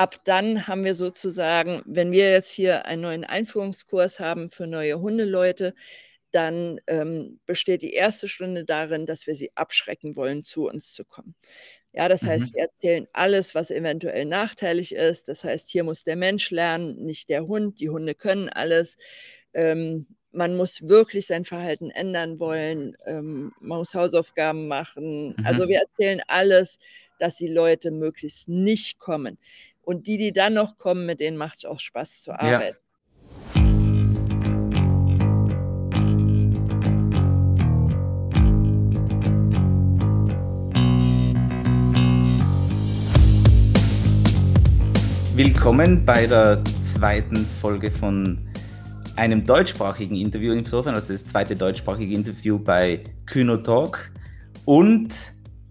ab 0.00 0.24
dann 0.24 0.66
haben 0.66 0.82
wir 0.82 0.94
sozusagen, 0.94 1.82
wenn 1.84 2.10
wir 2.10 2.30
jetzt 2.30 2.52
hier 2.52 2.86
einen 2.86 3.02
neuen 3.02 3.24
Einführungskurs 3.24 4.18
haben 4.18 4.48
für 4.48 4.66
neue 4.66 4.98
Hundeleute, 4.98 5.74
dann 6.30 6.80
ähm, 6.86 7.38
besteht 7.44 7.82
die 7.82 7.92
erste 7.92 8.26
Stunde 8.26 8.64
darin, 8.64 9.04
dass 9.04 9.26
wir 9.26 9.34
sie 9.34 9.50
abschrecken 9.56 10.16
wollen, 10.16 10.42
zu 10.42 10.68
uns 10.68 10.94
zu 10.94 11.04
kommen. 11.04 11.34
Ja, 11.92 12.08
das 12.08 12.22
mhm. 12.22 12.28
heißt, 12.28 12.54
wir 12.54 12.62
erzählen 12.62 13.08
alles, 13.12 13.54
was 13.54 13.70
eventuell 13.70 14.24
nachteilig 14.24 14.94
ist. 14.94 15.28
Das 15.28 15.44
heißt, 15.44 15.68
hier 15.68 15.84
muss 15.84 16.02
der 16.02 16.16
Mensch 16.16 16.50
lernen, 16.50 17.04
nicht 17.04 17.28
der 17.28 17.46
Hund. 17.46 17.78
Die 17.78 17.90
Hunde 17.90 18.14
können 18.14 18.48
alles. 18.48 18.96
Ähm, 19.52 20.06
man 20.32 20.56
muss 20.56 20.88
wirklich 20.88 21.26
sein 21.26 21.44
Verhalten 21.44 21.90
ändern 21.90 22.40
wollen. 22.40 22.96
Ähm, 23.04 23.52
man 23.60 23.78
muss 23.78 23.94
Hausaufgaben 23.94 24.66
machen. 24.66 25.34
Mhm. 25.36 25.44
Also 25.44 25.68
wir 25.68 25.80
erzählen 25.80 26.22
alles, 26.26 26.78
dass 27.20 27.36
die 27.36 27.48
Leute 27.48 27.90
möglichst 27.90 28.48
nicht 28.48 28.98
kommen. 28.98 29.38
Und 29.82 30.06
die, 30.06 30.18
die 30.18 30.32
dann 30.32 30.54
noch 30.54 30.76
kommen, 30.76 31.06
mit 31.06 31.20
denen 31.20 31.36
macht 31.36 31.58
es 31.58 31.64
auch 31.64 31.80
Spaß 31.80 32.22
zu 32.22 32.32
arbeiten. 32.32 32.76
Ja. 32.76 32.90
Willkommen 45.34 46.04
bei 46.04 46.26
der 46.26 46.62
zweiten 46.82 47.46
Folge 47.46 47.90
von 47.90 48.46
einem 49.16 49.46
deutschsprachigen 49.46 50.16
Interview 50.16 50.52
insofern, 50.52 50.94
also 50.94 51.14
das 51.14 51.24
zweite 51.24 51.56
deutschsprachige 51.56 52.14
Interview 52.14 52.58
bei 52.58 53.02
Kühno 53.24 53.56
Talk. 53.56 54.10
Und 54.66 55.14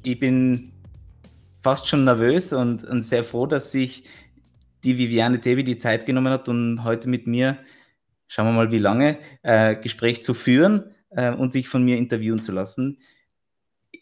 ich 0.03 0.19
bin 0.19 0.71
fast 1.61 1.87
schon 1.87 2.05
nervös 2.05 2.53
und, 2.53 2.83
und 2.83 3.03
sehr 3.03 3.23
froh, 3.23 3.45
dass 3.45 3.71
sich 3.71 4.05
die 4.83 4.97
Viviane 4.97 5.41
Tevi 5.41 5.63
die 5.63 5.77
Zeit 5.77 6.05
genommen 6.05 6.31
hat, 6.31 6.47
um 6.47 6.83
heute 6.83 7.09
mit 7.09 7.27
mir, 7.27 7.57
schauen 8.27 8.47
wir 8.47 8.53
mal 8.53 8.71
wie 8.71 8.79
lange, 8.79 9.17
äh, 9.43 9.75
Gespräch 9.75 10.23
zu 10.23 10.33
führen 10.33 10.95
äh, 11.09 11.33
und 11.33 11.51
sich 11.51 11.67
von 11.67 11.83
mir 11.83 11.97
interviewen 11.97 12.41
zu 12.41 12.51
lassen 12.51 12.97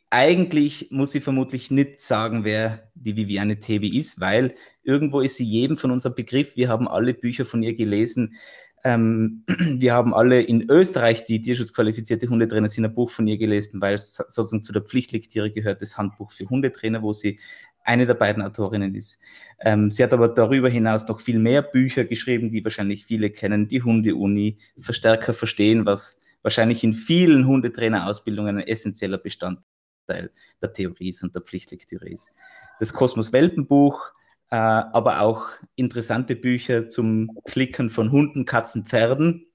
eigentlich 0.09 0.87
muss 0.89 1.11
sie 1.11 1.19
vermutlich 1.19 1.69
nicht 1.69 1.99
sagen, 2.01 2.45
wer 2.45 2.91
die 2.95 3.15
Viviane 3.15 3.59
Tebi 3.59 3.97
ist, 3.97 4.19
weil 4.19 4.55
irgendwo 4.83 5.19
ist 5.19 5.35
sie 5.35 5.43
jedem 5.43 5.77
von 5.77 5.91
unserem 5.91 6.15
Begriff. 6.15 6.55
Wir 6.55 6.69
haben 6.69 6.87
alle 6.87 7.13
Bücher 7.13 7.45
von 7.45 7.61
ihr 7.61 7.75
gelesen. 7.75 8.35
Ähm, 8.83 9.43
wir 9.47 9.93
haben 9.93 10.13
alle 10.13 10.41
in 10.41 10.69
Österreich, 10.69 11.25
die 11.25 11.41
tierschutzqualifizierte 11.41 12.27
Hundetrainer, 12.27 12.69
sind 12.69 12.85
ein 12.85 12.93
Buch 12.93 13.09
von 13.09 13.27
ihr 13.27 13.37
gelesen, 13.37 13.81
weil 13.81 13.95
es 13.95 14.15
sozusagen 14.15 14.63
zu 14.63 14.73
der 14.73 14.81
Pflichtlektüre 14.81 15.51
gehört, 15.51 15.81
das 15.81 15.97
Handbuch 15.97 16.31
für 16.31 16.49
Hundetrainer, 16.49 17.01
wo 17.01 17.13
sie 17.13 17.39
eine 17.83 18.05
der 18.05 18.15
beiden 18.15 18.43
Autorinnen 18.43 18.95
ist. 18.95 19.19
Ähm, 19.59 19.91
sie 19.91 20.03
hat 20.03 20.13
aber 20.13 20.27
darüber 20.27 20.69
hinaus 20.69 21.07
noch 21.07 21.21
viel 21.21 21.39
mehr 21.39 21.61
Bücher 21.61 22.03
geschrieben, 22.03 22.51
die 22.51 22.63
wahrscheinlich 22.63 23.05
viele 23.05 23.29
kennen. 23.29 23.69
Die 23.69 23.81
Hunde-Uni, 23.81 24.57
Verstärker 24.77 25.33
verstehen, 25.33 25.85
was 25.85 26.19
wahrscheinlich 26.41 26.83
in 26.83 26.93
vielen 26.93 27.47
Hundetrainerausbildungen 27.47 28.57
ein 28.57 28.67
essentieller 28.67 29.17
Bestandteil 29.17 29.63
Teil 30.07 30.31
der 30.61 30.73
Theorie 30.73 31.09
ist 31.09 31.23
und 31.23 31.35
der 31.35 31.41
Pflichtlektüre 31.41 32.09
ist. 32.09 32.33
Das 32.79 32.93
Kosmos-Welpenbuch, 32.93 34.13
äh, 34.49 34.55
aber 34.55 35.21
auch 35.21 35.49
interessante 35.75 36.35
Bücher 36.35 36.89
zum 36.89 37.37
Klicken 37.45 37.89
von 37.89 38.11
Hunden, 38.11 38.45
Katzen, 38.45 38.85
Pferden, 38.85 39.47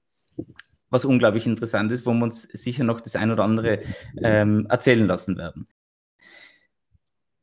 was 0.89 1.05
unglaublich 1.05 1.47
interessant 1.47 1.91
ist, 1.91 2.05
wo 2.05 2.13
wir 2.13 2.23
uns 2.23 2.43
sicher 2.43 2.83
noch 2.83 3.01
das 3.01 3.15
ein 3.15 3.31
oder 3.31 3.43
andere 3.43 3.81
ähm, 4.21 4.67
erzählen 4.69 5.07
lassen 5.07 5.37
werden. 5.37 5.67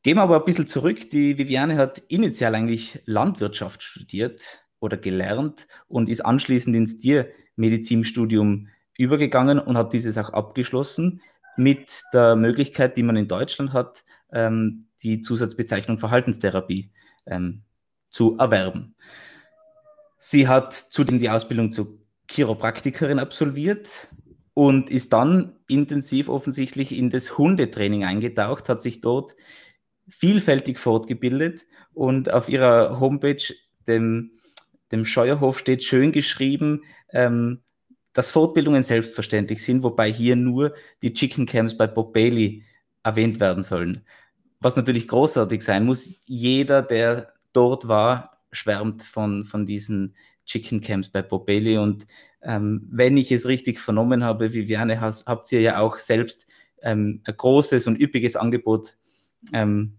Gehen 0.03 0.17
wir 0.17 0.23
aber 0.23 0.37
ein 0.37 0.45
bisschen 0.45 0.67
zurück. 0.67 1.09
Die 1.11 1.37
Viviane 1.37 1.75
hat 1.75 1.99
initial 2.07 2.55
eigentlich 2.55 3.03
Landwirtschaft 3.05 3.83
studiert 3.83 4.65
oder 4.79 4.97
gelernt 4.97 5.67
und 5.87 6.09
ist 6.09 6.21
anschließend 6.21 6.75
ins 6.75 6.99
Tiermedizinstudium 6.99 8.69
übergegangen 8.97 9.59
und 9.59 9.77
hat 9.77 9.93
dieses 9.93 10.17
auch 10.17 10.29
abgeschlossen 10.31 11.21
mit 11.57 12.01
der 12.13 12.35
Möglichkeit, 12.35 12.97
die 12.97 13.03
man 13.03 13.17
in 13.17 13.27
Deutschland 13.27 13.73
hat, 13.73 14.03
ähm, 14.31 14.85
die 15.03 15.21
Zusatzbezeichnung 15.21 15.99
Verhaltenstherapie 15.99 16.91
ähm, 17.25 17.63
zu 18.09 18.37
erwerben. 18.37 18.95
Sie 20.17 20.47
hat 20.47 20.73
zudem 20.73 21.19
die 21.19 21.29
Ausbildung 21.29 21.71
zur 21.71 21.97
Chiropraktikerin 22.27 23.19
absolviert 23.19 24.07
und 24.53 24.89
ist 24.89 25.13
dann 25.13 25.57
intensiv 25.67 26.29
offensichtlich 26.29 26.95
in 26.95 27.09
das 27.09 27.37
Hundetraining 27.37 28.03
eingetaucht, 28.03 28.69
hat 28.69 28.81
sich 28.81 29.01
dort 29.01 29.35
vielfältig 30.07 30.77
fortgebildet 30.77 31.65
und 31.93 32.31
auf 32.31 32.49
ihrer 32.49 32.99
Homepage, 32.99 33.41
dem, 33.87 34.31
dem 34.91 35.05
Scheuerhof, 35.05 35.59
steht 35.59 35.83
schön 35.83 36.11
geschrieben, 36.11 36.83
ähm, 37.11 37.61
dass 38.13 38.31
Fortbildungen 38.31 38.83
selbstverständlich 38.83 39.63
sind, 39.63 39.83
wobei 39.83 40.11
hier 40.11 40.35
nur 40.35 40.75
die 41.01 41.13
Chicken 41.13 41.45
Camps 41.45 41.77
bei 41.77 41.87
Bob 41.87 42.13
Bailey 42.13 42.63
erwähnt 43.03 43.39
werden 43.39 43.63
sollen. 43.63 44.05
Was 44.61 44.75
natürlich 44.75 45.07
großartig 45.07 45.63
sein 45.63 45.85
muss, 45.85 46.21
jeder, 46.25 46.83
der 46.83 47.33
dort 47.51 47.87
war, 47.87 48.43
schwärmt 48.51 49.03
von, 49.03 49.43
von 49.45 49.65
diesen 49.65 50.15
Chicken 50.45 50.81
Camps 50.81 51.09
bei 51.09 51.23
Bailey. 51.23 51.77
Und 51.77 52.05
ähm, 52.43 52.87
wenn 52.91 53.17
ich 53.17 53.31
es 53.31 53.47
richtig 53.47 53.79
vernommen 53.79 54.23
habe, 54.23 54.53
Viviane, 54.53 55.01
has, 55.01 55.25
habt 55.25 55.51
ihr 55.51 55.61
ja 55.61 55.79
auch 55.79 55.97
selbst 55.97 56.45
ähm, 56.83 57.21
ein 57.25 57.35
großes 57.35 57.87
und 57.87 57.99
üppiges 57.99 58.35
Angebot 58.35 58.97
ähm, 59.51 59.97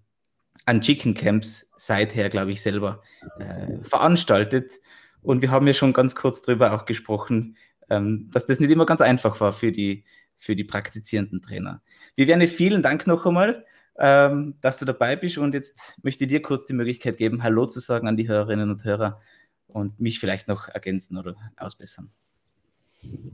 an 0.65 0.81
Chicken 0.81 1.15
Camps 1.15 1.73
seither, 1.77 2.29
glaube 2.29 2.53
ich, 2.53 2.63
selber 2.63 3.03
äh, 3.39 3.83
veranstaltet. 3.83 4.81
Und 5.23 5.43
wir 5.43 5.51
haben 5.51 5.67
ja 5.67 5.75
schon 5.75 5.93
ganz 5.93 6.15
kurz 6.15 6.43
darüber 6.43 6.73
auch 6.73 6.85
gesprochen, 6.85 7.57
ähm, 7.91 8.29
dass 8.31 8.47
das 8.47 8.61
nicht 8.61 8.71
immer 8.71 8.87
ganz 8.87 9.01
einfach 9.01 9.41
war 9.41 9.53
für 9.53 9.73
die, 9.73 10.05
für 10.37 10.55
die 10.55 10.65
praktizierenden 10.65 11.43
Trainer. 11.43 11.83
Viviane, 12.17 12.49
vielen 12.49 12.83
Dank 12.83 13.07
noch 13.07 13.27
einmal, 13.27 13.65
ähm, 13.99 14.55
dass 14.61 14.79
du 14.79 14.85
dabei 14.85 15.17
bist 15.17 15.39
und 15.39 15.55
jetzt 15.55 15.99
möchte 16.03 16.25
ich 16.25 16.31
dir 16.31 16.43
kurz 16.43 16.67
die 16.67 16.73
Möglichkeit 16.73 17.17
geben, 17.17 17.43
Hallo 17.43 17.67
zu 17.67 17.81
sagen 17.81 18.09
an 18.09 18.17
die 18.17 18.29
Hörerinnen 18.29 18.71
und 18.71 18.85
Hörer 18.85 19.21
und 19.67 20.01
mich 20.01 20.21
vielleicht 20.21 20.49
noch 20.49 20.69
ergänzen 20.69 21.17
oder 21.19 21.37
ausbessern. 21.57 22.11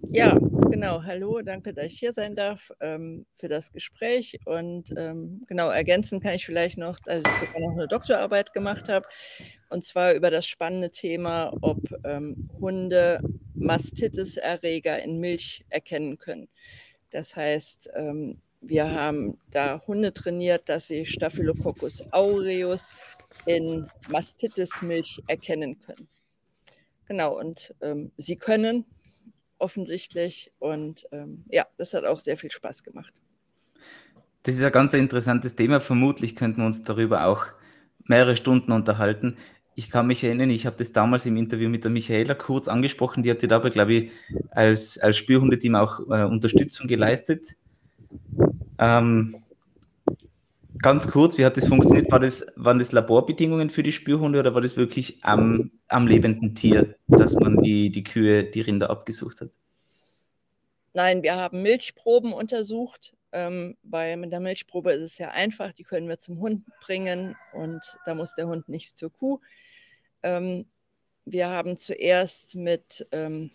Ja, 0.08 0.38
genau. 0.70 1.02
Hallo, 1.02 1.42
danke, 1.42 1.74
dass 1.74 1.86
ich 1.86 1.98
hier 1.98 2.14
sein 2.14 2.34
darf 2.34 2.72
ähm, 2.80 3.26
für 3.34 3.48
das 3.48 3.72
Gespräch. 3.72 4.38
Und 4.46 4.94
ähm, 4.96 5.44
genau, 5.46 5.68
ergänzen 5.68 6.20
kann 6.20 6.34
ich 6.34 6.46
vielleicht 6.46 6.78
noch, 6.78 6.98
dass 7.00 7.20
ich 7.20 7.48
sogar 7.48 7.60
noch 7.60 7.72
eine 7.72 7.88
Doktorarbeit 7.88 8.54
gemacht 8.54 8.88
habe. 8.88 9.06
Und 9.68 9.84
zwar 9.84 10.14
über 10.14 10.30
das 10.30 10.46
spannende 10.46 10.90
Thema, 10.90 11.52
ob 11.60 11.80
ähm, 12.04 12.48
Hunde 12.58 13.20
Mastitis-Erreger 13.54 15.02
in 15.02 15.20
Milch 15.20 15.66
erkennen 15.68 16.16
können. 16.16 16.48
Das 17.10 17.36
heißt, 17.36 17.90
ähm, 17.94 18.40
wir 18.60 18.90
haben 18.90 19.38
da 19.50 19.80
Hunde 19.86 20.12
trainiert, 20.12 20.68
dass 20.68 20.88
sie 20.88 21.06
Staphylococcus 21.06 22.02
aureus 22.12 22.94
in 23.46 23.88
Mastitis-Milch 24.08 25.22
erkennen 25.26 25.78
können. 25.80 26.08
Genau, 27.06 27.38
und 27.38 27.74
ähm, 27.80 28.12
sie 28.16 28.36
können 28.36 28.84
offensichtlich. 29.58 30.52
Und 30.58 31.06
ähm, 31.12 31.44
ja, 31.48 31.66
das 31.76 31.94
hat 31.94 32.04
auch 32.04 32.20
sehr 32.20 32.36
viel 32.36 32.50
Spaß 32.50 32.82
gemacht. 32.82 33.12
Das 34.42 34.54
ist 34.54 34.62
ein 34.62 34.72
ganz 34.72 34.92
interessantes 34.94 35.56
Thema. 35.56 35.80
Vermutlich 35.80 36.36
könnten 36.36 36.60
wir 36.60 36.66
uns 36.66 36.84
darüber 36.84 37.26
auch 37.26 37.46
mehrere 38.04 38.36
Stunden 38.36 38.72
unterhalten. 38.72 39.36
Ich 39.74 39.90
kann 39.90 40.06
mich 40.06 40.24
erinnern, 40.24 40.50
ich 40.50 40.66
habe 40.66 40.76
das 40.76 40.92
damals 40.92 41.24
im 41.26 41.36
Interview 41.36 41.68
mit 41.68 41.84
der 41.84 41.90
Michaela 41.90 42.34
kurz 42.34 42.66
angesprochen. 42.66 43.22
Die 43.22 43.30
hat 43.30 43.42
dir 43.42 43.48
dabei, 43.48 43.70
glaube 43.70 43.94
ich, 43.94 44.10
als, 44.50 44.98
als 44.98 45.16
Spürhundeteam 45.16 45.76
auch 45.76 46.00
äh, 46.10 46.24
Unterstützung 46.24 46.88
geleistet. 46.88 47.56
Ähm, 48.78 49.34
Ganz 50.80 51.10
kurz, 51.10 51.38
wie 51.38 51.44
hat 51.44 51.56
das 51.56 51.66
funktioniert? 51.66 52.10
War 52.12 52.20
das, 52.20 52.46
waren 52.54 52.78
das 52.78 52.92
Laborbedingungen 52.92 53.68
für 53.70 53.82
die 53.82 53.90
Spürhunde 53.90 54.38
oder 54.38 54.54
war 54.54 54.60
das 54.60 54.76
wirklich 54.76 55.24
am, 55.24 55.72
am 55.88 56.06
lebenden 56.06 56.54
Tier, 56.54 56.94
dass 57.08 57.34
man 57.34 57.60
die, 57.62 57.90
die 57.90 58.04
Kühe, 58.04 58.44
die 58.44 58.60
Rinder 58.60 58.90
abgesucht 58.90 59.40
hat? 59.40 59.50
Nein, 60.92 61.22
wir 61.22 61.34
haben 61.34 61.62
Milchproben 61.62 62.32
untersucht. 62.32 63.16
Ähm, 63.32 63.76
bei 63.82 64.14
der 64.14 64.40
Milchprobe 64.40 64.92
ist 64.92 65.02
es 65.02 65.18
ja 65.18 65.30
einfach, 65.30 65.72
die 65.72 65.84
können 65.84 66.08
wir 66.08 66.18
zum 66.18 66.38
Hund 66.38 66.64
bringen 66.80 67.36
und 67.52 67.80
da 68.04 68.14
muss 68.14 68.34
der 68.36 68.46
Hund 68.46 68.68
nicht 68.68 68.96
zur 68.96 69.12
Kuh. 69.12 69.40
Ähm, 70.22 70.66
wir 71.24 71.48
haben 71.48 71.76
zuerst 71.76 72.54
mit 72.54 73.06
ähm, 73.10 73.50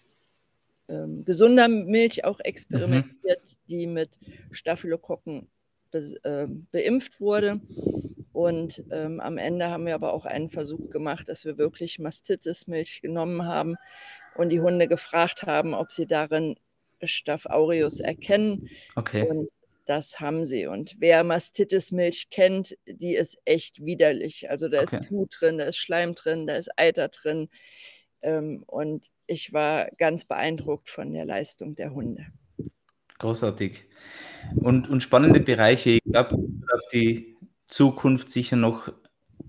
ähm 0.94 1.25
gesunder 1.25 1.68
Milch 1.68 2.24
auch 2.25 2.40
experimentiert, 2.40 3.42
mhm. 3.44 3.68
die 3.69 3.88
mit 3.88 4.19
Staphylokokken 4.51 5.48
be, 5.92 6.00
äh, 6.24 6.48
beimpft 6.72 7.19
wurde. 7.19 7.62
Und 8.34 8.84
ähm, 8.92 9.19
am 9.19 9.38
Ende 9.38 9.69
haben 9.69 9.86
wir 9.86 9.94
aber 9.94 10.12
auch 10.12 10.25
einen 10.25 10.50
Versuch 10.50 10.90
gemacht, 10.90 11.30
dass 11.30 11.45
wir 11.45 11.57
wirklich 11.57 12.00
Mastitis-Milch 12.00 13.01
genommen 13.01 13.45
haben 13.45 13.75
und 14.36 14.50
die 14.50 14.60
Hunde 14.60 14.88
gefragt 14.88 15.44
haben, 15.44 15.75
ob 15.75 15.92
sie 15.92 16.07
darin 16.07 16.56
Staph 17.04 17.46
aureus 17.46 18.00
erkennen. 18.00 18.69
Okay. 18.96 19.28
Und 19.28 19.51
das 19.86 20.19
haben 20.19 20.46
sie. 20.46 20.66
Und 20.66 20.96
wer 21.00 21.24
Mastitis-Milch 21.24 22.30
kennt, 22.30 22.75
die 22.88 23.16
ist 23.16 23.38
echt 23.46 23.86
widerlich. 23.86 24.50
Also 24.50 24.69
da 24.69 24.81
okay. 24.81 24.98
ist 24.98 25.10
Blut 25.10 25.36
drin, 25.39 25.57
da 25.57 25.66
ist 25.66 25.78
Schleim 25.78 26.16
drin, 26.16 26.48
da 26.48 26.56
ist 26.56 26.72
Eiter 26.78 27.10
drin. 27.10 27.50
Ähm, 28.22 28.63
und 28.66 29.07
ich 29.28 29.54
war 29.54 29.90
ganz 29.98 30.25
beeindruckt 30.25 30.90
von 30.90 31.12
der 31.14 31.25
Leistung 31.25 31.75
der 31.75 31.94
Hunde. 31.94 32.25
Großartig. 33.20 33.86
Und, 34.56 34.90
und 34.90 35.02
spannende 35.02 35.40
Bereiche. 35.40 35.92
Ich 35.92 36.04
glaube, 36.04 36.38
die 36.92 37.38
Zukunft 37.66 38.30
sicher 38.30 38.56
noch 38.58 38.92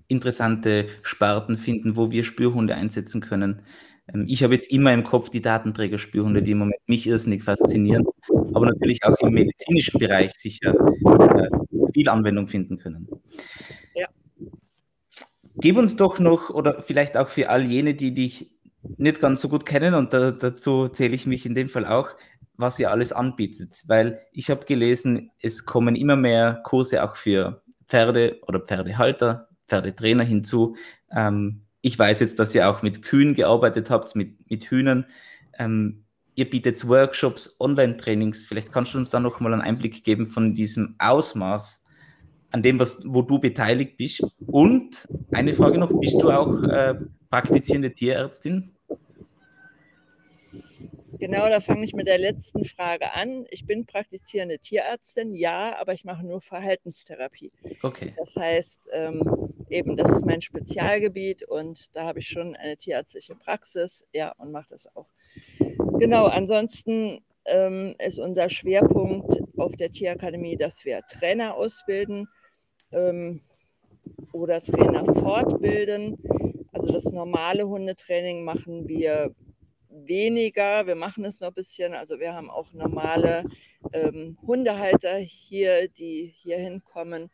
interessante 0.06 0.86
Sparten 1.02 1.58
finden, 1.58 1.96
wo 1.96 2.10
wir 2.10 2.24
Spürhunde 2.24 2.74
einsetzen 2.74 3.20
können. 3.20 3.62
Ähm, 4.12 4.26
ich 4.28 4.42
habe 4.42 4.54
jetzt 4.54 4.70
immer 4.70 4.92
im 4.92 5.02
Kopf 5.02 5.30
die 5.30 5.42
Datenträgerspürhunde, 5.42 6.42
die 6.42 6.52
im 6.52 6.58
Moment 6.58 6.80
mich 6.86 7.06
irrsinnig 7.06 7.42
faszinieren, 7.42 8.06
aber 8.52 8.66
natürlich 8.66 9.04
auch 9.04 9.18
im 9.20 9.34
medizinischen 9.34 9.98
Bereich 9.98 10.32
sicher 10.34 10.74
äh, 10.74 11.48
viel 11.92 12.08
Anwendung 12.08 12.46
finden 12.46 12.78
können. 12.78 13.08
Ja. 13.94 14.06
Gib 15.56 15.76
uns 15.76 15.96
doch 15.96 16.18
noch, 16.18 16.50
oder 16.50 16.82
vielleicht 16.82 17.16
auch 17.16 17.28
für 17.28 17.48
all 17.48 17.64
jene, 17.64 17.94
die 17.94 18.12
dich 18.12 18.53
nicht 18.96 19.20
ganz 19.20 19.40
so 19.40 19.48
gut 19.48 19.66
kennen, 19.66 19.94
und 19.94 20.12
da, 20.12 20.30
dazu 20.30 20.88
zähle 20.88 21.14
ich 21.14 21.26
mich 21.26 21.46
in 21.46 21.54
dem 21.54 21.68
Fall 21.68 21.86
auch, 21.86 22.10
was 22.56 22.78
ihr 22.78 22.90
alles 22.90 23.12
anbietet. 23.12 23.82
Weil 23.86 24.20
ich 24.32 24.50
habe 24.50 24.64
gelesen, 24.64 25.30
es 25.40 25.66
kommen 25.66 25.96
immer 25.96 26.16
mehr 26.16 26.60
Kurse 26.64 27.02
auch 27.02 27.16
für 27.16 27.62
Pferde 27.88 28.38
oder 28.46 28.60
Pferdehalter, 28.60 29.48
Pferdetrainer 29.66 30.24
hinzu. 30.24 30.76
Ähm, 31.10 31.62
ich 31.80 31.98
weiß 31.98 32.20
jetzt, 32.20 32.38
dass 32.38 32.54
ihr 32.54 32.68
auch 32.68 32.82
mit 32.82 33.02
Kühen 33.02 33.34
gearbeitet 33.34 33.90
habt, 33.90 34.14
mit, 34.16 34.50
mit 34.50 34.64
Hühnern. 34.64 35.06
Ähm, 35.58 36.04
ihr 36.34 36.48
bietet 36.48 36.86
Workshops, 36.88 37.56
Online-Trainings. 37.60 38.44
Vielleicht 38.44 38.72
kannst 38.72 38.94
du 38.94 38.98
uns 38.98 39.10
da 39.10 39.20
noch 39.20 39.40
mal 39.40 39.52
einen 39.52 39.62
Einblick 39.62 40.02
geben 40.04 40.26
von 40.26 40.54
diesem 40.54 40.94
Ausmaß, 40.98 41.84
an 42.50 42.62
dem, 42.62 42.78
was, 42.78 43.02
wo 43.04 43.22
du 43.22 43.38
beteiligt 43.38 43.96
bist. 43.96 44.24
Und 44.46 45.08
eine 45.32 45.52
Frage 45.52 45.78
noch, 45.78 45.92
bist 46.00 46.14
du 46.14 46.30
auch 46.30 46.62
äh, 46.62 46.94
praktizierende 47.28 47.92
Tierärztin? 47.92 48.73
Genau, 51.18 51.48
da 51.48 51.60
fange 51.60 51.84
ich 51.84 51.94
mit 51.94 52.08
der 52.08 52.18
letzten 52.18 52.64
Frage 52.64 53.12
an. 53.12 53.46
Ich 53.50 53.66
bin 53.66 53.86
praktizierende 53.86 54.58
Tierärztin, 54.58 55.34
ja, 55.34 55.76
aber 55.78 55.92
ich 55.92 56.04
mache 56.04 56.26
nur 56.26 56.40
Verhaltenstherapie. 56.40 57.52
Okay. 57.82 58.14
Das 58.16 58.36
heißt, 58.36 58.88
ähm, 58.92 59.52
eben, 59.68 59.96
das 59.96 60.12
ist 60.12 60.26
mein 60.26 60.42
Spezialgebiet 60.42 61.44
und 61.44 61.94
da 61.94 62.04
habe 62.04 62.18
ich 62.18 62.28
schon 62.28 62.56
eine 62.56 62.76
tierärztliche 62.76 63.34
Praxis, 63.34 64.06
ja, 64.12 64.32
und 64.38 64.52
mache 64.52 64.68
das 64.70 64.94
auch. 64.96 65.08
Genau, 65.98 66.26
ansonsten 66.26 67.24
ähm, 67.46 67.94
ist 67.98 68.18
unser 68.18 68.48
Schwerpunkt 68.48 69.42
auf 69.56 69.76
der 69.76 69.90
Tierakademie, 69.90 70.56
dass 70.56 70.84
wir 70.84 71.02
Trainer 71.08 71.54
ausbilden 71.54 72.28
ähm, 72.92 73.40
oder 74.32 74.60
Trainer 74.60 75.04
fortbilden. 75.04 76.18
Also 76.72 76.92
das 76.92 77.12
normale 77.12 77.68
Hundetraining 77.68 78.44
machen 78.44 78.88
wir 78.88 79.34
weniger. 79.94 80.86
Wir 80.86 80.96
machen 80.96 81.24
es 81.24 81.40
noch 81.40 81.48
ein 81.48 81.54
bisschen. 81.54 81.94
Also 81.94 82.18
wir 82.18 82.34
haben 82.34 82.50
auch 82.50 82.72
normale 82.72 83.44
ähm, 83.92 84.38
Hundehalter 84.46 85.16
hier, 85.18 85.88
die 85.88 86.32
hier 86.36 86.58
hinkommen, 86.58 87.30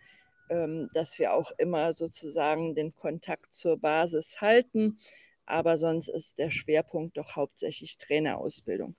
ähm, 0.50 0.88
dass 0.94 1.18
wir 1.18 1.34
auch 1.34 1.52
immer 1.58 1.92
sozusagen 1.92 2.74
den 2.74 2.94
Kontakt 2.94 3.52
zur 3.52 3.78
Basis 3.78 4.40
halten. 4.40 4.98
Aber 5.46 5.78
sonst 5.78 6.08
ist 6.08 6.38
der 6.38 6.50
Schwerpunkt 6.50 7.16
doch 7.16 7.34
hauptsächlich 7.36 7.98
Trainerausbildung. 7.98 8.96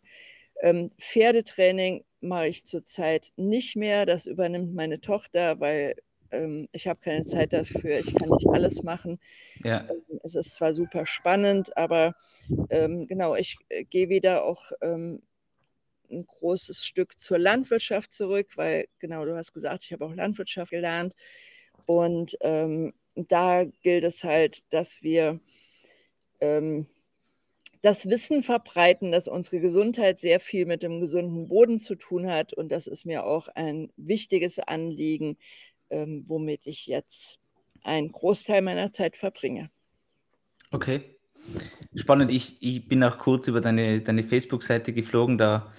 Ähm, 0.62 0.92
Pferdetraining 1.00 2.04
mache 2.20 2.48
ich 2.48 2.66
zurzeit 2.66 3.32
nicht 3.36 3.76
mehr. 3.76 4.06
Das 4.06 4.28
übernimmt 4.28 4.74
meine 4.76 5.02
Tochter, 5.02 5.60
weil 5.60 5.96
ähm, 6.32 6.68
ich 6.72 6.88
habe 6.88 7.00
keine 7.00 7.24
Zeit 7.26 7.54
dafür, 7.54 8.00
ich 8.00 8.14
kann 8.16 8.30
nicht 8.30 8.48
alles 8.50 8.84
machen. 8.84 9.20
Ja. 9.64 9.88
Ähm, 9.90 10.20
es 10.24 10.36
ist 10.36 10.54
zwar 10.54 10.74
super 10.74 11.06
spannend, 11.06 11.76
aber 11.78 12.16
ähm, 12.70 13.08
genau, 13.08 13.36
ich 13.36 13.58
äh, 13.70 13.84
gehe 13.84 14.10
wieder 14.10 14.44
auch 14.44 14.72
ähm, 14.82 15.22
ein 16.12 16.26
großes 16.26 16.86
Stück 16.86 17.20
zur 17.20 17.38
Landwirtschaft 17.38 18.12
zurück, 18.12 18.50
weil 18.56 18.88
genau, 19.00 19.26
du 19.26 19.36
hast 19.36 19.54
gesagt, 19.54 19.86
ich 19.86 19.94
habe 19.94 20.06
auch 20.06 20.14
Landwirtschaft 20.14 20.72
gelernt. 20.72 21.14
Und 21.86 22.38
ähm, 22.42 22.94
da 23.16 23.66
gilt 23.66 24.04
es 24.04 24.24
halt, 24.24 24.64
dass 24.70 25.04
wir 25.04 25.40
ähm, 26.40 26.88
das 27.82 28.08
Wissen 28.08 28.44
verbreiten, 28.44 29.12
dass 29.12 29.28
unsere 29.28 29.60
Gesundheit 29.60 30.20
sehr 30.20 30.40
viel 30.40 30.66
mit 30.66 30.84
dem 30.84 31.00
gesunden 31.02 31.48
Boden 31.48 31.80
zu 31.80 31.96
tun 31.96 32.30
hat. 32.30 32.54
Und 32.54 32.72
das 32.72 32.88
ist 32.88 33.06
mir 33.06 33.26
auch 33.26 33.48
ein 33.48 33.92
wichtiges 33.98 34.60
Anliegen, 34.60 35.38
ähm, 35.92 36.24
womit 36.28 36.62
ich 36.66 36.88
jetzt 36.88 37.40
einen 37.84 38.12
Großteil 38.12 38.62
meiner 38.62 38.92
Zeit 38.92 39.18
verbringe. 39.18 39.70
Okay. 40.72 41.18
Spannend. 41.96 42.32
Ich, 42.32 42.62
ich 42.62 42.88
bin 42.88 43.04
auch 43.04 43.18
kurz 43.18 43.48
über 43.48 43.62
deine, 43.62 44.02
deine 44.02 44.24
Facebook-Seite 44.24 44.94
geflogen, 44.94 45.38
da 45.38 45.72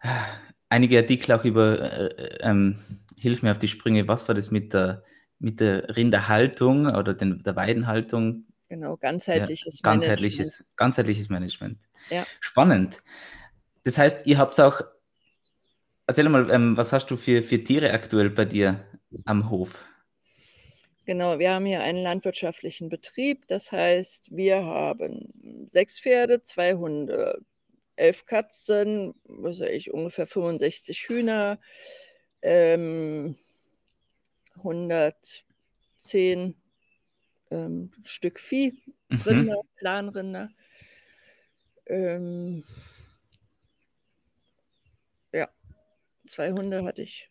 ah, 0.00 0.26
einige 0.68 0.98
Artikel 0.98 1.32
auch 1.32 1.44
über, 1.44 1.80
äh, 1.80 2.38
ähm, 2.40 2.78
hilf 3.18 3.42
mir 3.42 3.52
auf 3.52 3.58
die 3.58 3.68
Sprünge, 3.68 4.08
was 4.08 4.28
war 4.28 4.34
das 4.34 4.50
mit 4.50 4.72
der, 4.72 5.02
mit 5.38 5.60
der 5.60 5.96
Rinderhaltung 5.96 6.86
oder 6.86 7.14
den, 7.14 7.42
der 7.42 7.56
Weidenhaltung? 7.56 8.44
Genau, 8.68 8.96
ganzheitliches 8.96 9.80
ja, 9.82 9.90
ganzheitliches, 9.90 10.38
Management. 10.38 10.76
Ganzheitliches 10.76 11.28
Management. 11.30 11.78
Ja. 12.10 12.26
Spannend. 12.40 13.02
Das 13.84 13.96
heißt, 13.96 14.26
ihr 14.26 14.36
habt 14.36 14.60
auch, 14.60 14.82
erzähl 16.06 16.28
mal, 16.28 16.50
ähm, 16.50 16.76
was 16.76 16.92
hast 16.92 17.06
du 17.06 17.16
für, 17.16 17.42
für 17.42 17.62
Tiere 17.64 17.92
aktuell 17.92 18.28
bei 18.28 18.44
dir 18.44 18.84
am 19.24 19.50
Hof? 19.50 19.84
Genau, 21.04 21.38
wir 21.38 21.52
haben 21.52 21.64
hier 21.64 21.80
einen 21.82 22.02
landwirtschaftlichen 22.02 22.90
Betrieb. 22.90 23.46
Das 23.48 23.72
heißt, 23.72 24.36
wir 24.36 24.62
haben 24.64 25.66
sechs 25.68 25.98
Pferde, 25.98 26.42
zwei 26.42 26.74
Hunde, 26.74 27.40
elf 27.96 28.26
Katzen, 28.26 29.14
was 29.24 29.60
weiß 29.60 29.70
ich, 29.70 29.90
ungefähr 29.92 30.26
65 30.26 31.08
Hühner, 31.08 31.58
ähm, 32.42 33.36
110 34.56 36.54
ähm, 37.50 37.90
Stück 38.04 38.38
Vieh, 38.38 38.82
mhm. 39.08 39.16
Rinder, 39.16 39.62
mhm. 39.62 39.68
Planrinder. 39.76 40.50
Ähm, 41.86 42.64
ja, 45.32 45.48
zwei 46.26 46.52
Hunde 46.52 46.84
hatte 46.84 47.02
ich. 47.02 47.30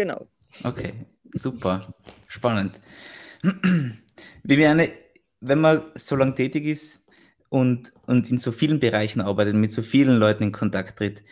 Genau. 0.00 0.26
Okay, 0.64 0.94
super. 1.34 1.92
Spannend. 2.26 2.80
Viviane, 4.42 4.88
wenn 5.40 5.60
man 5.60 5.82
so 5.94 6.16
lange 6.16 6.34
tätig 6.34 6.64
ist 6.64 7.06
und, 7.50 7.92
und 8.06 8.30
in 8.30 8.38
so 8.38 8.50
vielen 8.50 8.80
Bereichen 8.80 9.20
arbeitet, 9.20 9.56
mit 9.56 9.70
so 9.70 9.82
vielen 9.82 10.16
Leuten 10.16 10.44
in 10.44 10.52
Kontakt 10.52 10.96
tritt, 10.96 11.22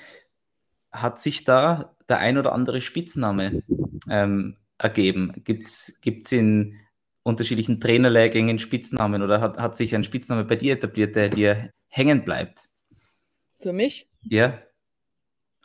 hat 0.92 1.18
sich 1.18 1.44
da 1.44 1.96
der 2.10 2.18
ein 2.18 2.36
oder 2.36 2.52
andere 2.52 2.82
Spitzname 2.82 3.62
ähm, 4.10 4.58
ergeben? 4.76 5.32
Gibt 5.44 5.64
es 5.64 6.32
in 6.32 6.76
unterschiedlichen 7.22 7.80
Trainerlehrgängen 7.80 8.58
Spitznamen 8.58 9.22
oder 9.22 9.40
hat, 9.40 9.56
hat 9.56 9.78
sich 9.78 9.94
ein 9.94 10.04
Spitzname 10.04 10.44
bei 10.44 10.56
dir 10.56 10.74
etabliert, 10.74 11.16
der 11.16 11.30
dir 11.30 11.72
hängen 11.88 12.22
bleibt? 12.22 12.68
Für 13.50 13.72
mich? 13.72 14.10
Ja. 14.24 14.60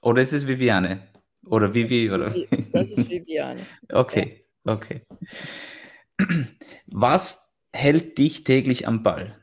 Oder 0.01 0.21
ist 0.21 0.31
es 0.31 0.47
Viviane? 0.47 1.12
Oder 1.45 1.73
Vivi? 1.73 2.07
Das 2.07 2.15
oder? 2.15 2.47
Das 2.71 2.91
ist 2.91 3.09
Viviane. 3.09 3.61
okay, 3.91 4.45
ja. 4.65 4.73
okay. 4.73 5.01
Was 6.87 7.57
hält 7.73 8.17
dich 8.17 8.43
täglich 8.43 8.87
am 8.87 9.03
Ball? 9.03 9.37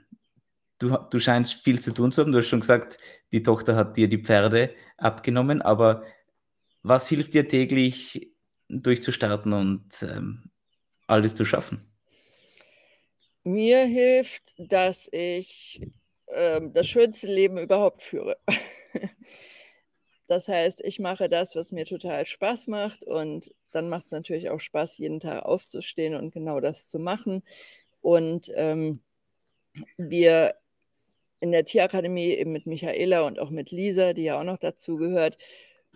Du, 0.78 0.96
du 0.96 1.18
scheinst 1.18 1.54
viel 1.54 1.80
zu 1.80 1.92
tun 1.92 2.10
zu 2.10 2.22
haben. 2.22 2.32
Du 2.32 2.38
hast 2.38 2.48
schon 2.48 2.60
gesagt, 2.60 2.96
die 3.32 3.42
Tochter 3.42 3.76
hat 3.76 3.96
dir 3.96 4.08
die 4.08 4.22
Pferde 4.22 4.74
abgenommen, 4.96 5.60
aber 5.60 6.04
was 6.82 7.08
hilft 7.08 7.34
dir 7.34 7.46
täglich 7.46 8.32
durchzustarten 8.68 9.52
und 9.52 10.02
ähm, 10.02 10.50
alles 11.06 11.34
zu 11.34 11.44
schaffen? 11.44 11.84
Mir 13.44 13.84
hilft, 13.84 14.54
dass 14.58 15.08
ich 15.12 15.82
ähm, 16.28 16.72
das 16.72 16.86
schönste 16.86 17.26
Leben 17.26 17.58
überhaupt 17.58 18.02
führe. 18.02 18.38
Das 20.30 20.46
heißt, 20.46 20.82
ich 20.82 21.00
mache 21.00 21.28
das, 21.28 21.56
was 21.56 21.72
mir 21.72 21.84
total 21.84 22.24
Spaß 22.24 22.68
macht 22.68 23.02
und 23.02 23.52
dann 23.72 23.88
macht 23.88 24.06
es 24.06 24.12
natürlich 24.12 24.48
auch 24.48 24.60
Spaß, 24.60 24.96
jeden 24.98 25.18
Tag 25.18 25.44
aufzustehen 25.44 26.14
und 26.14 26.30
genau 26.30 26.60
das 26.60 26.88
zu 26.88 27.00
machen. 27.00 27.42
Und 28.00 28.48
ähm, 28.54 29.00
wir 29.96 30.54
in 31.40 31.50
der 31.50 31.64
Tierakademie 31.64 32.28
eben 32.28 32.52
mit 32.52 32.64
Michaela 32.64 33.22
und 33.26 33.40
auch 33.40 33.50
mit 33.50 33.72
Lisa, 33.72 34.12
die 34.12 34.22
ja 34.22 34.38
auch 34.38 34.44
noch 34.44 34.58
dazu 34.58 34.94
gehört, 34.94 35.36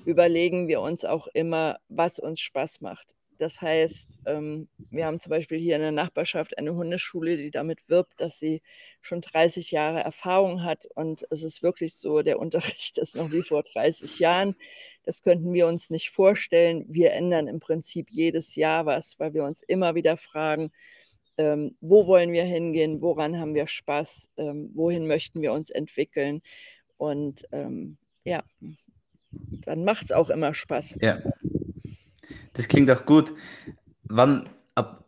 überlegen 0.05 0.67
wir 0.67 0.81
uns 0.81 1.05
auch 1.05 1.29
immer, 1.29 1.79
was 1.89 2.19
uns 2.19 2.41
Spaß 2.41 2.81
macht. 2.81 3.15
Das 3.39 3.61
heißt, 3.61 4.11
ähm, 4.27 4.69
wir 4.91 5.07
haben 5.07 5.21
zum 5.21 5.31
Beispiel 5.31 5.59
hier 5.59 5.77
in 5.77 5.83
der 5.83 5.93
Nachbarschaft 5.93 6.57
eine 6.59 6.75
Hundeschule, 6.75 7.37
die 7.37 7.51
damit 7.51 7.89
wirbt, 7.89 8.21
dass 8.21 8.39
sie 8.39 8.63
schon 9.01 9.21
30 9.21 9.71
Jahre 9.71 10.01
Erfahrung 10.01 10.63
hat. 10.63 10.87
Und 10.95 11.27
es 11.31 11.43
ist 11.43 11.63
wirklich 11.63 11.95
so, 11.97 12.23
der 12.23 12.39
Unterricht 12.39 12.99
ist 12.99 13.17
noch 13.17 13.33
wie 13.33 13.43
vor 13.43 13.63
30 13.63 14.19
Jahren. 14.19 14.57
Das 15.03 15.23
könnten 15.23 15.53
wir 15.53 15.67
uns 15.67 15.91
nicht 15.91 16.11
vorstellen. 16.11 16.85
Wir 16.89 17.13
ändern 17.13 17.49
im 17.49 17.61
Prinzip 17.61 18.09
jedes 18.11 18.55
Jahr 18.57 18.87
was, 18.87 19.19
weil 19.19 19.35
wir 19.35 19.45
uns 19.45 19.63
immer 19.63 19.95
wieder 19.95 20.17
fragen, 20.17 20.71
ähm, 21.37 21.77
wo 21.81 22.07
wollen 22.07 22.33
wir 22.33 22.45
hingehen, 22.45 23.01
woran 23.03 23.39
haben 23.39 23.55
wir 23.55 23.67
Spaß, 23.67 24.31
ähm, 24.37 24.71
wohin 24.75 25.07
möchten 25.07 25.43
wir 25.43 25.53
uns 25.53 25.71
entwickeln. 25.71 26.43
Und 26.97 27.45
ähm, 27.51 27.97
ja, 28.25 28.45
dann 29.31 29.85
macht 29.85 30.05
es 30.05 30.13
auch 30.13 30.31
immer 30.31 30.55
Spaß. 30.55 30.99
Ja, 31.01 31.21
das 32.55 32.69
klingt 32.69 32.91
auch 32.91 33.07
gut. 33.07 33.33
Wann, 34.05 34.49
ab, 34.75 35.05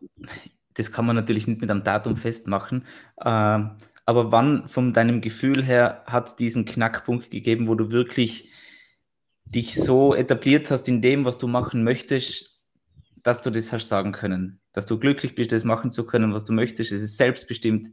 das 0.75 0.93
kann 0.93 1.07
man 1.07 1.17
natürlich 1.17 1.47
nicht 1.47 1.61
mit 1.61 1.71
einem 1.71 1.85
Datum 1.85 2.17
festmachen, 2.17 2.85
äh, 3.19 3.25
aber 4.09 4.31
wann 4.31 4.69
von 4.69 4.93
deinem 4.93 5.21
Gefühl 5.21 5.65
her 5.65 6.05
hat 6.07 6.29
es 6.29 6.37
diesen 6.37 6.65
Knackpunkt 6.65 7.31
gegeben, 7.31 7.67
wo 7.67 7.75
du 7.75 7.91
wirklich 7.91 8.51
dich 9.45 9.75
so 9.75 10.15
etabliert 10.15 10.71
hast 10.71 10.89
in 10.89 11.03
dem, 11.03 11.25
was 11.25 11.39
du 11.39 11.49
machen 11.49 11.85
möchtest, 11.85 12.63
dass 13.23 13.43
du 13.43 13.51
das 13.51 13.73
hast 13.73 13.89
sagen 13.89 14.13
können, 14.13 14.61
dass 14.73 14.87
du 14.87 14.99
glücklich 14.99 15.35
bist, 15.35 15.51
das 15.51 15.65
machen 15.65 15.91
zu 15.91 16.07
können, 16.07 16.33
was 16.33 16.45
du 16.45 16.53
möchtest, 16.53 16.93
es 16.93 17.03
ist 17.03 17.17
selbstbestimmt. 17.17 17.91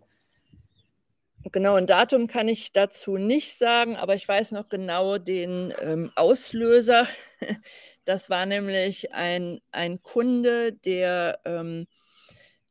Genau, 1.51 1.75
ein 1.75 1.87
Datum 1.87 2.27
kann 2.27 2.47
ich 2.47 2.71
dazu 2.71 3.17
nicht 3.17 3.57
sagen, 3.57 3.95
aber 3.95 4.15
ich 4.15 4.27
weiß 4.27 4.51
noch 4.51 4.69
genau 4.69 5.17
den 5.17 5.73
ähm, 5.81 6.11
Auslöser. 6.15 7.07
Das 8.05 8.29
war 8.29 8.45
nämlich 8.45 9.13
ein, 9.13 9.61
ein 9.71 10.01
Kunde, 10.03 10.73
der 10.73 11.39
ähm, 11.45 11.87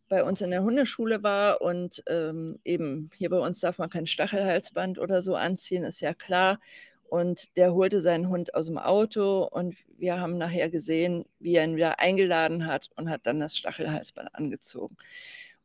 bei 0.09 0.25
uns 0.25 0.43
in 0.43 0.51
der 0.51 0.63
Hundeschule 0.63 1.23
war 1.23 1.63
und 1.63 2.03
ähm, 2.07 2.59
eben 2.65 3.09
hier 3.17 3.31
bei 3.31 3.39
uns 3.39 3.61
darf 3.61 3.79
man 3.79 3.89
kein 3.89 4.07
Stachelhalsband 4.07 4.99
oder 4.99 5.23
so 5.23 5.37
anziehen, 5.37 5.85
ist 5.85 6.03
ja 6.03 6.13
klar. 6.13 6.61
Und 7.09 7.57
der 7.57 7.73
holte 7.75 8.03
seinen 8.03 8.29
Hund 8.29 8.55
aus 8.55 8.67
dem 8.67 8.77
Auto 8.77 9.45
und 9.45 9.75
wir 9.97 10.21
haben 10.21 10.37
nachher 10.37 10.69
gesehen, 10.69 11.25
wie 11.39 11.55
er 11.57 11.65
ihn 11.65 11.77
wieder 11.77 11.99
eingeladen 11.99 12.67
hat 12.67 12.91
und 12.97 13.09
hat 13.09 13.23
dann 13.25 13.41
das 13.41 13.57
Stachelhalsband 13.57 14.35
angezogen. 14.35 14.97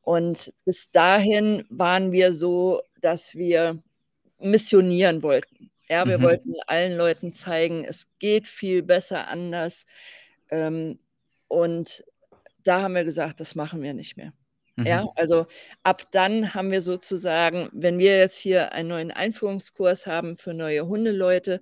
Und 0.01 0.53
bis 0.63 0.91
dahin 0.91 1.65
waren 1.69 2.13
wir 2.13 2.31
so, 2.31 2.81
dass 3.01 3.35
wir 3.35 3.83
missionieren 4.39 5.23
wollten. 5.23 5.71
Ja, 5.89 6.07
wir 6.07 6.17
mhm. 6.19 6.23
wollten 6.23 6.53
allen 6.67 6.97
Leuten 6.97 7.33
zeigen, 7.33 7.85
es 7.85 8.07
geht 8.19 8.47
viel 8.47 8.83
besser 8.83 9.27
anders. 9.27 9.85
Ähm, 10.49 10.99
und 11.47 12.03
da 12.63 12.81
haben 12.81 12.95
wir 12.95 13.05
gesagt, 13.05 13.39
das 13.39 13.55
machen 13.55 13.81
wir 13.81 13.93
nicht 13.93 14.17
mehr. 14.17 14.33
Mhm. 14.75 14.85
Ja, 14.85 15.07
also 15.15 15.47
ab 15.83 16.11
dann 16.11 16.53
haben 16.53 16.71
wir 16.71 16.81
sozusagen, 16.81 17.69
wenn 17.73 17.99
wir 17.99 18.17
jetzt 18.17 18.39
hier 18.39 18.73
einen 18.73 18.89
neuen 18.89 19.11
Einführungskurs 19.11 20.05
haben 20.07 20.37
für 20.37 20.53
neue 20.53 20.87
Hundeleute, 20.87 21.61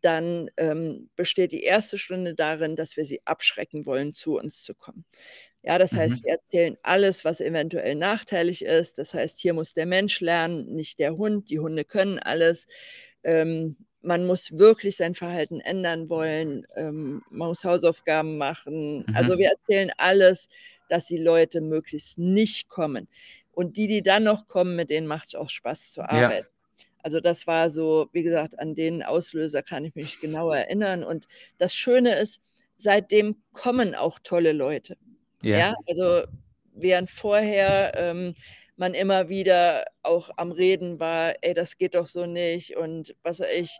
dann 0.00 0.50
ähm, 0.56 1.10
besteht 1.16 1.52
die 1.52 1.62
erste 1.62 1.98
Stunde 1.98 2.34
darin, 2.34 2.76
dass 2.76 2.96
wir 2.96 3.04
sie 3.04 3.20
abschrecken 3.26 3.86
wollen, 3.86 4.12
zu 4.12 4.38
uns 4.38 4.62
zu 4.62 4.74
kommen. 4.74 5.04
Ja, 5.62 5.76
das 5.78 5.92
heißt, 5.92 6.20
mhm. 6.20 6.24
wir 6.24 6.32
erzählen 6.32 6.78
alles, 6.82 7.24
was 7.24 7.40
eventuell 7.40 7.94
nachteilig 7.94 8.64
ist. 8.64 8.96
Das 8.98 9.12
heißt, 9.12 9.38
hier 9.38 9.52
muss 9.52 9.74
der 9.74 9.86
Mensch 9.86 10.20
lernen, 10.20 10.74
nicht 10.74 10.98
der 10.98 11.16
Hund. 11.16 11.50
Die 11.50 11.58
Hunde 11.58 11.84
können 11.84 12.18
alles. 12.18 12.66
Ähm, 13.24 13.76
man 14.02 14.26
muss 14.26 14.56
wirklich 14.58 14.96
sein 14.96 15.14
Verhalten 15.14 15.60
ändern 15.60 16.08
wollen. 16.08 16.66
Ähm, 16.74 17.22
man 17.30 17.48
muss 17.48 17.64
Hausaufgaben 17.64 18.38
machen. 18.38 19.04
Mhm. 19.06 19.16
Also 19.16 19.38
wir 19.38 19.50
erzählen 19.50 19.90
alles, 19.96 20.48
dass 20.88 21.06
die 21.06 21.18
Leute 21.18 21.60
möglichst 21.60 22.18
nicht 22.18 22.68
kommen. 22.68 23.08
Und 23.52 23.76
die, 23.76 23.86
die 23.86 24.02
dann 24.02 24.24
noch 24.24 24.46
kommen, 24.46 24.76
mit 24.76 24.90
denen 24.90 25.06
macht 25.06 25.28
es 25.28 25.34
auch 25.34 25.50
Spaß 25.50 25.92
zu 25.92 26.02
arbeiten. 26.02 26.46
Ja. 26.46 26.84
Also 27.02 27.20
das 27.20 27.46
war 27.46 27.70
so, 27.70 28.08
wie 28.12 28.22
gesagt, 28.22 28.58
an 28.58 28.74
den 28.74 29.02
Auslöser 29.02 29.62
kann 29.62 29.84
ich 29.84 29.94
mich 29.94 30.20
genau 30.20 30.50
erinnern. 30.50 31.04
Und 31.04 31.26
das 31.58 31.74
Schöne 31.74 32.16
ist, 32.16 32.42
seitdem 32.76 33.36
kommen 33.52 33.94
auch 33.94 34.18
tolle 34.22 34.52
Leute. 34.52 34.96
Ja. 35.42 35.58
ja, 35.58 35.74
also 35.86 36.22
während 36.74 37.10
vorher 37.10 37.92
ähm, 37.96 38.34
man 38.80 38.94
immer 38.94 39.28
wieder 39.28 39.84
auch 40.02 40.30
am 40.36 40.50
Reden 40.50 40.98
war, 40.98 41.34
ey, 41.42 41.54
das 41.54 41.76
geht 41.76 41.94
doch 41.94 42.08
so 42.08 42.26
nicht 42.26 42.76
und 42.76 43.14
was 43.22 43.38
weiß 43.38 43.48
ich, 43.54 43.78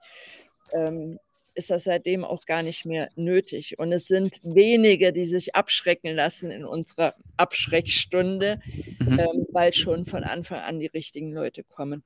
ähm, 0.73 1.19
ist 1.55 1.71
das 1.71 1.85
seitdem 1.85 2.23
auch 2.23 2.45
gar 2.45 2.63
nicht 2.63 2.87
mehr 2.87 3.09
nötig. 3.17 3.79
Und 3.79 3.93
es 3.93 4.07
sind 4.07 4.39
wenige, 4.45 5.13
die 5.13 5.25
sich 5.25 5.57
abschrecken 5.57 6.15
lassen 6.15 6.51
in 6.51 6.65
unserer 6.65 7.15
Abschreckstunde, 7.37 8.61
mhm. 9.01 9.19
ähm, 9.19 9.47
weil 9.51 9.73
schon 9.73 10.05
von 10.05 10.23
Anfang 10.23 10.61
an 10.61 10.79
die 10.79 10.87
richtigen 10.87 11.33
Leute 11.33 11.65
kommen. 11.65 12.05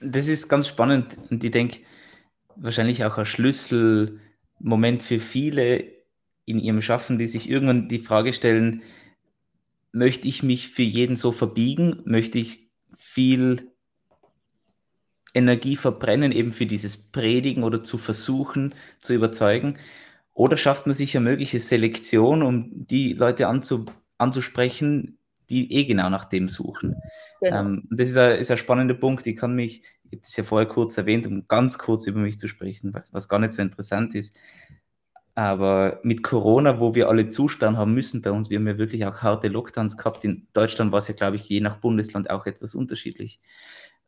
Das 0.00 0.28
ist 0.28 0.48
ganz 0.48 0.68
spannend 0.68 1.18
und 1.30 1.44
ich 1.44 1.50
denke, 1.50 1.80
wahrscheinlich 2.54 3.04
auch 3.04 3.18
ein 3.18 3.26
Schlüsselmoment 3.26 5.02
für 5.02 5.18
viele 5.18 5.84
in 6.46 6.58
ihrem 6.58 6.80
Schaffen, 6.80 7.18
die 7.18 7.26
sich 7.26 7.50
irgendwann 7.50 7.88
die 7.88 7.98
Frage 7.98 8.32
stellen, 8.32 8.82
möchte 9.92 10.28
ich 10.28 10.42
mich 10.42 10.68
für 10.68 10.82
jeden 10.82 11.16
so 11.16 11.32
verbiegen? 11.32 12.02
Möchte 12.04 12.38
ich 12.38 12.70
viel 12.96 13.72
Energie 15.34 15.76
verbrennen, 15.76 16.32
eben 16.32 16.52
für 16.52 16.66
dieses 16.66 16.96
Predigen 16.96 17.62
oder 17.62 17.82
zu 17.82 17.98
versuchen, 17.98 18.74
zu 19.00 19.14
überzeugen? 19.14 19.78
Oder 20.32 20.56
schafft 20.56 20.86
man 20.86 20.94
sich 20.94 21.16
eine 21.16 21.24
mögliche 21.24 21.60
Selektion, 21.60 22.42
um 22.42 22.70
die 22.86 23.14
Leute 23.14 23.46
anzu, 23.46 23.86
anzusprechen, 24.18 25.18
die 25.48 25.72
eh 25.72 25.84
genau 25.84 26.10
nach 26.10 26.24
dem 26.24 26.48
suchen? 26.48 26.96
Genau. 27.40 27.60
Ähm, 27.60 27.88
das 27.90 28.10
ist 28.10 28.16
ein, 28.16 28.38
ist 28.38 28.50
ein 28.50 28.56
spannender 28.56 28.94
Punkt. 28.94 29.26
Ich 29.26 29.36
kann 29.36 29.54
mich, 29.54 29.82
ich 30.04 30.12
habe 30.12 30.22
das 30.22 30.36
ja 30.36 30.44
vorher 30.44 30.68
kurz 30.68 30.96
erwähnt, 30.98 31.26
um 31.26 31.46
ganz 31.48 31.78
kurz 31.78 32.06
über 32.06 32.20
mich 32.20 32.38
zu 32.38 32.48
sprechen, 32.48 32.94
was 33.12 33.28
gar 33.28 33.38
nicht 33.38 33.52
so 33.52 33.62
interessant 33.62 34.14
ist. 34.14 34.36
Aber 35.36 36.00
mit 36.02 36.22
Corona, 36.22 36.80
wo 36.80 36.94
wir 36.94 37.10
alle 37.10 37.28
zusperren 37.28 37.76
haben 37.76 37.92
müssen 37.92 38.22
bei 38.22 38.30
uns, 38.30 38.48
wir 38.48 38.58
haben 38.58 38.66
ja 38.66 38.78
wirklich 38.78 39.04
auch 39.04 39.18
harte 39.22 39.48
Lockdowns 39.48 39.98
gehabt. 39.98 40.24
In 40.24 40.48
Deutschland 40.54 40.92
war 40.92 40.98
es 41.00 41.08
ja, 41.08 41.14
glaube 41.14 41.36
ich, 41.36 41.46
je 41.46 41.60
nach 41.60 41.76
Bundesland 41.76 42.30
auch 42.30 42.46
etwas 42.46 42.74
unterschiedlich. 42.74 43.38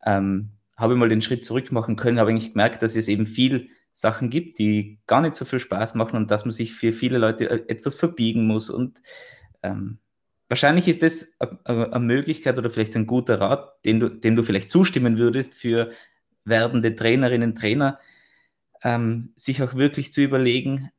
Ähm, 0.06 0.52
habe 0.74 0.94
ich 0.94 0.98
mal 0.98 1.10
den 1.10 1.20
Schritt 1.20 1.44
zurück 1.44 1.70
machen 1.70 1.96
können, 1.96 2.18
habe 2.18 2.30
eigentlich 2.30 2.52
gemerkt, 2.52 2.82
dass 2.82 2.96
es 2.96 3.08
eben 3.08 3.26
viel 3.26 3.68
Sachen 3.92 4.30
gibt, 4.30 4.58
die 4.58 5.00
gar 5.06 5.20
nicht 5.20 5.34
so 5.34 5.44
viel 5.44 5.58
Spaß 5.58 5.96
machen 5.96 6.16
und 6.16 6.30
dass 6.30 6.46
man 6.46 6.52
sich 6.52 6.72
für 6.72 6.92
viele 6.92 7.18
Leute 7.18 7.50
äh, 7.50 7.64
etwas 7.68 7.96
verbiegen 7.96 8.46
muss. 8.46 8.70
Und 8.70 9.02
ähm, 9.62 9.98
wahrscheinlich 10.48 10.88
ist 10.88 11.02
das 11.02 11.36
eine 11.64 11.98
Möglichkeit 12.00 12.56
oder 12.56 12.70
vielleicht 12.70 12.96
ein 12.96 13.06
guter 13.06 13.38
Rat, 13.38 13.84
den 13.84 14.00
du, 14.00 14.08
dem 14.08 14.34
du 14.34 14.42
vielleicht 14.42 14.70
zustimmen 14.70 15.18
würdest 15.18 15.56
für 15.56 15.90
werdende 16.46 16.96
Trainerinnen, 16.96 17.54
Trainer, 17.54 17.98
ähm, 18.82 19.34
sich 19.36 19.62
auch 19.62 19.74
wirklich 19.74 20.10
zu 20.10 20.22
überlegen, 20.22 20.90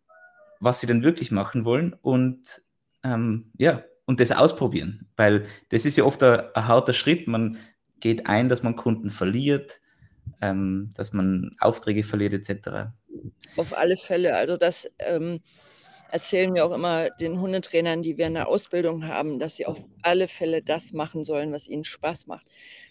was 0.60 0.80
sie 0.80 0.88
denn 0.88 1.04
wirklich 1.04 1.32
machen 1.32 1.66
wollen 1.66 1.94
und 2.02 2.62
ähm, 3.04 3.52
ja, 3.58 3.84
und 4.06 4.20
das 4.20 4.32
ausprobieren, 4.32 5.08
weil 5.16 5.46
das 5.70 5.86
ist 5.86 5.98
ja 5.98 6.04
oft 6.04 6.22
ein, 6.24 6.42
ein, 6.56 6.68
harter 6.68 6.94
Schritt. 6.94 7.28
Man 7.28 7.58
geht 8.00 8.26
ein, 8.26 8.50
dass 8.50 8.64
man 8.64 8.76
Kunden 8.76 9.10
verliert, 9.10 9.80
ähm, 10.42 10.90
dass 10.96 11.14
man 11.14 11.56
Aufträge 11.60 12.04
verliert 12.04 12.34
etc. 12.34 12.90
Auf 13.56 13.78
alle 13.78 13.98
Fälle. 13.98 14.36
Also 14.36 14.58
das 14.58 14.90
ähm, 14.98 15.42
erzählen 16.12 16.54
wir 16.54 16.66
auch 16.66 16.72
immer 16.72 17.10
den 17.10 17.40
Hundetrainern, 17.40 18.02
die 18.02 18.18
wir 18.18 18.28
in 18.28 18.34
der 18.34 18.48
Ausbildung 18.48 19.08
haben, 19.08 19.40
dass 19.40 19.58
sie 19.58 19.66
auf 19.66 19.78
alle 20.02 20.28
Fälle 20.28 20.64
das 20.64 20.92
machen 20.92 21.24
sollen, 21.24 21.52
was 21.52 21.68
ihnen 21.68 21.84
Spaß 21.84 22.28
macht 22.28 22.48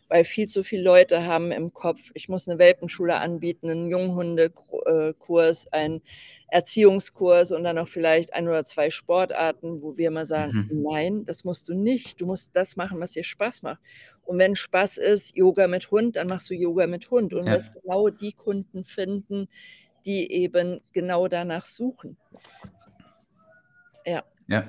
weil 0.08 0.24
viel 0.24 0.48
zu 0.48 0.62
viele 0.64 0.82
Leute 0.82 1.24
haben 1.24 1.52
im 1.52 1.72
Kopf, 1.72 2.10
ich 2.14 2.28
muss 2.28 2.48
eine 2.48 2.58
Welpenschule 2.58 3.16
anbieten, 3.16 3.70
einen 3.70 3.90
Junghundekurs, 3.90 5.72
einen 5.72 6.02
Erziehungskurs 6.48 7.52
und 7.52 7.64
dann 7.64 7.78
auch 7.78 7.88
vielleicht 7.88 8.32
ein 8.32 8.48
oder 8.48 8.64
zwei 8.64 8.90
Sportarten, 8.90 9.82
wo 9.82 9.98
wir 9.98 10.10
mal 10.10 10.24
sagen, 10.24 10.66
mhm. 10.70 10.82
nein, 10.82 11.24
das 11.26 11.44
musst 11.44 11.68
du 11.68 11.74
nicht. 11.74 12.20
Du 12.20 12.26
musst 12.26 12.56
das 12.56 12.76
machen, 12.76 13.00
was 13.00 13.12
dir 13.12 13.22
Spaß 13.22 13.62
macht. 13.62 13.80
Und 14.24 14.38
wenn 14.38 14.56
Spaß 14.56 14.96
ist, 14.96 15.36
Yoga 15.36 15.68
mit 15.68 15.90
Hund, 15.90 16.16
dann 16.16 16.26
machst 16.26 16.48
du 16.48 16.54
Yoga 16.54 16.86
mit 16.86 17.10
Hund 17.10 17.34
und 17.34 17.46
ja. 17.46 17.52
wirst 17.52 17.74
genau 17.74 18.08
die 18.08 18.32
Kunden 18.32 18.84
finden, 18.84 19.48
die 20.06 20.32
eben 20.32 20.80
genau 20.92 21.28
danach 21.28 21.64
suchen. 21.64 22.16
Ja. 24.06 24.24
Ja, 24.46 24.66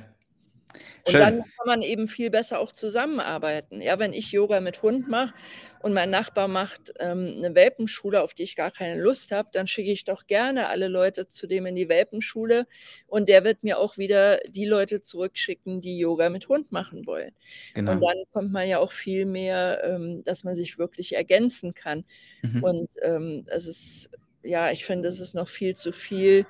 und 1.05 1.11
Schön. 1.11 1.21
dann 1.21 1.39
kann 1.39 1.65
man 1.65 1.81
eben 1.81 2.07
viel 2.07 2.29
besser 2.29 2.59
auch 2.59 2.71
zusammenarbeiten. 2.71 3.81
Ja, 3.81 3.97
wenn 3.99 4.13
ich 4.13 4.31
Yoga 4.31 4.61
mit 4.61 4.81
Hund 4.83 5.07
mache 5.07 5.33
und 5.81 5.93
mein 5.93 6.09
Nachbar 6.09 6.47
macht 6.47 6.93
ähm, 6.99 7.35
eine 7.37 7.55
Welpenschule, 7.55 8.21
auf 8.21 8.33
die 8.33 8.43
ich 8.43 8.55
gar 8.55 8.69
keine 8.69 9.01
Lust 9.01 9.31
habe, 9.31 9.49
dann 9.51 9.65
schicke 9.65 9.91
ich 9.91 10.03
doch 10.03 10.27
gerne 10.27 10.67
alle 10.67 10.87
Leute 10.87 11.25
zu 11.25 11.47
dem 11.47 11.65
in 11.65 11.75
die 11.75 11.89
Welpenschule 11.89 12.67
und 13.07 13.29
der 13.29 13.43
wird 13.43 13.63
mir 13.63 13.79
auch 13.79 13.97
wieder 13.97 14.39
die 14.47 14.65
Leute 14.65 15.01
zurückschicken, 15.01 15.81
die 15.81 15.97
Yoga 15.97 16.29
mit 16.29 16.47
Hund 16.47 16.71
machen 16.71 17.07
wollen. 17.07 17.31
Genau. 17.73 17.93
Und 17.93 18.01
dann 18.01 18.17
kommt 18.31 18.51
man 18.51 18.67
ja 18.67 18.79
auch 18.79 18.91
viel 18.91 19.25
mehr, 19.25 19.81
ähm, 19.83 20.23
dass 20.25 20.43
man 20.43 20.55
sich 20.55 20.77
wirklich 20.77 21.15
ergänzen 21.15 21.73
kann. 21.73 22.05
Mhm. 22.41 22.63
Und 22.63 22.89
ähm, 23.01 23.45
es 23.47 23.65
ist, 23.65 24.11
ja, 24.43 24.71
ich 24.71 24.85
finde, 24.85 25.09
es 25.09 25.19
ist 25.19 25.33
noch 25.33 25.47
viel 25.47 25.75
zu 25.75 25.91
viel 25.91 26.45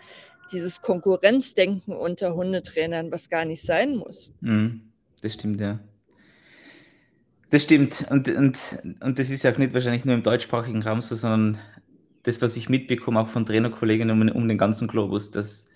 dieses 0.52 0.82
Konkurrenzdenken 0.82 1.94
unter 1.94 2.36
Hundetrainern, 2.36 3.12
was 3.12 3.30
gar 3.30 3.46
nicht 3.46 3.64
sein 3.64 3.96
muss. 3.96 4.32
Mhm. 4.42 4.82
Das 5.22 5.34
stimmt, 5.34 5.60
ja. 5.60 5.80
Das 7.50 7.64
stimmt. 7.64 8.06
Und, 8.10 8.28
und, 8.30 8.58
und 9.02 9.20
das 9.20 9.30
ist 9.30 9.44
ja 9.44 9.52
auch 9.52 9.58
nicht 9.58 9.74
wahrscheinlich 9.74 10.06
nur 10.06 10.16
im 10.16 10.24
deutschsprachigen 10.24 10.84
Raum 10.84 11.02
so, 11.02 11.16
sondern 11.16 11.58
das, 12.24 12.42
was 12.42 12.56
ich 12.58 12.70
mitbekomme, 12.70 13.20
auch 13.20 13.28
von 13.28 13.46
Trainerkolleginnen 13.46 14.22
um, 14.22 14.36
um 14.36 14.48
den 14.48 14.58
ganzen 14.58 14.88
Globus, 14.88 15.32
dass 15.32 15.70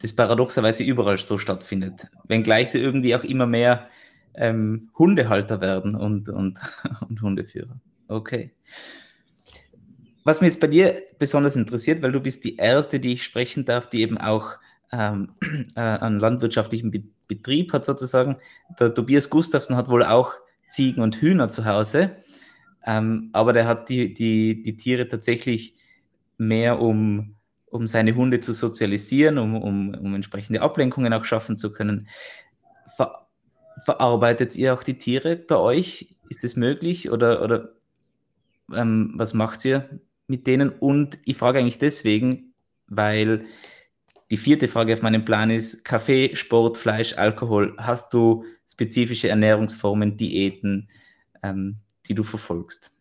das 0.00 0.14
paradoxerweise 0.14 0.82
überall 0.82 1.18
so 1.18 1.38
stattfindet. 1.38 2.08
Wenngleich 2.26 2.70
sie 2.70 2.78
irgendwie 2.78 3.14
auch 3.14 3.22
immer 3.22 3.46
mehr 3.46 3.88
ähm, 4.34 4.90
Hundehalter 4.98 5.60
werden 5.60 5.94
und, 5.94 6.28
und, 6.28 6.58
und 7.08 7.22
Hundeführer. 7.22 7.80
Okay. 8.08 8.52
Was 10.24 10.40
mir 10.40 10.48
jetzt 10.48 10.60
bei 10.60 10.66
dir 10.66 11.02
besonders 11.18 11.56
interessiert, 11.56 12.02
weil 12.02 12.12
du 12.12 12.20
bist 12.20 12.44
die 12.44 12.56
Erste, 12.56 13.00
die 13.00 13.14
ich 13.14 13.24
sprechen 13.24 13.64
darf, 13.64 13.88
die 13.88 14.02
eben 14.02 14.18
auch 14.18 14.58
ähm, 14.92 15.34
äh, 15.76 15.80
einen 15.80 16.20
landwirtschaftlichen 16.20 16.90
Be 16.90 17.02
Betrieb 17.28 17.72
hat 17.72 17.84
sozusagen. 17.84 18.38
Der 18.80 18.92
Tobias 18.92 19.30
Gustafsson 19.30 19.76
hat 19.76 19.88
wohl 19.88 20.02
auch 20.02 20.32
Ziegen 20.66 21.00
und 21.00 21.14
Hühner 21.14 21.48
zu 21.48 21.64
Hause, 21.64 22.16
ähm, 22.84 23.30
aber 23.32 23.52
der 23.52 23.68
hat 23.68 23.88
die, 23.88 24.12
die, 24.12 24.64
die 24.64 24.76
Tiere 24.76 25.06
tatsächlich 25.06 25.74
mehr, 26.38 26.80
um, 26.80 27.36
um 27.66 27.86
seine 27.86 28.16
Hunde 28.16 28.40
zu 28.40 28.52
sozialisieren, 28.52 29.38
um, 29.38 29.54
um, 29.54 29.94
um 29.94 30.14
entsprechende 30.16 30.60
Ablenkungen 30.60 31.12
auch 31.12 31.24
schaffen 31.24 31.56
zu 31.56 31.72
können. 31.72 32.08
Ver 32.96 33.28
verarbeitet 33.84 34.56
ihr 34.56 34.74
auch 34.74 34.82
die 34.82 34.98
Tiere 34.98 35.36
bei 35.36 35.56
euch? 35.56 36.16
Ist 36.30 36.42
das 36.42 36.56
möglich 36.56 37.12
oder, 37.12 37.42
oder 37.44 37.74
ähm, 38.74 39.12
was 39.14 39.34
macht 39.34 39.64
ihr 39.64 39.88
mit 40.30 40.46
denen? 40.46 40.70
Und 40.70 41.18
ich 41.26 41.36
frage 41.36 41.58
eigentlich 41.58 41.78
deswegen, 41.78 42.54
weil 42.86 43.44
die 44.30 44.36
vierte 44.36 44.68
Frage 44.68 44.94
auf 44.94 45.02
meinem 45.02 45.24
Plan 45.24 45.50
ist: 45.50 45.84
Kaffee, 45.84 46.34
Sport, 46.34 46.78
Fleisch, 46.78 47.18
Alkohol. 47.18 47.74
Hast 47.76 48.14
du 48.14 48.44
spezifische 48.70 49.28
Ernährungsformen, 49.28 50.16
Diäten, 50.16 50.88
ähm, 51.42 51.76
die 52.06 52.14
du 52.14 52.22
verfolgst? 52.22 52.92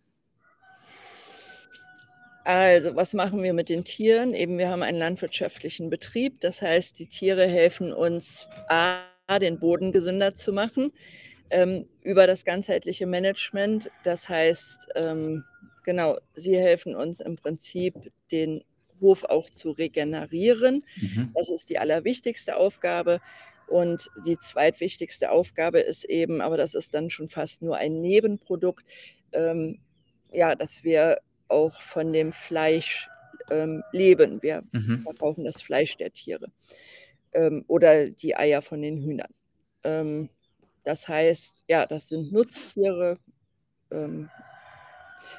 Also, 2.43 2.95
was 2.95 3.13
machen 3.13 3.43
wir 3.43 3.53
mit 3.53 3.69
den 3.69 3.83
Tieren? 3.83 4.33
Eben, 4.33 4.57
wir 4.57 4.69
haben 4.69 4.81
einen 4.81 4.97
landwirtschaftlichen 4.97 5.91
Betrieb. 5.91 6.41
Das 6.41 6.63
heißt, 6.63 6.97
die 6.97 7.05
Tiere 7.05 7.45
helfen 7.47 7.93
uns, 7.93 8.47
A, 8.67 9.03
den 9.39 9.59
Boden 9.59 9.91
gesünder 9.91 10.33
zu 10.33 10.51
machen, 10.51 10.91
ähm, 11.51 11.87
über 12.01 12.25
das 12.25 12.45
ganzheitliche 12.45 13.05
Management. 13.05 13.91
Das 14.03 14.29
heißt, 14.29 14.87
ähm, 14.95 15.43
genau, 15.89 16.19
sie 16.35 16.55
helfen 16.55 16.93
uns 16.93 17.19
im 17.19 17.35
Prinzip, 17.35 17.95
den 18.31 18.63
Hof 19.01 19.23
auch 19.23 19.49
zu 19.49 19.71
regenerieren. 19.71 20.85
Mhm. 20.97 21.31
Das 21.33 21.49
ist 21.49 21.71
die 21.71 21.79
allerwichtigste 21.79 22.57
Aufgabe. 22.57 23.21
Und 23.65 24.11
die 24.23 24.37
zweitwichtigste 24.37 25.31
Aufgabe 25.31 25.79
ist 25.79 26.03
eben, 26.03 26.41
aber 26.41 26.57
das 26.57 26.75
ist 26.75 26.93
dann 26.93 27.09
schon 27.09 27.27
fast 27.27 27.63
nur 27.63 27.77
ein 27.77 28.01
Nebenprodukt, 28.01 28.85
ähm, 29.31 29.79
ja, 30.31 30.53
dass 30.53 30.83
wir 30.83 31.21
auch 31.47 31.81
von 31.81 32.13
dem 32.13 32.33
Fleisch 32.33 33.09
ähm, 33.49 33.81
leben. 33.91 34.43
Wir 34.43 34.61
mhm. 34.71 35.01
verkaufen 35.01 35.43
das 35.43 35.59
Fleisch 35.59 35.97
der 35.97 36.11
Tiere 36.11 36.51
ähm, 37.33 37.65
oder 37.67 38.11
die 38.11 38.35
Eier 38.35 38.61
von 38.61 38.83
den 38.83 38.97
Hühnern. 38.97 39.33
Ähm, 39.83 40.29
das 40.83 41.07
heißt, 41.07 41.63
ja, 41.67 41.87
das 41.87 42.09
sind 42.09 42.31
Nutztiere, 42.31 43.17
ähm, 43.89 44.29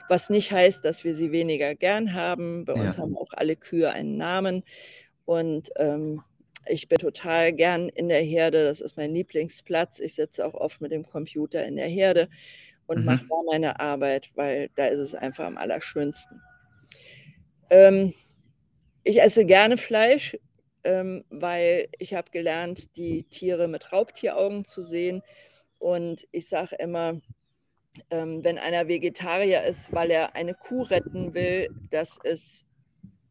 was 0.08 0.30
nicht 0.30 0.52
heißt, 0.52 0.84
dass 0.84 1.04
wir 1.04 1.14
sie 1.14 1.32
weniger 1.32 1.74
gern 1.74 2.14
haben. 2.14 2.64
Bei 2.64 2.74
uns 2.74 2.98
haben 2.98 3.16
auch 3.16 3.32
alle 3.32 3.56
Kühe 3.56 3.90
einen 3.90 4.16
Namen. 4.16 4.64
Und 5.24 5.70
ähm, 5.76 6.22
ich 6.66 6.88
bin 6.88 6.98
total 6.98 7.52
gern 7.52 7.88
in 7.88 8.08
der 8.08 8.22
Herde. 8.22 8.64
Das 8.64 8.80
ist 8.80 8.96
mein 8.96 9.14
Lieblingsplatz. 9.14 10.00
Ich 10.00 10.14
sitze 10.14 10.46
auch 10.46 10.54
oft 10.54 10.80
mit 10.80 10.92
dem 10.92 11.04
Computer 11.04 11.64
in 11.64 11.76
der 11.76 11.88
Herde 11.88 12.28
und 12.86 13.00
mhm. 13.00 13.04
mache 13.04 13.26
da 13.28 13.36
meine 13.46 13.80
Arbeit, 13.80 14.30
weil 14.34 14.70
da 14.74 14.86
ist 14.86 14.98
es 14.98 15.14
einfach 15.14 15.46
am 15.46 15.56
allerschönsten. 15.56 16.42
Ähm, 17.70 18.14
ich 19.04 19.22
esse 19.22 19.46
gerne 19.46 19.76
Fleisch, 19.76 20.36
ähm, 20.84 21.24
weil 21.30 21.88
ich 21.98 22.14
habe 22.14 22.30
gelernt, 22.30 22.96
die 22.96 23.24
Tiere 23.24 23.68
mit 23.68 23.92
Raubtieraugen 23.92 24.64
zu 24.64 24.82
sehen. 24.82 25.22
Und 25.78 26.26
ich 26.32 26.48
sage 26.48 26.76
immer, 26.76 27.20
ähm, 28.10 28.44
wenn 28.44 28.58
einer 28.58 28.88
Vegetarier 28.88 29.64
ist, 29.64 29.92
weil 29.92 30.10
er 30.10 30.34
eine 30.34 30.54
Kuh 30.54 30.82
retten 30.82 31.34
will, 31.34 31.68
das 31.90 32.18
ist 32.22 32.66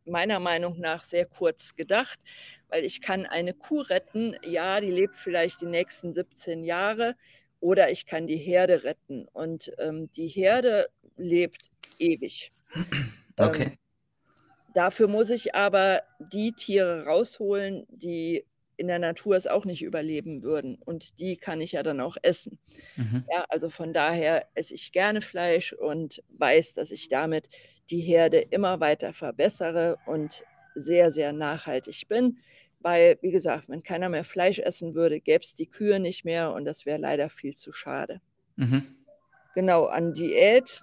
meiner 0.05 0.39
Meinung 0.39 0.79
nach 0.79 1.03
sehr 1.03 1.25
kurz 1.25 1.75
gedacht, 1.75 2.19
weil 2.67 2.83
ich 2.83 3.01
kann 3.01 3.25
eine 3.25 3.53
Kuh 3.53 3.81
retten, 3.81 4.35
ja, 4.43 4.81
die 4.81 4.91
lebt 4.91 5.15
vielleicht 5.15 5.61
die 5.61 5.67
nächsten 5.67 6.13
17 6.13 6.63
Jahre, 6.63 7.15
oder 7.59 7.91
ich 7.91 8.05
kann 8.05 8.27
die 8.27 8.37
Herde 8.37 8.83
retten. 8.83 9.27
Und 9.33 9.71
ähm, 9.79 10.09
die 10.11 10.27
Herde 10.27 10.89
lebt 11.17 11.71
ewig. 11.97 12.51
Okay. 13.41 13.63
Ähm, 13.63 13.77
dafür 14.73 15.07
muss 15.07 15.29
ich 15.29 15.55
aber 15.55 16.01
die 16.19 16.51
Tiere 16.51 17.05
rausholen, 17.05 17.87
die 17.87 18.45
in 18.79 18.87
der 18.87 18.99
Natur 18.99 19.35
es 19.35 19.45
auch 19.45 19.65
nicht 19.65 19.83
überleben 19.83 20.41
würden. 20.41 20.75
Und 20.75 21.19
die 21.19 21.35
kann 21.35 21.59
ich 21.59 21.73
ja 21.73 21.83
dann 21.83 21.99
auch 21.99 22.15
essen. 22.21 22.59
Mhm. 22.95 23.25
Ja, 23.29 23.45
also 23.49 23.69
von 23.69 23.91
daher 23.91 24.47
esse 24.55 24.73
ich 24.73 24.93
gerne 24.93 25.21
Fleisch 25.21 25.73
und 25.73 26.23
weiß, 26.29 26.75
dass 26.75 26.91
ich 26.91 27.09
damit 27.09 27.49
die 27.89 27.99
Herde 27.99 28.39
immer 28.39 28.79
weiter 28.79 29.13
verbessere 29.13 29.97
und 30.05 30.43
sehr, 30.75 31.11
sehr 31.11 31.33
nachhaltig 31.33 32.07
bin. 32.07 32.37
Weil, 32.79 33.17
wie 33.21 33.31
gesagt, 33.31 33.67
wenn 33.67 33.83
keiner 33.83 34.07
mehr 34.07 34.23
Fleisch 34.23 34.59
essen 34.59 34.93
würde, 34.93 35.19
gäbe 35.19 35.43
es 35.43 35.55
die 35.55 35.67
Kühe 35.67 35.99
nicht 35.99 36.23
mehr 36.23 36.53
und 36.53 36.63
das 36.63 36.85
wäre 36.85 36.99
leider 36.99 37.29
viel 37.29 37.55
zu 37.55 37.73
schade. 37.73 38.21
Mhm. 38.55 38.83
Genau, 39.55 39.85
an 39.87 40.13
Diät 40.13 40.81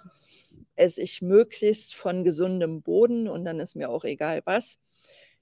esse 0.75 1.01
ich 1.01 1.23
möglichst 1.23 1.95
von 1.95 2.23
gesundem 2.23 2.83
Boden 2.83 3.27
und 3.27 3.43
dann 3.45 3.59
ist 3.59 3.75
mir 3.75 3.89
auch 3.89 4.03
egal 4.03 4.41
was 4.45 4.79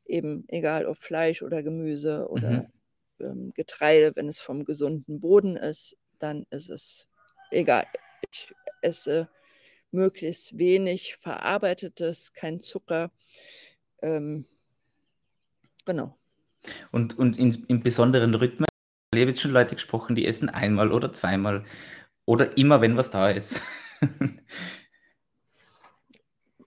eben 0.05 0.45
egal 0.47 0.85
ob 0.85 0.97
Fleisch 0.97 1.41
oder 1.41 1.63
Gemüse 1.63 2.27
oder 2.29 2.49
mhm. 2.49 2.67
ähm, 3.19 3.53
Getreide, 3.55 4.15
wenn 4.15 4.27
es 4.27 4.39
vom 4.39 4.65
gesunden 4.65 5.19
Boden 5.19 5.57
ist, 5.57 5.97
dann 6.19 6.45
ist 6.49 6.69
es 6.69 7.07
egal. 7.51 7.85
Ich 8.31 8.53
esse 8.81 9.29
möglichst 9.91 10.57
wenig 10.57 11.15
verarbeitetes, 11.15 12.33
kein 12.33 12.59
Zucker. 12.59 13.11
Ähm, 14.01 14.45
genau. 15.85 16.17
Und, 16.91 17.17
und 17.17 17.37
in, 17.37 17.53
in 17.67 17.81
besonderen 17.81 18.35
Rhythmen, 18.35 18.67
ich 19.13 19.21
habe 19.21 19.29
jetzt 19.29 19.41
schon 19.41 19.51
Leute 19.51 19.75
gesprochen, 19.75 20.15
die 20.15 20.27
essen 20.27 20.49
einmal 20.49 20.91
oder 20.91 21.13
zweimal 21.13 21.65
oder 22.25 22.57
immer, 22.57 22.81
wenn 22.81 22.97
was 22.97 23.11
da 23.11 23.29
ist. 23.29 23.61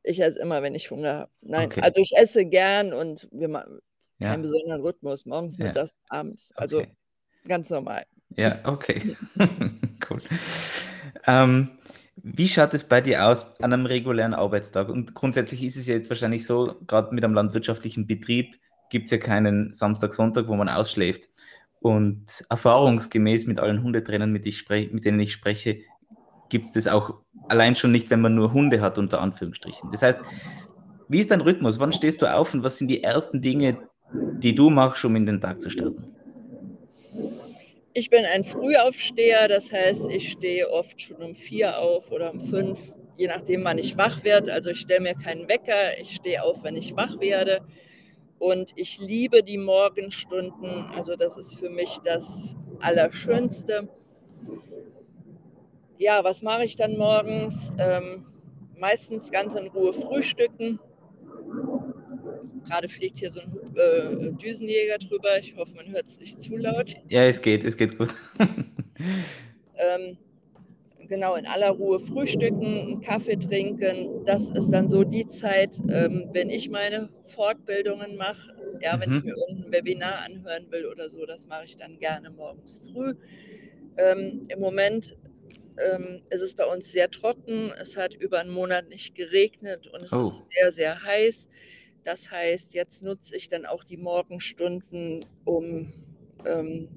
Ich 0.08 0.20
esse 0.20 0.40
immer, 0.40 0.62
wenn 0.62 0.74
ich 0.74 0.90
Hunger 0.90 1.14
habe. 1.14 1.30
Nein, 1.42 1.66
okay. 1.66 1.82
also 1.82 2.00
ich 2.00 2.12
esse 2.16 2.46
gern 2.46 2.94
und 2.94 3.28
wir 3.30 3.48
machen 3.48 3.80
ja. 4.18 4.30
keinen 4.30 4.42
besonderen 4.42 4.80
Rhythmus, 4.80 5.26
morgens, 5.26 5.58
mittags, 5.58 5.90
ja. 5.90 6.18
abends. 6.18 6.50
Also 6.56 6.78
okay. 6.78 6.88
ganz 7.46 7.68
normal. 7.68 8.06
Ja, 8.36 8.58
okay. 8.64 9.16
cool. 10.10 10.22
Ähm, 11.26 11.70
wie 12.16 12.48
schaut 12.48 12.72
es 12.72 12.84
bei 12.84 13.02
dir 13.02 13.26
aus 13.26 13.60
an 13.60 13.72
einem 13.72 13.84
regulären 13.84 14.32
Arbeitstag? 14.32 14.88
Und 14.88 15.14
grundsätzlich 15.14 15.62
ist 15.62 15.76
es 15.76 15.86
ja 15.86 15.94
jetzt 15.94 16.08
wahrscheinlich 16.08 16.46
so, 16.46 16.76
gerade 16.86 17.14
mit 17.14 17.22
einem 17.22 17.34
landwirtschaftlichen 17.34 18.06
Betrieb 18.06 18.56
gibt 18.90 19.06
es 19.06 19.10
ja 19.10 19.18
keinen 19.18 19.74
Samstag, 19.74 20.14
Sonntag, 20.14 20.48
wo 20.48 20.56
man 20.56 20.68
ausschläft. 20.68 21.28
Und 21.80 22.44
erfahrungsgemäß 22.48 23.46
mit 23.46 23.58
allen 23.58 23.82
Hundetrainern, 23.82 24.32
mit, 24.32 24.44
mit 24.70 25.04
denen 25.04 25.20
ich 25.20 25.32
spreche, 25.32 25.80
gibt 26.48 26.66
es 26.66 26.72
das 26.72 26.86
auch 26.86 27.14
allein 27.48 27.76
schon 27.76 27.92
nicht, 27.92 28.10
wenn 28.10 28.20
man 28.20 28.34
nur 28.34 28.52
Hunde 28.52 28.80
hat, 28.80 28.98
unter 28.98 29.20
Anführungsstrichen. 29.20 29.90
Das 29.90 30.02
heißt, 30.02 30.18
wie 31.08 31.20
ist 31.20 31.30
dein 31.30 31.40
Rhythmus? 31.40 31.78
Wann 31.78 31.92
stehst 31.92 32.20
du 32.22 32.26
auf 32.26 32.54
und 32.54 32.62
was 32.62 32.78
sind 32.78 32.88
die 32.88 33.02
ersten 33.02 33.40
Dinge, 33.40 33.78
die 34.12 34.54
du 34.54 34.70
machst, 34.70 35.04
um 35.04 35.16
in 35.16 35.26
den 35.26 35.40
Tag 35.40 35.60
zu 35.60 35.70
starten? 35.70 36.14
Ich 37.94 38.10
bin 38.10 38.24
ein 38.24 38.44
Frühaufsteher, 38.44 39.48
das 39.48 39.72
heißt, 39.72 40.10
ich 40.10 40.30
stehe 40.32 40.70
oft 40.70 41.00
schon 41.00 41.16
um 41.16 41.34
vier 41.34 41.78
auf 41.78 42.12
oder 42.12 42.32
um 42.32 42.40
fünf, 42.40 42.78
je 43.16 43.26
nachdem, 43.26 43.64
wann 43.64 43.78
ich 43.78 43.96
wach 43.96 44.22
werde. 44.22 44.52
Also 44.52 44.70
ich 44.70 44.80
stelle 44.80 45.00
mir 45.00 45.14
keinen 45.14 45.48
Wecker, 45.48 45.98
ich 45.98 46.14
stehe 46.14 46.42
auf, 46.42 46.62
wenn 46.62 46.76
ich 46.76 46.94
wach 46.94 47.18
werde. 47.20 47.60
Und 48.38 48.70
ich 48.76 49.00
liebe 49.00 49.42
die 49.42 49.58
Morgenstunden. 49.58 50.84
Also 50.94 51.16
das 51.16 51.36
ist 51.36 51.58
für 51.58 51.70
mich 51.70 51.98
das 52.04 52.54
Allerschönste 52.78 53.88
ja, 55.98 56.24
was 56.24 56.42
mache 56.42 56.64
ich 56.64 56.76
dann 56.76 56.96
morgens? 56.96 57.72
Ähm, 57.78 58.24
meistens 58.78 59.30
ganz 59.30 59.54
in 59.54 59.66
Ruhe 59.68 59.92
frühstücken. 59.92 60.78
Gerade 62.64 62.88
fliegt 62.88 63.18
hier 63.18 63.30
so 63.30 63.40
ein 63.40 63.76
äh, 63.76 64.32
Düsenjäger 64.32 64.98
drüber. 64.98 65.38
Ich 65.38 65.56
hoffe, 65.56 65.74
man 65.74 65.88
hört 65.88 66.06
es 66.06 66.18
nicht 66.18 66.40
zu 66.40 66.56
laut. 66.56 66.94
Ja, 67.08 67.22
es 67.22 67.40
geht, 67.40 67.64
es 67.64 67.76
geht 67.76 67.98
gut. 67.98 68.14
ähm, 68.38 70.18
genau, 71.08 71.34
in 71.34 71.46
aller 71.46 71.70
Ruhe 71.70 71.98
frühstücken, 71.98 72.64
einen 72.64 73.00
Kaffee 73.00 73.36
trinken. 73.36 74.24
Das 74.26 74.50
ist 74.50 74.70
dann 74.70 74.88
so 74.88 75.04
die 75.04 75.28
Zeit, 75.28 75.78
ähm, 75.88 76.28
wenn 76.32 76.50
ich 76.50 76.68
meine 76.68 77.08
Fortbildungen 77.22 78.16
mache. 78.16 78.54
Ja, 78.80 78.96
mhm. 78.96 79.00
wenn 79.00 79.10
ich 79.12 79.18
mhm. 79.18 79.24
mir 79.24 79.36
irgendein 79.36 79.72
Webinar 79.72 80.18
anhören 80.18 80.70
will 80.70 80.86
oder 80.86 81.08
so, 81.08 81.24
das 81.26 81.46
mache 81.46 81.64
ich 81.64 81.76
dann 81.76 81.98
gerne 81.98 82.30
morgens 82.30 82.80
früh. 82.92 83.14
Ähm, 83.96 84.46
Im 84.48 84.60
Moment 84.60 85.16
ähm, 85.78 86.22
ist 86.30 86.40
es 86.40 86.54
bei 86.54 86.64
uns 86.64 86.92
sehr 86.92 87.10
trocken. 87.10 87.72
Es 87.80 87.96
hat 87.96 88.14
über 88.14 88.38
einen 88.40 88.50
Monat 88.50 88.88
nicht 88.88 89.14
geregnet 89.14 89.86
und 89.88 90.02
es 90.02 90.12
oh. 90.12 90.22
ist 90.22 90.48
sehr, 90.50 90.72
sehr 90.72 91.02
heiß. 91.02 91.48
Das 92.04 92.30
heißt, 92.30 92.74
jetzt 92.74 93.02
nutze 93.02 93.36
ich 93.36 93.48
dann 93.48 93.66
auch 93.66 93.84
die 93.84 93.96
Morgenstunden, 93.96 95.26
um 95.44 95.92
ähm, 96.46 96.88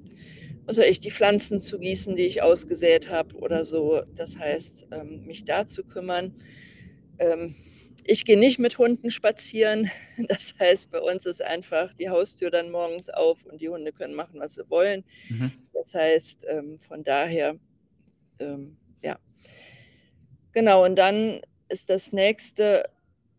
also 0.66 0.82
ich 0.82 1.00
die 1.00 1.10
Pflanzen 1.10 1.60
zu 1.60 1.78
gießen, 1.78 2.16
die 2.16 2.26
ich 2.26 2.42
ausgesät 2.42 3.10
habe 3.10 3.36
oder 3.36 3.64
so. 3.64 4.02
Das 4.14 4.38
heißt, 4.38 4.88
ähm, 4.92 5.24
mich 5.26 5.44
da 5.44 5.66
zu 5.66 5.84
kümmern. 5.84 6.34
Ähm, 7.18 7.56
ich 8.04 8.24
gehe 8.24 8.38
nicht 8.38 8.58
mit 8.58 8.78
Hunden 8.78 9.10
spazieren. 9.10 9.90
Das 10.28 10.54
heißt, 10.58 10.90
bei 10.90 11.00
uns 11.00 11.26
ist 11.26 11.42
einfach 11.42 11.92
die 11.94 12.08
Haustür 12.08 12.50
dann 12.50 12.70
morgens 12.70 13.08
auf 13.10 13.44
und 13.44 13.60
die 13.60 13.68
Hunde 13.68 13.92
können 13.92 14.14
machen, 14.14 14.40
was 14.40 14.54
sie 14.54 14.68
wollen. 14.70 15.04
Mhm. 15.28 15.52
Das 15.72 15.94
heißt, 15.94 16.44
ähm, 16.48 16.78
von 16.78 17.02
daher, 17.02 17.58
ähm, 18.42 18.76
ja. 19.02 19.18
Genau, 20.52 20.84
und 20.84 20.96
dann 20.96 21.40
ist 21.68 21.88
das 21.90 22.12
nächste, 22.12 22.84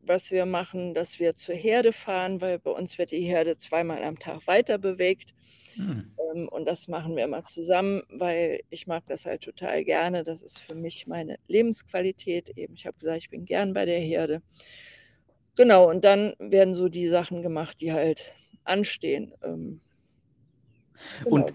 was 0.01 0.31
wir 0.31 0.45
machen, 0.45 0.93
dass 0.93 1.19
wir 1.19 1.35
zur 1.35 1.55
Herde 1.55 1.93
fahren, 1.93 2.41
weil 2.41 2.59
bei 2.59 2.71
uns 2.71 2.97
wird 2.97 3.11
die 3.11 3.21
Herde 3.21 3.57
zweimal 3.57 4.03
am 4.03 4.19
Tag 4.19 4.47
weiter 4.47 4.77
bewegt. 4.77 5.33
Mhm. 5.75 6.13
Ähm, 6.33 6.49
und 6.49 6.65
das 6.65 6.87
machen 6.87 7.15
wir 7.15 7.23
immer 7.23 7.43
zusammen, 7.43 8.03
weil 8.09 8.61
ich 8.69 8.87
mag 8.87 9.03
das 9.07 9.25
halt 9.25 9.43
total 9.43 9.83
gerne. 9.83 10.23
Das 10.23 10.41
ist 10.41 10.59
für 10.59 10.75
mich 10.75 11.07
meine 11.07 11.37
Lebensqualität 11.47 12.49
eben. 12.57 12.73
Ich 12.75 12.85
habe 12.85 12.97
gesagt, 12.97 13.19
ich 13.19 13.29
bin 13.29 13.45
gern 13.45 13.73
bei 13.73 13.85
der 13.85 13.99
Herde. 13.99 14.41
Genau, 15.55 15.89
und 15.89 16.03
dann 16.03 16.33
werden 16.39 16.73
so 16.73 16.89
die 16.89 17.07
Sachen 17.07 17.43
gemacht, 17.43 17.79
die 17.81 17.93
halt 17.93 18.33
anstehen. 18.63 19.33
Ähm, 19.43 19.81
genau. 21.23 21.35
Und 21.35 21.53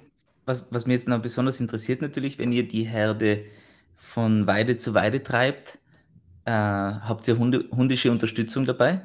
was, 0.49 0.73
was 0.73 0.87
mir 0.87 0.95
jetzt 0.95 1.07
noch 1.07 1.21
besonders 1.21 1.61
interessiert 1.61 2.03
natürlich, 2.03 2.39
wenn 2.39 2.51
ihr 2.51 2.67
die 2.67 2.83
Herde 2.83 3.45
von 3.95 4.47
Weide 4.47 4.77
zu 4.77 4.95
Weide 4.95 5.23
treibt, 5.23 5.79
äh, 6.47 6.51
habt 6.51 7.29
ihr 7.29 7.39
Hunde, 7.39 7.67
hundische 7.71 8.11
Unterstützung 8.11 8.65
dabei? 8.65 9.03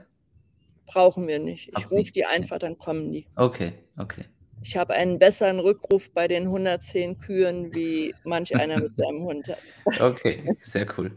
Brauchen 0.85 1.27
wir 1.27 1.39
nicht. 1.39 1.71
Ich 1.77 1.91
rufe 1.91 2.11
die 2.11 2.25
einfach, 2.25 2.57
dann 2.59 2.77
kommen 2.77 3.11
die. 3.11 3.27
Okay, 3.35 3.73
okay. 3.97 4.25
Ich 4.63 4.77
habe 4.77 4.93
einen 4.93 5.19
besseren 5.19 5.59
Rückruf 5.59 6.09
bei 6.11 6.27
den 6.27 6.43
110 6.43 7.19
Kühen, 7.19 7.75
wie 7.75 8.13
manch 8.23 8.55
einer 8.55 8.79
mit 8.79 8.95
seinem 8.95 9.23
Hund 9.23 9.49
hat. 9.49 10.01
Okay, 10.01 10.49
sehr 10.61 10.87
cool. 10.97 11.11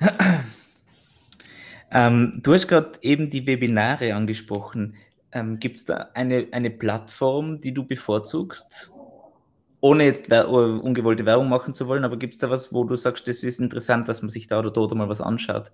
ähm, 1.92 2.40
du 2.42 2.54
hast 2.54 2.68
gerade 2.68 2.92
eben 3.02 3.28
die 3.28 3.46
Webinare 3.46 4.14
angesprochen. 4.14 4.96
Ähm, 5.32 5.58
Gibt 5.58 5.76
es 5.76 5.84
da 5.84 6.10
eine, 6.14 6.46
eine 6.52 6.70
Plattform, 6.70 7.60
die 7.60 7.74
du 7.74 7.84
bevorzugst? 7.84 8.93
Ohne 9.84 10.04
jetzt 10.04 10.32
ungewollte 10.32 11.26
Werbung 11.26 11.48
machen 11.48 11.74
zu 11.74 11.86
wollen, 11.86 12.04
aber 12.04 12.16
gibt 12.16 12.34
es 12.34 12.40
da 12.40 12.48
was, 12.48 12.72
wo 12.72 12.84
du 12.84 12.96
sagst, 12.96 13.28
das 13.28 13.42
ist 13.42 13.60
interessant, 13.60 14.08
dass 14.08 14.22
man 14.22 14.30
sich 14.30 14.46
da 14.46 14.58
oder 14.58 14.70
dort 14.70 14.94
mal 14.94 15.08
was 15.08 15.20
anschaut? 15.20 15.70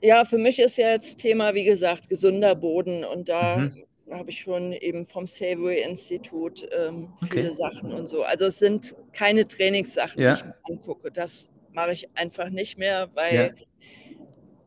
Ja, 0.00 0.24
für 0.24 0.38
mich 0.38 0.58
ist 0.58 0.76
ja 0.76 0.90
jetzt 0.90 1.18
Thema, 1.18 1.54
wie 1.54 1.64
gesagt, 1.64 2.08
gesunder 2.08 2.54
Boden 2.54 3.04
und 3.04 3.28
da 3.28 3.58
mhm 3.58 3.84
habe 4.10 4.30
ich 4.30 4.40
schon 4.40 4.72
eben 4.72 5.04
vom 5.04 5.26
Savory 5.26 5.82
Institut 5.82 6.66
ähm, 6.72 7.12
viele 7.28 7.48
okay. 7.48 7.52
Sachen 7.52 7.92
und 7.92 8.06
so. 8.06 8.22
Also 8.22 8.46
es 8.46 8.58
sind 8.58 8.94
keine 9.12 9.46
Trainingssachen, 9.46 10.20
ja. 10.20 10.34
die 10.34 10.40
ich 10.40 10.46
mir 10.46 10.54
angucke. 10.64 11.10
Das 11.10 11.50
mache 11.72 11.92
ich 11.92 12.08
einfach 12.14 12.50
nicht 12.50 12.78
mehr, 12.78 13.10
weil 13.14 13.54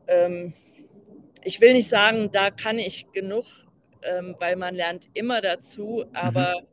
ja. 0.08 0.24
ähm, 0.26 0.52
ich 1.44 1.60
will 1.60 1.72
nicht 1.72 1.88
sagen, 1.88 2.30
da 2.32 2.50
kann 2.50 2.78
ich 2.78 3.10
genug, 3.12 3.44
ähm, 4.02 4.36
weil 4.38 4.56
man 4.56 4.74
lernt 4.74 5.08
immer 5.14 5.40
dazu, 5.40 6.04
aber 6.12 6.60
mhm. 6.60 6.66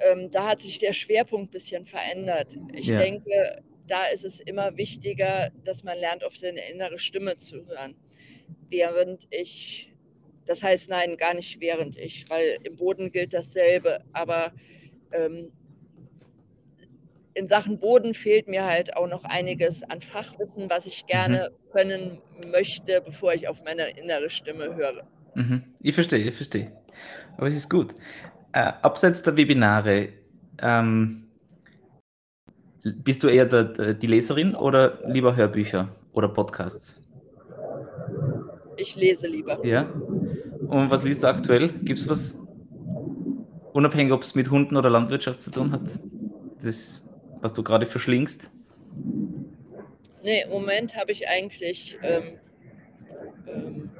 Ähm, 0.00 0.30
da 0.30 0.48
hat 0.48 0.62
sich 0.62 0.78
der 0.78 0.92
Schwerpunkt 0.92 1.48
ein 1.48 1.52
bisschen 1.52 1.84
verändert. 1.84 2.56
Ich 2.72 2.86
ja. 2.86 2.98
denke, 2.98 3.62
da 3.86 4.06
ist 4.06 4.24
es 4.24 4.38
immer 4.38 4.76
wichtiger, 4.76 5.50
dass 5.64 5.84
man 5.84 5.98
lernt, 5.98 6.24
auf 6.24 6.36
seine 6.36 6.60
innere 6.70 6.98
Stimme 6.98 7.36
zu 7.36 7.66
hören. 7.66 7.96
Während 8.68 9.26
ich 9.30 9.88
das 10.48 10.62
heißt, 10.62 10.88
nein, 10.88 11.16
gar 11.18 11.34
nicht 11.34 11.60
während 11.60 11.96
ich, 11.96 12.28
weil 12.30 12.58
im 12.64 12.76
Boden 12.76 13.12
gilt 13.12 13.34
dasselbe. 13.34 14.00
Aber 14.14 14.52
ähm, 15.12 15.52
in 17.34 17.46
Sachen 17.46 17.78
Boden 17.78 18.14
fehlt 18.14 18.48
mir 18.48 18.64
halt 18.64 18.96
auch 18.96 19.06
noch 19.06 19.24
einiges 19.24 19.82
an 19.82 20.00
Fachwissen, 20.00 20.70
was 20.70 20.86
ich 20.86 21.06
gerne 21.06 21.50
mhm. 21.50 21.70
können 21.70 22.22
möchte, 22.50 23.02
bevor 23.02 23.34
ich 23.34 23.46
auf 23.46 23.62
meine 23.62 23.90
innere 23.90 24.30
Stimme 24.30 24.74
höre. 24.74 25.06
Mhm. 25.34 25.62
Ich 25.82 25.94
verstehe, 25.94 26.26
ich 26.26 26.34
verstehe. 26.34 26.72
Aber 27.36 27.46
es 27.46 27.54
ist 27.54 27.68
gut. 27.68 27.94
Äh, 28.52 28.72
abseits 28.82 29.22
der 29.22 29.36
Webinare, 29.36 30.08
ähm, 30.60 31.24
bist 32.82 33.22
du 33.22 33.28
eher 33.28 33.46
der, 33.46 33.64
der, 33.64 33.94
die 33.94 34.06
Leserin 34.06 34.54
oder 34.54 34.98
lieber 35.06 35.36
Hörbücher 35.36 35.88
oder 36.12 36.28
Podcasts? 36.28 37.04
Ich 38.76 38.96
lese 38.96 39.26
lieber. 39.26 39.64
Ja. 39.66 39.82
Und 40.68 40.90
was 40.90 41.02
liest 41.02 41.22
du 41.22 41.28
aktuell? 41.28 41.68
Gibt 41.82 41.98
es 41.98 42.08
was, 42.08 42.38
unabhängig 43.72 44.12
ob 44.12 44.22
es 44.22 44.34
mit 44.34 44.50
Hunden 44.50 44.76
oder 44.76 44.90
Landwirtschaft 44.90 45.40
zu 45.40 45.50
tun 45.50 45.72
hat, 45.72 45.98
das, 46.62 47.12
was 47.40 47.52
du 47.52 47.62
gerade 47.62 47.86
verschlingst? 47.86 48.50
Nee, 50.22 50.42
im 50.42 50.50
Moment 50.50 50.96
habe 50.96 51.12
ich 51.12 51.28
eigentlich 51.28 51.98
ähm, 52.02 52.38
ähm, 53.46 53.90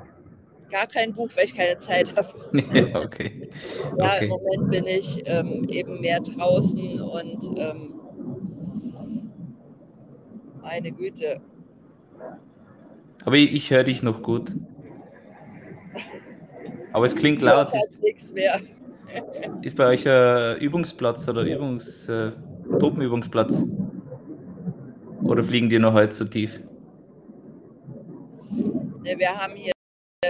gar 0.70 0.86
kein 0.86 1.12
Buch, 1.14 1.28
weil 1.34 1.44
ich 1.44 1.54
keine 1.54 1.78
Zeit 1.78 2.14
habe. 2.16 2.28
ja, 2.52 3.00
okay. 3.00 3.48
ja, 3.96 4.14
okay. 4.14 4.24
im 4.24 4.30
Moment 4.30 4.70
bin 4.70 4.86
ich 4.86 5.22
ähm, 5.26 5.64
eben 5.68 6.00
mehr 6.00 6.20
draußen 6.20 7.00
und 7.00 7.58
ähm, 7.58 7.94
meine 10.62 10.92
Güte. 10.92 11.40
Aber 13.24 13.36
ich, 13.36 13.52
ich 13.52 13.70
höre 13.70 13.84
dich 13.84 14.02
noch 14.02 14.22
gut. 14.22 14.52
Aber 16.92 17.06
es 17.06 17.14
klingt 17.14 17.42
laut. 17.42 17.68
Ist, 17.74 18.02
nichts 18.02 18.32
mehr. 18.32 18.60
ist 19.62 19.76
bei 19.76 19.86
euch 19.88 20.08
ein 20.08 20.58
Übungsplatz 20.58 21.28
oder 21.28 21.42
Übungs, 21.42 22.08
äh, 22.08 22.32
Tropenübungsplatz? 22.78 23.64
Oder 25.22 25.44
fliegen 25.44 25.68
die 25.68 25.78
noch 25.78 25.92
heute 25.92 26.14
so 26.14 26.24
tief? 26.24 26.62
Ne, 28.50 29.18
wir 29.18 29.28
haben 29.28 29.54
hier 29.54 29.72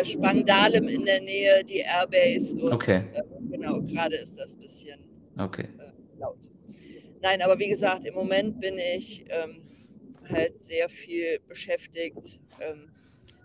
Spangdalem 0.05 0.89
in 0.89 1.05
der 1.05 1.21
Nähe, 1.21 1.65
die 1.65 1.81
Airbase. 1.81 2.57
Und, 2.57 2.73
okay. 2.73 3.05
Äh, 3.13 3.23
genau, 3.51 3.81
gerade 3.81 4.17
ist 4.17 4.39
das 4.39 4.55
ein 4.55 4.61
bisschen 4.61 5.01
okay. 5.39 5.69
äh, 5.79 6.19
laut. 6.19 6.39
Nein, 7.23 7.43
aber 7.43 7.59
wie 7.59 7.69
gesagt, 7.69 8.05
im 8.05 8.15
Moment 8.15 8.61
bin 8.61 8.79
ich 8.79 9.25
ähm, 9.29 9.63
halt 10.29 10.61
sehr 10.61 10.89
viel 10.89 11.41
beschäftigt. 11.49 12.41
Ähm, 12.61 12.91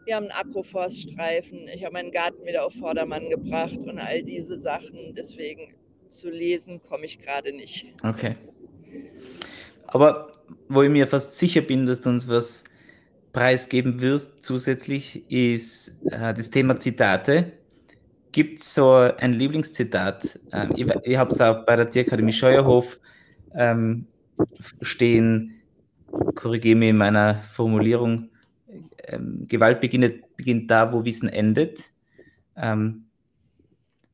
wir 0.05 0.15
haben 0.15 0.29
einen 0.29 0.49
Agroforststreifen. 0.49 1.67
Ich 1.73 1.83
habe 1.83 1.93
meinen 1.93 2.11
Garten 2.11 2.45
wieder 2.45 2.65
auf 2.65 2.73
Vordermann 2.73 3.29
gebracht 3.29 3.77
und 3.77 3.99
all 3.99 4.21
diese 4.23 4.57
Sachen. 4.57 5.15
Deswegen 5.15 5.73
zu 6.09 6.29
lesen 6.29 6.81
komme 6.83 7.05
ich 7.05 7.19
gerade 7.19 7.53
nicht. 7.53 7.85
Okay. 8.03 8.35
Aber 9.87 10.31
wo 10.67 10.81
ich 10.81 10.89
mir 10.89 11.07
fast 11.07 11.37
sicher 11.37 11.61
bin, 11.61 11.85
dass 11.85 12.01
du 12.01 12.09
uns 12.09 12.27
was 12.27 12.63
preisgeben 13.33 13.99
wirst 13.99 14.43
zusätzlich, 14.43 15.29
ist 15.29 16.05
äh, 16.05 16.33
das 16.33 16.51
Thema 16.51 16.77
Zitate. 16.77 17.53
Gibt 18.31 18.59
es 18.59 18.73
so 18.73 18.93
ein 18.93 19.33
Lieblingszitat? 19.33 20.39
Ähm, 20.51 20.73
ich 20.75 20.87
ich 21.03 21.17
habe 21.17 21.31
es 21.31 21.41
auch 21.41 21.65
bei 21.65 21.75
der 21.75 21.89
Tierakademie 21.89 22.31
Scheuerhof 22.31 22.99
ähm, 23.55 24.05
stehen, 24.81 25.61
korrigiere 26.35 26.77
mich 26.77 26.89
in 26.89 26.97
meiner 26.97 27.41
Formulierung, 27.41 28.29
ähm, 29.07 29.45
Gewalt 29.47 29.81
beginnt, 29.81 30.23
beginnt 30.37 30.69
da, 30.69 30.93
wo 30.93 31.03
Wissen 31.03 31.27
endet. 31.27 31.91
Ähm, 32.55 33.05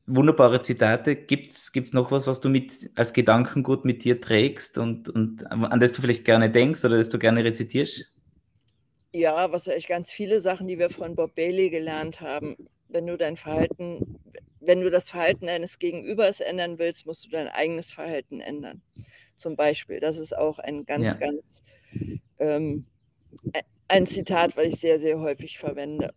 wunderbare 0.06 0.60
Zitate. 0.62 1.14
Gibt 1.14 1.48
es 1.48 1.92
noch 1.92 2.10
was, 2.10 2.26
was 2.26 2.40
du 2.40 2.48
mit, 2.48 2.90
als 2.94 3.12
Gedankengut 3.12 3.84
mit 3.84 4.02
dir 4.02 4.20
trägst 4.20 4.78
und, 4.78 5.08
und 5.08 5.50
an 5.50 5.78
das 5.78 5.92
du 5.92 6.00
vielleicht 6.00 6.24
gerne 6.24 6.50
denkst 6.50 6.84
oder 6.84 6.96
das 6.96 7.10
du 7.10 7.18
gerne 7.18 7.44
rezitierst? 7.44 8.10
Ja, 9.12 9.50
was 9.50 9.66
ich 9.66 9.88
ganz 9.88 10.12
viele 10.12 10.40
Sachen, 10.40 10.68
die 10.68 10.78
wir 10.78 10.90
von 10.90 11.16
Bob 11.16 11.34
Bailey 11.34 11.70
gelernt 11.70 12.20
haben. 12.20 12.56
Wenn 12.88 13.06
du 13.06 13.16
dein 13.16 13.36
Verhalten, 13.36 14.18
wenn 14.60 14.80
du 14.80 14.90
das 14.90 15.10
Verhalten 15.10 15.48
eines 15.48 15.78
Gegenübers 15.78 16.40
ändern 16.40 16.78
willst, 16.78 17.06
musst 17.06 17.24
du 17.24 17.30
dein 17.30 17.48
eigenes 17.48 17.92
Verhalten 17.92 18.40
ändern. 18.40 18.82
Zum 19.36 19.56
Beispiel. 19.56 20.00
Das 20.00 20.18
ist 20.18 20.36
auch 20.36 20.58
ein 20.58 20.84
ganz, 20.84 21.06
ja. 21.06 21.14
ganz 21.14 21.62
ähm, 22.38 22.86
ein 23.88 24.06
Zitat, 24.06 24.56
was 24.56 24.66
ich 24.66 24.80
sehr, 24.80 24.98
sehr 25.00 25.18
häufig 25.18 25.58
verwende. 25.58 26.12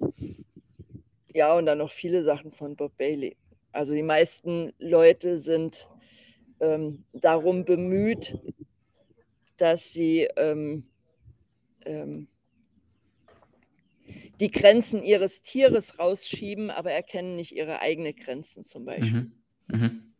Ja, 1.33 1.55
und 1.57 1.65
dann 1.65 1.79
noch 1.79 1.91
viele 1.91 2.23
Sachen 2.23 2.51
von 2.51 2.75
Bob 2.75 2.95
Bailey. 2.97 3.37
Also 3.71 3.95
die 3.95 4.03
meisten 4.03 4.71
Leute 4.77 5.39
sind 5.39 5.89
ähm, 6.59 7.05
darum 7.11 7.65
bemüht, 7.65 8.37
dass 9.57 9.91
sie 9.91 10.27
ähm, 10.37 10.85
ähm, 11.85 12.27
die 14.39 14.51
Grenzen 14.51 15.03
ihres 15.03 15.41
Tieres 15.41 15.99
rausschieben, 15.99 16.69
aber 16.69 16.91
erkennen 16.91 17.35
nicht 17.35 17.55
ihre 17.55 17.79
eigenen 17.79 18.15
Grenzen 18.15 18.63
zum 18.63 18.85
Beispiel. 18.85 19.31
Mhm. 19.67 19.79
Mhm. 19.79 20.13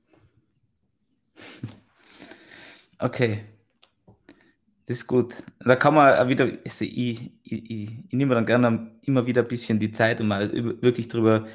Okay. 2.99 3.43
Das 4.85 4.97
ist 4.97 5.07
gut. 5.07 5.35
Da 5.59 5.75
kann 5.75 5.93
man 5.93 6.27
wieder, 6.27 6.45
also 6.65 6.85
ich, 6.85 7.31
ich, 7.43 7.71
ich, 7.71 7.89
ich 8.09 8.13
nehme 8.13 8.35
dann 8.35 8.45
gerne 8.45 8.91
immer 9.03 9.25
wieder 9.25 9.41
ein 9.41 9.47
bisschen 9.47 9.79
die 9.79 9.91
Zeit, 9.91 10.19
um 10.19 10.27
mal 10.27 10.49
über, 10.49 10.81
wirklich 10.81 11.07
drüber, 11.07 11.47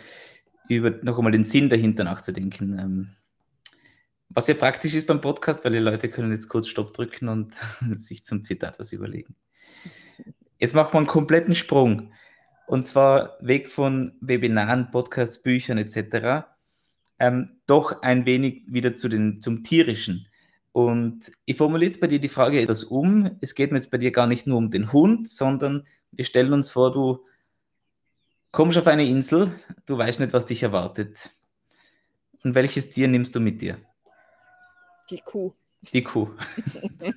über 0.68 0.90
noch 1.02 1.18
einmal 1.18 1.32
den 1.32 1.44
Sinn 1.44 1.68
dahinter 1.68 2.04
nachzudenken. 2.04 2.78
Ähm, 2.78 3.08
was 4.30 4.46
ja 4.46 4.54
praktisch 4.54 4.94
ist 4.94 5.06
beim 5.06 5.20
Podcast, 5.20 5.64
weil 5.64 5.72
die 5.72 5.78
Leute 5.78 6.08
können 6.08 6.32
jetzt 6.32 6.48
kurz 6.48 6.68
Stopp 6.68 6.94
drücken 6.94 7.28
und 7.28 7.54
sich 7.96 8.24
zum 8.24 8.44
Zitat 8.44 8.78
was 8.78 8.92
überlegen. 8.92 9.36
Jetzt 10.58 10.74
machen 10.74 10.92
wir 10.92 10.98
einen 10.98 11.06
kompletten 11.06 11.54
Sprung. 11.54 12.12
Und 12.68 12.86
zwar 12.86 13.38
weg 13.40 13.70
von 13.70 14.12
Webinaren, 14.20 14.90
Podcasts, 14.90 15.40
Büchern 15.40 15.78
etc. 15.78 16.44
Ähm, 17.18 17.60
doch 17.66 18.02
ein 18.02 18.26
wenig 18.26 18.64
wieder 18.66 18.94
zu 18.94 19.08
den, 19.08 19.40
zum 19.40 19.62
Tierischen. 19.62 20.28
Und 20.72 21.32
ich 21.46 21.56
formuliere 21.56 21.90
jetzt 21.90 22.00
bei 22.02 22.08
dir 22.08 22.18
die 22.18 22.28
Frage 22.28 22.60
etwas 22.60 22.84
um. 22.84 23.38
Es 23.40 23.54
geht 23.54 23.72
mir 23.72 23.78
jetzt 23.78 23.90
bei 23.90 23.96
dir 23.96 24.12
gar 24.12 24.26
nicht 24.26 24.46
nur 24.46 24.58
um 24.58 24.70
den 24.70 24.92
Hund, 24.92 25.30
sondern 25.30 25.86
wir 26.12 26.26
stellen 26.26 26.52
uns 26.52 26.70
vor, 26.70 26.92
du 26.92 27.24
kommst 28.50 28.76
auf 28.76 28.86
eine 28.86 29.06
Insel, 29.06 29.50
du 29.86 29.96
weißt 29.96 30.20
nicht, 30.20 30.34
was 30.34 30.44
dich 30.44 30.62
erwartet. 30.62 31.30
Und 32.44 32.54
welches 32.54 32.90
Tier 32.90 33.08
nimmst 33.08 33.34
du 33.34 33.40
mit 33.40 33.62
dir? 33.62 33.78
Die 35.08 35.22
Kuh. 35.22 35.54
Die 35.94 36.04
Kuh. 36.04 36.28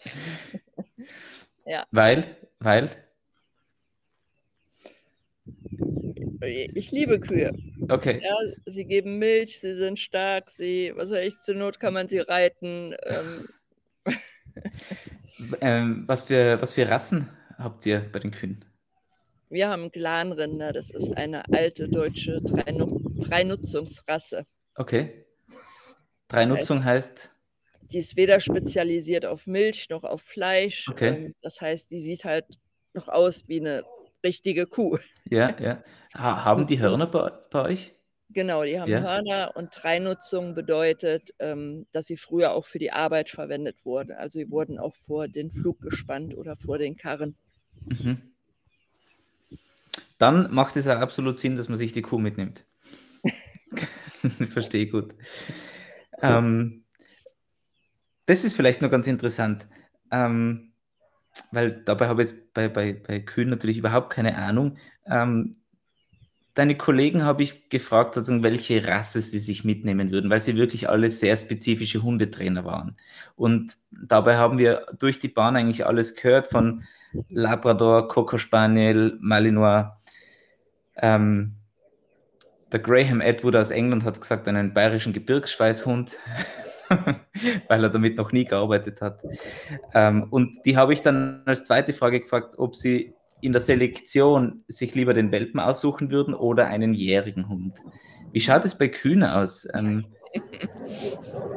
ja. 1.66 1.84
Weil? 1.90 2.38
Weil? 2.60 3.09
Ich 6.42 6.90
liebe 6.90 7.20
Kühe. 7.20 7.52
Okay. 7.88 8.20
Ja, 8.22 8.36
sie 8.46 8.84
geben 8.84 9.18
Milch, 9.18 9.60
sie 9.60 9.74
sind 9.74 9.98
stark, 9.98 10.50
sie, 10.50 10.92
was 10.94 11.10
weiß 11.10 11.28
ich, 11.28 11.36
zur 11.38 11.54
Not 11.54 11.80
kann 11.80 11.94
man 11.94 12.08
sie 12.08 12.20
reiten. 12.20 12.94
Ähm. 13.04 13.48
ähm, 15.60 16.04
was, 16.06 16.24
für, 16.24 16.60
was 16.62 16.72
für 16.72 16.88
Rassen 16.88 17.28
habt 17.58 17.84
ihr 17.84 18.00
bei 18.12 18.20
den 18.20 18.30
Kühen? 18.30 18.64
Wir 19.50 19.68
haben 19.68 19.90
Glanrinder, 19.90 20.72
das 20.72 20.90
ist 20.90 21.14
eine 21.16 21.42
alte 21.52 21.88
deutsche 21.88 22.40
Dreinutzungsrasse. 22.40 24.46
Okay. 24.76 25.26
Dreinutzung 26.28 26.78
das 26.78 26.86
heißt, 26.86 27.24
heißt? 27.24 27.34
Die 27.92 27.98
ist 27.98 28.16
weder 28.16 28.40
spezialisiert 28.40 29.26
auf 29.26 29.46
Milch 29.46 29.90
noch 29.90 30.04
auf 30.04 30.22
Fleisch. 30.22 30.88
Okay. 30.88 31.08
Ähm, 31.08 31.34
das 31.42 31.60
heißt, 31.60 31.90
die 31.90 32.00
sieht 32.00 32.24
halt 32.24 32.46
noch 32.94 33.08
aus 33.08 33.46
wie 33.48 33.60
eine 33.60 33.84
richtige 34.24 34.66
Kuh. 34.66 34.96
Ja, 35.24 35.54
ja. 35.60 35.82
Ha 36.16 36.44
haben 36.44 36.66
die 36.66 36.80
Hörner 36.80 37.06
bei, 37.06 37.30
bei 37.50 37.62
euch? 37.62 37.94
Genau, 38.32 38.62
die 38.64 38.78
haben 38.80 38.90
ja. 38.90 39.00
Hörner 39.00 39.52
und 39.56 39.70
Dreinutzung 39.72 40.54
bedeutet, 40.54 41.34
ähm, 41.40 41.86
dass 41.90 42.06
sie 42.06 42.16
früher 42.16 42.52
auch 42.52 42.64
für 42.64 42.78
die 42.78 42.92
Arbeit 42.92 43.28
verwendet 43.28 43.84
wurden. 43.84 44.12
Also 44.12 44.38
sie 44.38 44.50
wurden 44.50 44.78
auch 44.78 44.94
vor 44.94 45.26
den 45.26 45.50
Flug 45.50 45.80
gespannt 45.80 46.36
oder 46.36 46.56
vor 46.56 46.78
den 46.78 46.96
Karren. 46.96 47.36
Mhm. 47.86 48.22
Dann 50.18 50.52
macht 50.54 50.76
es 50.76 50.84
ja 50.84 51.00
absolut 51.00 51.38
Sinn, 51.38 51.56
dass 51.56 51.68
man 51.68 51.78
sich 51.78 51.92
die 51.92 52.02
Kuh 52.02 52.18
mitnimmt. 52.18 52.66
Verstehe 54.52 54.86
gut. 54.86 55.14
Ähm, 56.20 56.84
das 58.26 58.44
ist 58.44 58.54
vielleicht 58.54 58.82
noch 58.82 58.90
ganz 58.90 59.08
interessant. 59.08 59.66
Ähm, 60.12 60.72
weil 61.52 61.82
dabei 61.84 62.06
habe 62.06 62.22
ich 62.22 62.30
jetzt 62.30 62.52
bei, 62.54 62.68
bei, 62.68 62.92
bei 62.92 63.18
Kühen 63.20 63.48
natürlich 63.48 63.78
überhaupt 63.78 64.10
keine 64.10 64.36
Ahnung. 64.36 64.76
Ähm, 65.06 65.56
deine 66.60 66.76
Kollegen 66.76 67.24
habe 67.24 67.42
ich 67.42 67.70
gefragt, 67.70 68.18
also, 68.18 68.42
welche 68.42 68.86
Rasse 68.86 69.22
sie 69.22 69.38
sich 69.38 69.64
mitnehmen 69.64 70.12
würden, 70.12 70.28
weil 70.28 70.40
sie 70.40 70.56
wirklich 70.56 70.90
alle 70.90 71.08
sehr 71.08 71.34
spezifische 71.38 72.02
Hundetrainer 72.02 72.66
waren. 72.66 72.98
Und 73.34 73.72
dabei 73.90 74.36
haben 74.36 74.58
wir 74.58 74.84
durch 74.98 75.18
die 75.18 75.28
Bahn 75.28 75.56
eigentlich 75.56 75.86
alles 75.86 76.14
gehört 76.14 76.48
von 76.48 76.84
Labrador, 77.30 78.08
Coco 78.08 78.36
Spaniel, 78.36 79.16
Malinois. 79.20 79.96
Ähm, 80.96 81.54
der 82.70 82.80
Graham 82.80 83.22
Edward 83.22 83.56
aus 83.56 83.70
England 83.70 84.04
hat 84.04 84.20
gesagt, 84.20 84.46
einen 84.46 84.74
bayerischen 84.74 85.14
Gebirgsschweißhund. 85.14 86.18
weil 87.68 87.84
er 87.84 87.90
damit 87.90 88.16
noch 88.16 88.32
nie 88.32 88.44
gearbeitet 88.44 89.00
hat. 89.00 89.22
Ähm, 89.94 90.26
und 90.30 90.58
die 90.66 90.76
habe 90.76 90.92
ich 90.92 91.00
dann 91.00 91.42
als 91.46 91.62
zweite 91.62 91.92
Frage 91.92 92.18
gefragt, 92.18 92.54
ob 92.58 92.74
sie 92.74 93.14
in 93.40 93.52
der 93.52 93.60
Selektion 93.60 94.64
sich 94.68 94.94
lieber 94.94 95.14
den 95.14 95.32
Welpen 95.32 95.60
aussuchen 95.60 96.10
würden 96.10 96.34
oder 96.34 96.66
einen 96.66 96.94
jährigen 96.94 97.48
Hund. 97.48 97.74
Wie 98.32 98.40
schaut 98.40 98.64
es 98.64 98.76
bei 98.76 98.88
Kühen 98.88 99.24
aus? 99.24 99.66
Ähm, 99.74 100.06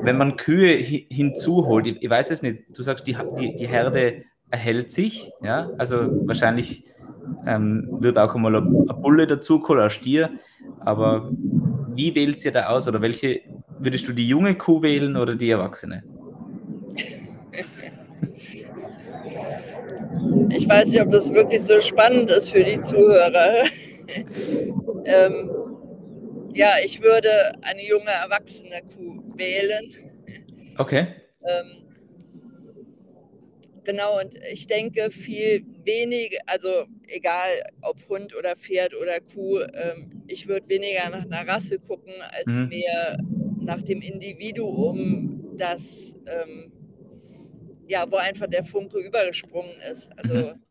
wenn 0.02 0.18
man 0.18 0.38
Kühe 0.38 0.78
hi 0.78 1.08
hinzuholt, 1.12 1.86
ich, 1.86 2.02
ich, 2.02 2.10
weiß 2.10 2.32
es 2.32 2.42
nicht, 2.42 2.64
du 2.74 2.82
sagst, 2.82 3.06
die, 3.08 3.16
die, 3.40 3.56
die 3.56 3.68
Herde 3.68 4.24
erhält 4.50 4.92
sich, 4.92 5.32
ja, 5.42 5.70
also 5.78 6.28
wahrscheinlich 6.28 6.86
ähm, 7.46 7.88
wird 8.00 8.18
auch 8.18 8.36
einmal 8.36 8.56
ein 8.56 8.88
Bulle 9.02 9.28
dazukommen, 9.28 9.84
ein 9.84 9.90
Stier, 9.90 10.32
aber 10.80 11.32
wie 11.96 12.16
wählt 12.16 12.44
ihr 12.44 12.52
da 12.52 12.68
aus 12.68 12.88
oder 12.88 13.02
welche 13.02 13.42
Würdest 13.84 14.08
du 14.08 14.14
die 14.14 14.26
junge 14.26 14.56
Kuh 14.56 14.82
wählen 14.82 15.18
oder 15.18 15.36
die 15.36 15.50
Erwachsene? 15.50 16.04
Ich 20.56 20.70
weiß 20.70 20.90
nicht, 20.90 21.02
ob 21.02 21.10
das 21.10 21.34
wirklich 21.34 21.62
so 21.62 21.82
spannend 21.82 22.30
ist 22.30 22.50
für 22.50 22.64
die 22.64 22.80
Zuhörer. 22.80 23.64
ähm, 25.06 25.50
ja, 26.54 26.76
ich 26.84 27.02
würde 27.02 27.30
eine 27.62 27.86
junge 27.86 28.12
erwachsene 28.12 28.82
Kuh 28.96 29.24
wählen. 29.36 29.92
Okay. 30.78 31.08
Ähm, 31.46 31.88
genau, 33.84 34.20
und 34.20 34.36
ich 34.52 34.68
denke, 34.68 35.10
viel 35.10 35.66
weniger, 35.84 36.38
also 36.46 36.86
egal 37.08 37.64
ob 37.82 37.98
Hund 38.08 38.36
oder 38.36 38.56
Pferd 38.56 38.96
oder 38.96 39.20
Kuh, 39.20 39.60
ähm, 39.60 40.24
ich 40.28 40.48
würde 40.48 40.70
weniger 40.70 41.10
nach 41.10 41.26
einer 41.26 41.48
Rasse 41.48 41.80
gucken, 41.80 42.14
als 42.32 42.60
mhm. 42.60 42.70
mehr 42.70 43.18
nach 43.62 43.82
dem 43.82 44.02
Individuum, 44.02 45.56
das 45.58 46.16
ähm, 46.28 46.73
ja, 47.88 48.10
wo 48.10 48.18
einfach 48.18 48.48
der 48.48 48.64
Funke 48.64 49.00
übergesprungen 49.00 49.80
ist. 49.92 50.10
Also 50.18 50.34
mhm. 50.36 50.64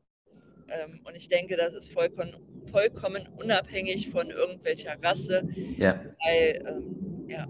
ähm, 0.68 1.00
und 1.04 1.16
ich 1.16 1.28
denke, 1.28 1.56
das 1.56 1.74
ist 1.74 1.92
vollkommen, 1.92 2.34
vollkommen 2.70 3.28
unabhängig 3.36 4.10
von 4.10 4.30
irgendwelcher 4.30 4.96
Rasse, 5.02 5.48
ja. 5.76 6.00
weil 6.24 6.64
ähm, 6.66 7.26
ja, 7.28 7.48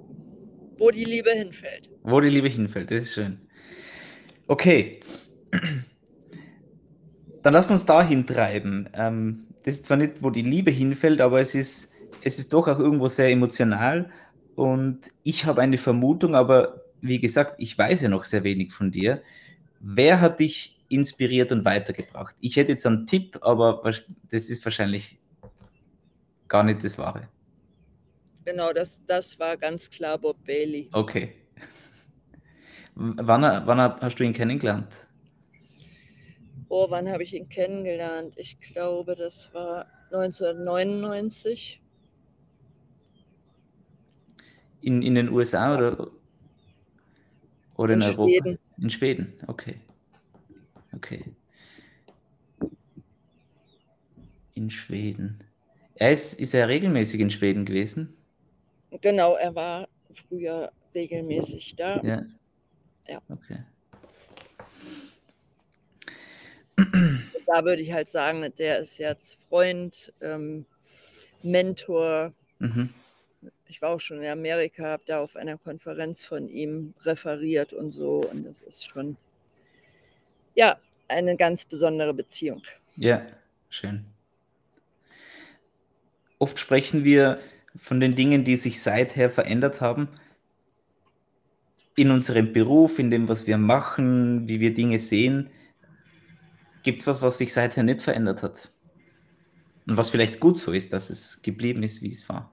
wo 0.78 0.90
die 0.90 1.04
Liebe 1.04 1.30
hinfällt. 1.30 1.90
Wo 2.02 2.20
die 2.20 2.28
Liebe 2.28 2.48
hinfällt, 2.48 2.90
das 2.90 3.04
ist 3.04 3.14
schön. 3.14 3.38
Okay. 4.46 5.00
Dann 7.42 7.52
lassen 7.52 7.70
wir 7.70 7.74
uns 7.74 7.86
dahin 7.86 8.26
treiben. 8.26 8.88
Ähm, 8.94 9.46
das 9.64 9.76
ist 9.76 9.86
zwar 9.86 9.96
nicht, 9.96 10.22
wo 10.22 10.30
die 10.30 10.42
Liebe 10.42 10.70
hinfällt, 10.70 11.20
aber 11.20 11.40
es 11.40 11.54
ist, 11.54 11.92
es 12.22 12.38
ist 12.38 12.52
doch 12.52 12.68
auch 12.68 12.78
irgendwo 12.78 13.08
sehr 13.08 13.30
emotional 13.30 14.10
und 14.54 15.00
ich 15.22 15.44
habe 15.44 15.60
eine 15.60 15.78
Vermutung, 15.78 16.34
aber 16.34 16.82
wie 17.00 17.20
gesagt, 17.20 17.54
ich 17.58 17.76
weiß 17.76 18.02
ja 18.02 18.08
noch 18.08 18.24
sehr 18.24 18.44
wenig 18.44 18.72
von 18.72 18.90
dir. 18.90 19.22
Wer 19.84 20.20
hat 20.20 20.38
dich 20.38 20.80
inspiriert 20.88 21.50
und 21.50 21.64
weitergebracht? 21.64 22.36
Ich 22.40 22.54
hätte 22.54 22.70
jetzt 22.70 22.86
einen 22.86 23.04
Tipp, 23.08 23.36
aber 23.42 23.82
das 24.30 24.48
ist 24.48 24.64
wahrscheinlich 24.64 25.18
gar 26.46 26.62
nicht 26.62 26.84
das 26.84 26.98
Wahre. 26.98 27.28
Genau, 28.44 28.72
das, 28.72 29.04
das 29.04 29.38
war 29.40 29.56
ganz 29.56 29.90
klar 29.90 30.18
Bob 30.18 30.36
Bailey. 30.46 30.88
Okay. 30.92 31.34
Wann, 32.94 33.42
wann 33.42 33.78
hast 34.00 34.20
du 34.20 34.24
ihn 34.24 34.32
kennengelernt? 34.32 35.08
Oh, 36.68 36.86
wann 36.88 37.10
habe 37.10 37.24
ich 37.24 37.34
ihn 37.34 37.48
kennengelernt? 37.48 38.34
Ich 38.36 38.60
glaube, 38.60 39.16
das 39.16 39.52
war 39.52 39.86
1999. 40.12 41.82
In, 44.82 45.02
in 45.02 45.14
den 45.16 45.28
USA 45.28 45.76
oder, 45.76 46.10
oder 47.74 47.94
in, 47.94 48.00
in 48.00 48.06
Europa? 48.06 48.30
Schweden. 48.30 48.58
In 48.78 48.90
Schweden, 48.90 49.32
okay. 49.46 49.76
Okay. 50.94 51.24
In 54.54 54.70
Schweden. 54.70 55.42
Er 55.94 56.12
ist, 56.12 56.34
ist 56.34 56.54
er 56.54 56.68
regelmäßig 56.68 57.20
in 57.20 57.30
Schweden 57.30 57.64
gewesen? 57.64 58.16
Genau, 59.00 59.36
er 59.36 59.54
war 59.54 59.88
früher 60.12 60.72
regelmäßig 60.94 61.76
da. 61.76 62.00
Ja. 62.02 62.22
Ja. 63.08 63.22
Okay. 63.28 63.58
Da 67.46 67.64
würde 67.64 67.82
ich 67.82 67.92
halt 67.92 68.08
sagen, 68.08 68.46
der 68.58 68.78
ist 68.80 68.98
jetzt 68.98 69.38
Freund, 69.48 70.12
ähm, 70.20 70.66
Mentor, 71.42 72.32
mhm 72.58 72.90
ich 73.72 73.80
war 73.80 73.88
auch 73.88 74.00
schon 74.00 74.20
in 74.20 74.28
Amerika, 74.28 74.84
habe 74.84 75.02
da 75.06 75.20
auf 75.20 75.34
einer 75.34 75.56
Konferenz 75.56 76.22
von 76.22 76.46
ihm 76.50 76.92
referiert 77.00 77.72
und 77.72 77.90
so. 77.90 78.18
Und 78.30 78.44
das 78.44 78.60
ist 78.60 78.86
schon, 78.86 79.16
ja, 80.54 80.76
eine 81.08 81.38
ganz 81.38 81.64
besondere 81.64 82.12
Beziehung. 82.12 82.62
Ja, 82.96 83.26
schön. 83.70 84.04
oft 86.38 86.60
sprechen 86.60 87.04
wir 87.04 87.40
von 87.74 87.98
den 87.98 88.14
Dingen, 88.14 88.44
die 88.44 88.56
sich 88.56 88.82
seither 88.82 89.30
verändert 89.30 89.80
haben. 89.80 90.08
In 91.96 92.10
unserem 92.10 92.52
Beruf, 92.52 92.98
in 92.98 93.10
dem, 93.10 93.26
was 93.26 93.46
wir 93.46 93.56
machen, 93.56 94.48
wie 94.48 94.60
wir 94.60 94.74
Dinge 94.74 94.98
sehen. 94.98 95.48
Gibt 96.82 97.00
es 97.00 97.06
was, 97.06 97.22
was 97.22 97.38
sich 97.38 97.54
seither 97.54 97.84
nicht 97.84 98.02
verändert 98.02 98.42
hat? 98.42 98.68
Und 99.86 99.96
was 99.96 100.10
vielleicht 100.10 100.40
gut 100.40 100.58
so 100.58 100.72
ist, 100.72 100.92
dass 100.92 101.08
es 101.08 101.40
geblieben 101.40 101.82
ist, 101.82 102.02
wie 102.02 102.08
es 102.08 102.28
war? 102.28 102.52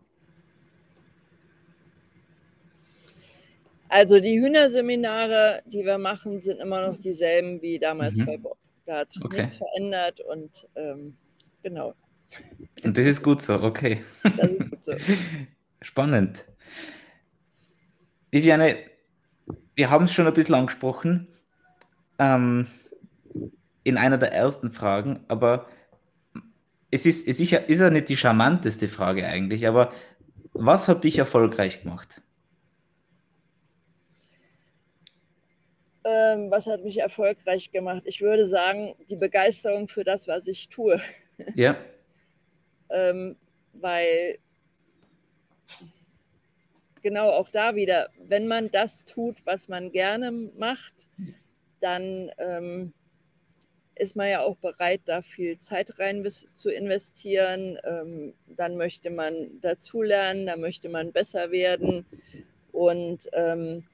Also 3.89 4.19
die 4.19 4.39
Hühnerseminare, 4.39 5.63
die 5.65 5.83
wir 5.83 5.97
machen, 5.97 6.41
sind 6.41 6.59
immer 6.59 6.87
noch 6.87 6.97
dieselben 6.97 7.61
wie 7.61 7.79
damals 7.79 8.17
mhm. 8.17 8.25
bei 8.25 8.37
Bob. 8.37 8.57
Da 8.85 8.99
hat 8.99 9.11
sich 9.11 9.23
okay. 9.23 9.37
nichts 9.41 9.57
verändert 9.57 10.21
und 10.21 10.67
ähm, 10.75 11.17
genau. 11.63 11.95
Und 12.83 12.97
das 12.97 13.05
ist 13.05 13.23
gut 13.23 13.41
so, 13.41 13.61
okay. 13.61 14.01
Das 14.37 14.49
ist 14.49 14.69
gut 14.69 14.83
so. 14.83 14.93
Spannend. 15.81 16.45
Viviane, 18.31 18.77
wir 19.75 19.89
haben 19.89 20.05
es 20.05 20.13
schon 20.13 20.27
ein 20.27 20.33
bisschen 20.33 20.55
angesprochen 20.55 21.27
ähm, 22.19 22.67
in 23.83 23.97
einer 23.97 24.19
der 24.19 24.33
ersten 24.33 24.71
Fragen, 24.71 25.21
aber 25.27 25.67
es 26.91 27.05
ist, 27.05 27.27
es 27.27 27.39
ist, 27.39 27.51
ja, 27.51 27.59
ist 27.59 27.79
ja 27.79 27.89
nicht 27.89 28.09
die 28.09 28.17
charmanteste 28.17 28.87
Frage 28.87 29.25
eigentlich, 29.25 29.67
aber 29.67 29.91
was 30.53 30.87
hat 30.87 31.03
dich 31.03 31.17
erfolgreich 31.17 31.83
gemacht? 31.83 32.21
Ähm, 36.09 36.49
was 36.49 36.65
hat 36.65 36.83
mich 36.83 36.97
erfolgreich 36.97 37.71
gemacht? 37.71 38.01
Ich 38.05 38.21
würde 38.21 38.47
sagen, 38.47 38.95
die 39.09 39.15
Begeisterung 39.15 39.87
für 39.87 40.03
das, 40.03 40.27
was 40.27 40.47
ich 40.47 40.67
tue. 40.69 40.99
Ja. 41.53 41.77
ähm, 42.89 43.35
weil 43.73 44.39
genau 47.03 47.29
auch 47.29 47.49
da 47.49 47.75
wieder, 47.75 48.09
wenn 48.17 48.47
man 48.47 48.71
das 48.71 49.05
tut, 49.05 49.37
was 49.45 49.67
man 49.67 49.91
gerne 49.91 50.31
macht, 50.31 50.93
dann 51.79 52.31
ähm, 52.39 52.93
ist 53.93 54.15
man 54.15 54.29
ja 54.29 54.41
auch 54.41 54.57
bereit, 54.57 55.01
da 55.05 55.21
viel 55.21 55.59
Zeit 55.59 55.99
rein 55.99 56.25
zu 56.31 56.71
investieren. 56.71 57.77
Ähm, 57.83 58.33
dann 58.47 58.77
möchte 58.77 59.11
man 59.11 59.61
dazulernen, 59.61 60.47
dann 60.47 60.61
möchte 60.61 60.89
man 60.89 61.11
besser 61.11 61.51
werden. 61.51 62.05
Und 62.71 63.29
ähm, 63.33 63.85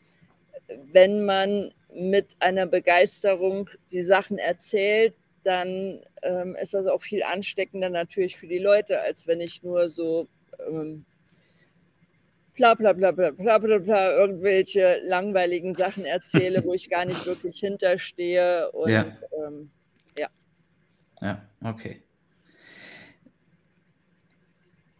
wenn 0.93 1.25
man 1.25 1.73
mit 1.95 2.35
einer 2.39 2.65
Begeisterung 2.65 3.69
die 3.91 4.03
Sachen 4.03 4.37
erzählt, 4.37 5.15
dann 5.43 6.01
ähm, 6.23 6.55
ist 6.59 6.73
das 6.73 6.87
auch 6.87 7.01
viel 7.01 7.23
ansteckender 7.23 7.89
natürlich 7.89 8.37
für 8.37 8.47
die 8.47 8.57
Leute, 8.57 9.01
als 9.01 9.27
wenn 9.27 9.41
ich 9.41 9.63
nur 9.63 9.89
so 9.89 10.27
ähm, 10.67 11.05
bla 12.55 12.73
bla 12.73 12.93
bla 12.93 13.11
bla 13.11 13.31
bla 13.31 13.57
bla 13.57 13.77
bla 13.77 14.11
irgendwelche 14.17 14.99
langweiligen 15.03 15.75
Sachen 15.75 16.05
erzähle, 16.05 16.63
wo 16.63 16.73
ich 16.73 16.89
gar 16.89 17.05
nicht 17.05 17.25
wirklich 17.25 17.59
hinterstehe. 17.59 18.71
Und 18.71 18.89
ja. 18.89 19.05
Ähm, 19.45 19.69
ja. 20.17 20.29
Ja, 21.21 21.49
okay. 21.63 22.01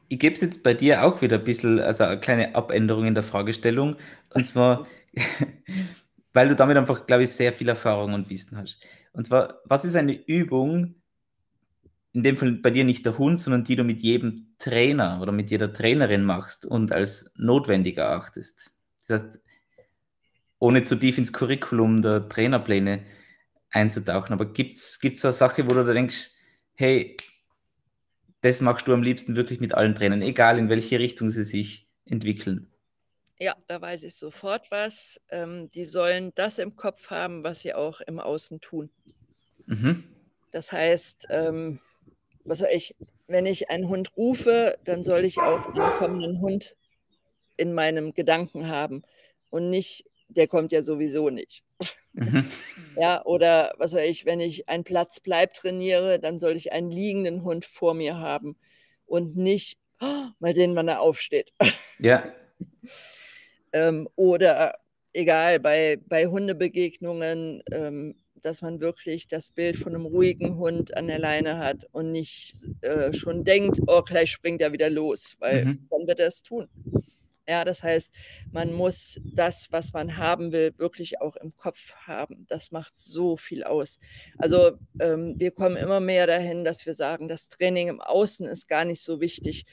Ich 0.08 0.20
gebe 0.20 0.36
es 0.36 0.42
jetzt 0.42 0.62
bei 0.62 0.74
dir 0.74 1.04
auch 1.04 1.22
wieder 1.22 1.40
ein 1.40 1.44
bisschen, 1.44 1.80
also 1.80 2.04
eine 2.04 2.20
kleine 2.20 2.54
Abänderung 2.54 3.06
in 3.06 3.16
der 3.16 3.24
Fragestellung. 3.24 3.96
Und 4.34 4.46
zwar, 4.46 4.86
weil 6.36 6.50
du 6.50 6.56
damit 6.56 6.76
einfach, 6.76 7.08
glaube 7.08 7.24
ich, 7.24 7.32
sehr 7.32 7.54
viel 7.54 7.70
Erfahrung 7.70 8.14
und 8.14 8.30
Wissen 8.30 8.58
hast. 8.58 8.86
Und 9.14 9.26
zwar, 9.26 9.62
was 9.64 9.86
ist 9.86 9.96
eine 9.96 10.14
Übung, 10.28 10.96
in 12.12 12.24
dem 12.24 12.36
Fall 12.36 12.52
bei 12.52 12.72
dir 12.72 12.84
nicht 12.84 13.06
der 13.06 13.18
Hund, 13.18 13.40
sondern 13.40 13.64
die 13.64 13.78
du 13.78 13.86
mit 13.86 14.02
jedem 14.02 14.54
Trainer 14.60 15.22
oder 15.22 15.32
mit 15.32 15.50
jeder 15.50 15.72
Trainerin 15.72 16.26
machst 16.26 16.66
und 16.66 16.92
als 16.92 17.34
notwendig 17.38 17.98
erachtest? 17.98 18.74
Das 19.08 19.24
heißt, 19.24 19.42
ohne 20.60 20.84
zu 20.84 20.98
tief 20.98 21.18
ins 21.18 21.32
Curriculum 21.32 22.02
der 22.02 22.28
Trainerpläne 22.28 23.06
einzutauchen. 23.72 24.34
Aber 24.34 24.52
gibt 24.52 24.74
es 24.74 25.00
so 25.00 25.28
eine 25.30 25.34
Sache, 25.34 25.64
wo 25.66 25.70
du 25.70 25.86
da 25.86 25.94
denkst, 25.94 26.32
hey, 26.74 27.16
das 28.42 28.60
machst 28.60 28.90
du 28.90 28.94
am 28.94 29.04
liebsten 29.04 29.38
wirklich 29.38 29.62
mit 29.62 29.74
allen 29.74 29.96
Trainern, 29.96 30.22
egal 30.22 30.60
in 30.60 30.68
welche 30.68 31.00
Richtung 31.00 31.30
sie 31.30 31.46
sich 31.46 31.90
entwickeln? 32.04 32.75
Ja, 33.38 33.56
da 33.68 33.82
weiß 33.82 34.04
ich 34.04 34.16
sofort 34.16 34.72
was. 34.72 35.20
Ähm, 35.30 35.70
die 35.72 35.86
sollen 35.86 36.32
das 36.36 36.58
im 36.58 36.76
Kopf 36.76 37.10
haben, 37.10 37.44
was 37.44 37.62
sie 37.62 37.74
auch 37.74 38.02
im 38.02 38.20
Außen 38.20 38.62
tun. 38.62 38.90
Mhm. 39.66 40.04
Das 40.52 40.72
heißt, 40.72 41.28
ähm, 41.30 41.80
was 42.46 42.60
soll 42.60 42.70
ich, 42.72 42.96
wenn 43.28 43.46
ich 43.46 43.70
einen 43.70 43.90
Hund 43.90 44.16
rufe, 44.16 44.78
dann 44.86 45.04
soll 45.04 45.26
ich 45.26 45.38
auch 45.40 45.66
einen 45.66 45.98
kommenden 45.98 46.40
Hund 46.40 46.76
in 47.58 47.74
meinem 47.74 48.14
Gedanken 48.14 48.68
haben 48.68 49.04
und 49.50 49.70
nicht, 49.70 50.06
der 50.30 50.48
kommt 50.48 50.72
ja 50.72 50.82
sowieso 50.82 51.30
nicht. 51.30 51.64
Mhm. 52.14 52.46
Ja, 52.98 53.26
oder 53.26 53.74
was 53.78 53.92
soll 53.92 54.04
ich, 54.04 54.26
wenn 54.26 54.40
ich 54.40 54.70
einen 54.70 54.86
Platz 54.86 55.20
bleib 55.20 55.54
trainiere, 55.54 56.18
dann 56.18 56.40
soll 56.40 56.56
ich 56.56 56.72
einen 56.72 56.90
liegenden 56.90 57.44
Hund 57.44 57.66
vor 57.66 57.94
mir 57.94 58.16
haben 58.16 58.56
und 59.06 59.36
nicht, 59.36 59.78
oh, 60.00 60.28
mal 60.40 60.56
sehen, 60.56 60.78
wann 60.78 60.88
er 60.88 61.02
aufsteht. 61.02 61.52
Ja. 62.00 62.24
ähm, 63.76 64.08
oder 64.16 64.76
egal, 65.14 65.60
bei, 65.60 66.00
bei 66.08 66.28
Hundebegegnungen, 66.28 67.62
ähm, 67.72 68.16
dass 68.42 68.62
man 68.62 68.80
wirklich 68.80 69.28
das 69.28 69.52
Bild 69.52 69.76
von 69.76 69.94
einem 69.94 70.06
ruhigen 70.06 70.58
Hund 70.58 70.96
an 70.96 71.08
der 71.08 71.20
Leine 71.20 71.58
hat 71.58 71.86
und 71.92 72.12
nicht 72.12 72.56
äh, 72.82 73.12
schon 73.14 73.44
denkt, 73.44 73.80
oh, 73.88 74.02
gleich 74.02 74.32
springt 74.32 74.62
er 74.62 74.72
wieder 74.72 74.90
los, 74.90 75.36
weil 75.40 75.66
mhm. 75.66 75.88
dann 75.90 76.08
wird 76.08 76.20
er 76.20 76.28
es 76.28 76.42
tun. 76.42 76.70
Ja, 77.48 77.64
das 77.64 77.84
heißt, 77.84 78.12
man 78.52 78.74
muss 78.74 79.20
das, 79.24 79.68
was 79.72 79.94
man 79.94 80.18
haben 80.18 80.52
will, 80.52 80.74
wirklich 80.78 81.22
auch 81.22 81.36
im 81.36 81.56
Kopf 81.56 81.94
haben. 82.08 82.46
Das 82.50 82.72
macht 82.72 82.96
so 82.96 83.38
viel 83.38 83.64
aus. 83.64 84.00
Also 84.38 84.78
ähm, 85.00 85.36
wir 85.38 85.52
kommen 85.52 85.76
immer 85.76 86.00
mehr 86.00 86.26
dahin, 86.26 86.64
dass 86.64 86.86
wir 86.88 86.96
sagen, 86.96 87.28
das 87.28 87.50
Training 87.50 87.90
im 87.90 88.02
Außen 88.02 88.48
ist 88.48 88.68
gar 88.68 88.86
nicht 88.86 89.04
so 89.04 89.22
wichtig, 89.22 89.66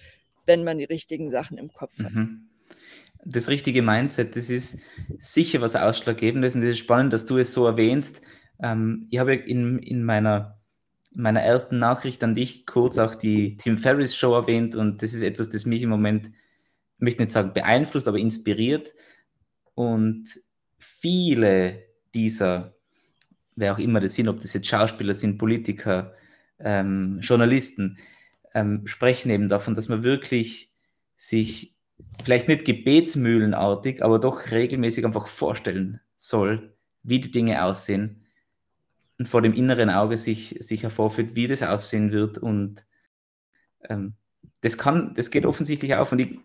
wenn 0.44 0.64
man 0.64 0.78
die 0.78 0.84
richtigen 0.84 1.30
Sachen 1.30 1.56
im 1.56 1.72
Kopf 1.72 1.98
hat. 2.02 2.12
Mhm 2.12 2.51
das 3.24 3.48
richtige 3.48 3.82
Mindset, 3.82 4.36
das 4.36 4.50
ist 4.50 4.80
sicher 5.18 5.60
was 5.60 5.76
Ausschlaggebendes 5.76 6.54
und 6.54 6.62
es 6.62 6.70
ist 6.70 6.78
spannend, 6.78 7.12
dass 7.12 7.26
du 7.26 7.38
es 7.38 7.52
so 7.52 7.66
erwähnst. 7.66 8.20
Ähm, 8.60 9.06
ich 9.10 9.18
habe 9.18 9.34
in, 9.34 9.78
in 9.78 10.04
meiner, 10.04 10.58
meiner 11.14 11.40
ersten 11.40 11.78
Nachricht 11.78 12.22
an 12.24 12.34
dich 12.34 12.66
kurz 12.66 12.98
auch 12.98 13.14
die 13.14 13.56
Tim 13.56 13.78
Ferriss 13.78 14.16
Show 14.16 14.34
erwähnt 14.34 14.74
und 14.74 15.02
das 15.02 15.14
ist 15.14 15.22
etwas, 15.22 15.50
das 15.50 15.66
mich 15.66 15.82
im 15.82 15.90
Moment, 15.90 16.30
möchte 16.98 17.22
nicht 17.22 17.32
sagen 17.32 17.52
beeinflusst, 17.52 18.08
aber 18.08 18.18
inspiriert. 18.18 18.92
Und 19.74 20.40
viele 20.78 21.82
dieser, 22.14 22.74
wer 23.56 23.74
auch 23.74 23.78
immer 23.78 24.00
das 24.00 24.14
sind, 24.14 24.28
ob 24.28 24.40
das 24.40 24.52
jetzt 24.52 24.66
Schauspieler 24.66 25.14
sind, 25.14 25.38
Politiker, 25.38 26.14
ähm, 26.58 27.18
Journalisten, 27.20 27.98
ähm, 28.54 28.86
sprechen 28.86 29.30
eben 29.30 29.48
davon, 29.48 29.74
dass 29.74 29.88
man 29.88 30.02
wirklich 30.02 30.72
sich 31.16 31.76
vielleicht 32.24 32.48
nicht 32.48 32.64
gebetsmühlenartig, 32.64 34.02
aber 34.02 34.18
doch 34.18 34.50
regelmäßig 34.50 35.04
einfach 35.04 35.26
vorstellen 35.26 36.00
soll, 36.16 36.74
wie 37.02 37.20
die 37.20 37.30
Dinge 37.30 37.64
aussehen 37.64 38.22
und 39.18 39.28
vor 39.28 39.42
dem 39.42 39.54
inneren 39.54 39.90
Auge 39.90 40.16
sich, 40.16 40.56
sich 40.60 40.82
hervorführt, 40.82 41.34
wie 41.34 41.48
das 41.48 41.62
aussehen 41.62 42.12
wird. 42.12 42.38
Und 42.38 42.84
ähm, 43.88 44.14
das 44.60 44.78
kann, 44.78 45.14
das 45.14 45.30
geht 45.30 45.46
offensichtlich 45.46 45.94
auf. 45.94 46.12
Und 46.12 46.20
ich, 46.20 46.38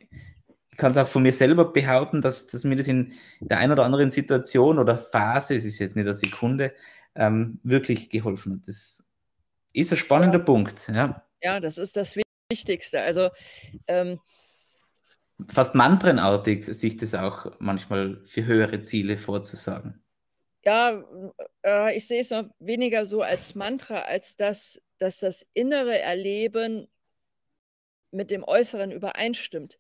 ich 0.72 0.78
kann 0.78 0.92
es 0.92 0.98
auch 0.98 1.08
von 1.08 1.24
mir 1.24 1.34
selber 1.34 1.72
behaupten, 1.72 2.22
dass, 2.22 2.48
dass 2.48 2.64
mir 2.64 2.76
das 2.76 2.88
in 2.88 3.14
der 3.40 3.60
einen 3.60 3.72
oder 3.72 3.86
anderen 3.86 4.12
Situation 4.12 4.80
oder 4.80 4.98
Phase, 4.98 5.56
es 5.56 5.66
ist 5.66 5.80
jetzt 5.80 5.96
nicht 5.96 6.06
eine 6.06 6.14
Sekunde, 6.14 6.74
ähm, 7.16 7.60
wirklich 7.64 8.10
geholfen 8.10 8.54
hat. 8.54 8.68
Das 8.68 9.12
ist 9.74 9.92
ein 9.92 9.98
spannender 9.98 10.40
ja. 10.40 10.46
Punkt. 10.46 10.88
Ja. 10.94 11.24
ja, 11.42 11.60
das 11.60 11.78
ist 11.78 11.98
das 11.98 12.16
Wichtigste. 12.50 13.02
Also 13.02 13.30
ähm, 13.88 14.20
fast 15.48 15.76
mantrenartig, 15.76 16.66
sich 16.66 16.98
das 16.98 17.14
auch 17.14 17.52
manchmal 17.60 18.22
für 18.26 18.46
höhere 18.46 18.82
Ziele 18.82 19.18
vorzusagen. 19.18 20.04
Ja, 20.66 21.04
äh, 21.64 21.96
ich 21.96 22.08
sehe 22.08 22.22
es 22.22 22.32
noch 22.32 22.46
weniger 22.60 23.06
so 23.06 23.22
als 23.22 23.56
Mantra, 23.56 24.02
als 24.02 24.36
dass, 24.36 24.82
dass 24.98 25.20
das 25.20 25.46
innere 25.54 26.00
Erleben 26.00 26.88
mit 28.12 28.32
dem 28.32 28.44
Äußeren 28.44 28.92
übereinstimmt. 28.92 29.78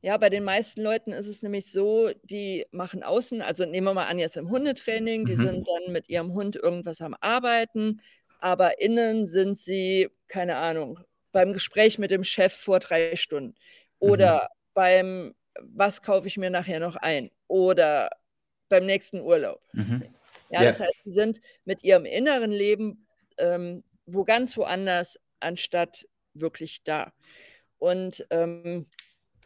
Ja, 0.00 0.16
bei 0.16 0.30
den 0.30 0.44
meisten 0.44 0.82
Leuten 0.82 1.12
ist 1.12 1.26
es 1.26 1.42
nämlich 1.42 1.70
so, 1.70 2.10
die 2.22 2.66
machen 2.70 3.02
außen, 3.02 3.42
also 3.42 3.66
nehmen 3.66 3.86
wir 3.86 3.94
mal 3.94 4.06
an, 4.06 4.18
jetzt 4.18 4.36
im 4.36 4.50
Hundetraining, 4.50 5.26
die 5.26 5.36
mhm. 5.36 5.40
sind 5.40 5.68
dann 5.68 5.92
mit 5.92 6.08
ihrem 6.08 6.32
Hund 6.32 6.56
irgendwas 6.56 7.00
am 7.00 7.14
Arbeiten, 7.20 8.00
aber 8.40 8.80
innen 8.80 9.26
sind 9.26 9.56
sie, 9.58 10.08
keine 10.28 10.56
Ahnung, 10.56 10.98
beim 11.30 11.52
Gespräch 11.52 11.98
mit 11.98 12.10
dem 12.10 12.24
Chef 12.24 12.52
vor 12.52 12.80
drei 12.80 13.14
Stunden 13.16 13.54
oder 13.98 14.48
mhm 14.50 14.61
beim, 14.74 15.34
was 15.60 16.02
kaufe 16.02 16.26
ich 16.26 16.36
mir 16.36 16.50
nachher 16.50 16.80
noch 16.80 16.96
ein 16.96 17.30
oder 17.48 18.10
beim 18.68 18.86
nächsten 18.86 19.20
Urlaub. 19.20 19.60
Mhm. 19.72 20.02
Ja, 20.50 20.62
ja, 20.62 20.68
das 20.68 20.80
heißt, 20.80 21.02
sie 21.04 21.10
sind 21.10 21.40
mit 21.64 21.82
ihrem 21.82 22.04
inneren 22.04 22.50
Leben 22.50 23.06
ähm, 23.38 23.82
wo 24.06 24.24
ganz 24.24 24.56
woanders, 24.56 25.18
anstatt 25.40 26.06
wirklich 26.34 26.82
da. 26.84 27.12
Und 27.78 28.26
ähm, 28.30 28.86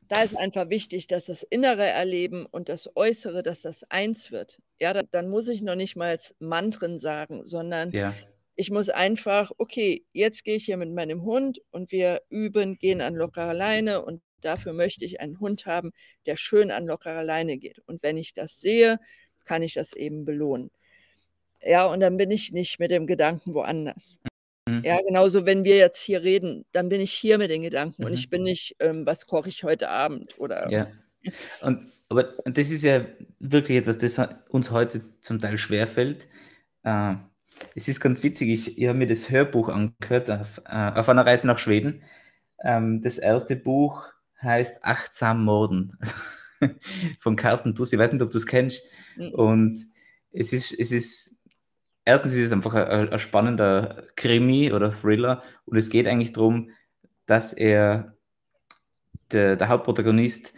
da 0.08 0.22
ist 0.22 0.36
einfach 0.36 0.68
wichtig, 0.68 1.08
dass 1.08 1.26
das 1.26 1.42
innere 1.42 1.86
Erleben 1.86 2.46
und 2.46 2.68
das 2.68 2.94
Äußere, 2.96 3.42
dass 3.42 3.62
das 3.62 3.84
eins 3.90 4.30
wird. 4.30 4.60
Ja, 4.78 4.92
dann, 4.92 5.08
dann 5.10 5.28
muss 5.28 5.48
ich 5.48 5.62
noch 5.62 5.74
nicht 5.74 5.96
mal 5.96 6.18
Mantren 6.38 6.98
sagen, 6.98 7.44
sondern 7.44 7.90
Ja. 7.90 8.14
ich 8.54 8.70
muss 8.70 8.88
einfach, 8.88 9.50
okay, 9.58 10.04
jetzt 10.12 10.44
gehe 10.44 10.56
ich 10.56 10.66
hier 10.66 10.76
mit 10.76 10.92
meinem 10.92 11.22
Hund 11.22 11.60
und 11.70 11.90
wir 11.90 12.22
üben, 12.28 12.78
gehen 12.78 13.00
an 13.00 13.14
lockerer 13.14 13.54
Leine 13.54 14.04
und 14.04 14.22
dafür 14.46 14.72
möchte 14.72 15.04
ich 15.04 15.20
einen 15.20 15.40
Hund 15.40 15.66
haben, 15.66 15.92
der 16.26 16.36
schön 16.36 16.70
an 16.70 16.86
lockerer 16.86 17.24
Leine 17.24 17.58
geht. 17.58 17.80
Und 17.86 18.02
wenn 18.02 18.16
ich 18.16 18.34
das 18.34 18.60
sehe, 18.60 18.98
kann 19.44 19.62
ich 19.62 19.74
das 19.74 19.92
eben 19.92 20.24
belohnen. 20.24 20.70
Ja, 21.62 21.86
und 21.86 22.00
dann 22.00 22.16
bin 22.16 22.30
ich 22.30 22.52
nicht 22.52 22.78
mit 22.78 22.90
dem 22.90 23.06
Gedanken 23.06 23.54
woanders. 23.54 24.20
Mhm. 24.68 24.82
Ja, 24.84 25.00
genauso, 25.02 25.46
wenn 25.46 25.64
wir 25.64 25.76
jetzt 25.76 26.00
hier 26.02 26.22
reden, 26.22 26.64
dann 26.72 26.88
bin 26.88 27.00
ich 27.00 27.12
hier 27.12 27.38
mit 27.38 27.50
den 27.50 27.62
Gedanken 27.62 28.04
und 28.04 28.12
ich 28.12 28.26
Mhm. 28.26 28.30
bin 28.30 28.42
nicht, 28.44 28.76
ähm, 28.80 29.06
was 29.06 29.26
koche 29.26 29.48
ich 29.48 29.64
heute 29.64 29.88
Abend 29.88 30.38
oder 30.38 30.70
Ja. 30.70 30.88
Und, 31.62 31.92
aber 32.08 32.24
das 32.44 32.70
ist 32.70 32.84
ja 32.84 33.04
wirklich 33.40 33.78
etwas, 33.78 33.98
das 33.98 34.20
uns 34.50 34.70
heute 34.70 35.02
zum 35.20 35.40
Teil 35.40 35.58
schwerfällt. 35.58 36.28
Äh, 36.84 37.14
es 37.74 37.88
ist 37.88 38.00
ganz 38.00 38.22
witzig, 38.22 38.50
ich, 38.50 38.78
ich 38.78 38.86
habe 38.88 38.98
mir 38.98 39.06
das 39.08 39.30
Hörbuch 39.30 39.68
angehört 39.68 40.30
auf, 40.30 40.60
äh, 40.66 40.92
auf 40.94 41.08
einer 41.08 41.26
Reise 41.26 41.46
nach 41.46 41.58
Schweden. 41.58 42.02
Ähm, 42.62 43.02
das 43.02 43.18
erste 43.18 43.56
Buch 43.56 44.04
heißt 44.42 44.84
Achtsam 44.84 45.44
Morden 45.44 45.98
von 47.18 47.36
Carsten 47.36 47.74
Tuss. 47.74 47.92
Ich 47.92 47.98
weiß 47.98 48.12
nicht, 48.12 48.22
ob 48.22 48.30
du 48.30 48.38
es 48.38 48.46
kennst. 48.46 48.82
Mhm. 49.16 49.30
Und 49.30 49.86
es 50.32 50.52
ist, 50.52 50.78
es 50.78 50.92
ist, 50.92 51.40
erstens 52.04 52.32
ist 52.32 52.46
es 52.46 52.52
einfach 52.52 52.74
ein, 52.74 53.08
ein 53.08 53.18
spannender 53.18 54.04
Krimi 54.16 54.72
oder 54.72 54.92
Thriller 54.92 55.42
und 55.64 55.76
es 55.76 55.88
geht 55.88 56.06
eigentlich 56.06 56.32
darum, 56.32 56.70
dass 57.26 57.52
er, 57.52 58.16
der, 59.32 59.56
der 59.56 59.68
Hauptprotagonist, 59.68 60.52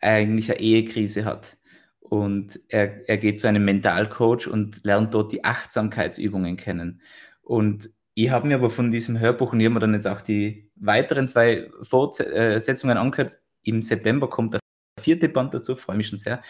eigentlich 0.00 0.50
eine 0.50 0.60
Ehekrise 0.60 1.24
hat. 1.24 1.56
Und 2.00 2.58
er, 2.68 3.08
er 3.08 3.18
geht 3.18 3.38
zu 3.38 3.46
einem 3.46 3.64
Mentalcoach 3.64 4.48
und 4.48 4.82
lernt 4.82 5.14
dort 5.14 5.30
die 5.32 5.44
Achtsamkeitsübungen 5.44 6.56
kennen. 6.56 7.02
Und 7.42 7.90
ich 8.14 8.30
habe 8.30 8.48
mir 8.48 8.56
aber 8.56 8.70
von 8.70 8.90
diesem 8.90 9.20
Hörbuch 9.20 9.52
und 9.52 9.60
ich 9.60 9.66
habe 9.66 9.74
mir 9.74 9.80
dann 9.80 9.94
jetzt 9.94 10.06
auch 10.06 10.20
die 10.20 10.69
weiteren 10.80 11.28
zwei 11.28 11.70
Fortsetzungen 11.82 12.96
angehört. 12.96 13.36
Im 13.62 13.82
September 13.82 14.28
kommt 14.28 14.54
der 14.54 14.60
vierte 15.00 15.28
Band 15.28 15.54
dazu, 15.54 15.76
freue 15.76 15.96
mich 15.96 16.08
schon 16.08 16.18
sehr. 16.18 16.42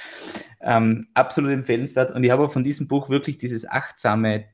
Ähm, 0.60 1.08
absolut 1.14 1.50
empfehlenswert. 1.52 2.12
Und 2.12 2.24
ich 2.24 2.30
habe 2.30 2.44
auch 2.44 2.52
von 2.52 2.64
diesem 2.64 2.88
Buch 2.88 3.08
wirklich 3.08 3.38
dieses 3.38 3.68
achtsame 3.68 4.46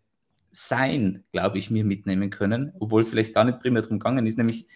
Sein, 0.51 1.25
glaube 1.33 1.59
ich, 1.59 1.71
mir 1.71 1.85
mitnehmen 1.85 2.31
können, 2.31 2.73
obwohl 2.81 3.03
es 3.03 3.09
vielleicht 3.09 3.35
gar 3.35 3.45
nicht 3.45 3.61
primär 3.61 3.83
darum 3.83 3.99
gegangen 3.99 4.27
ist, 4.27 4.39
nämlich 4.39 4.67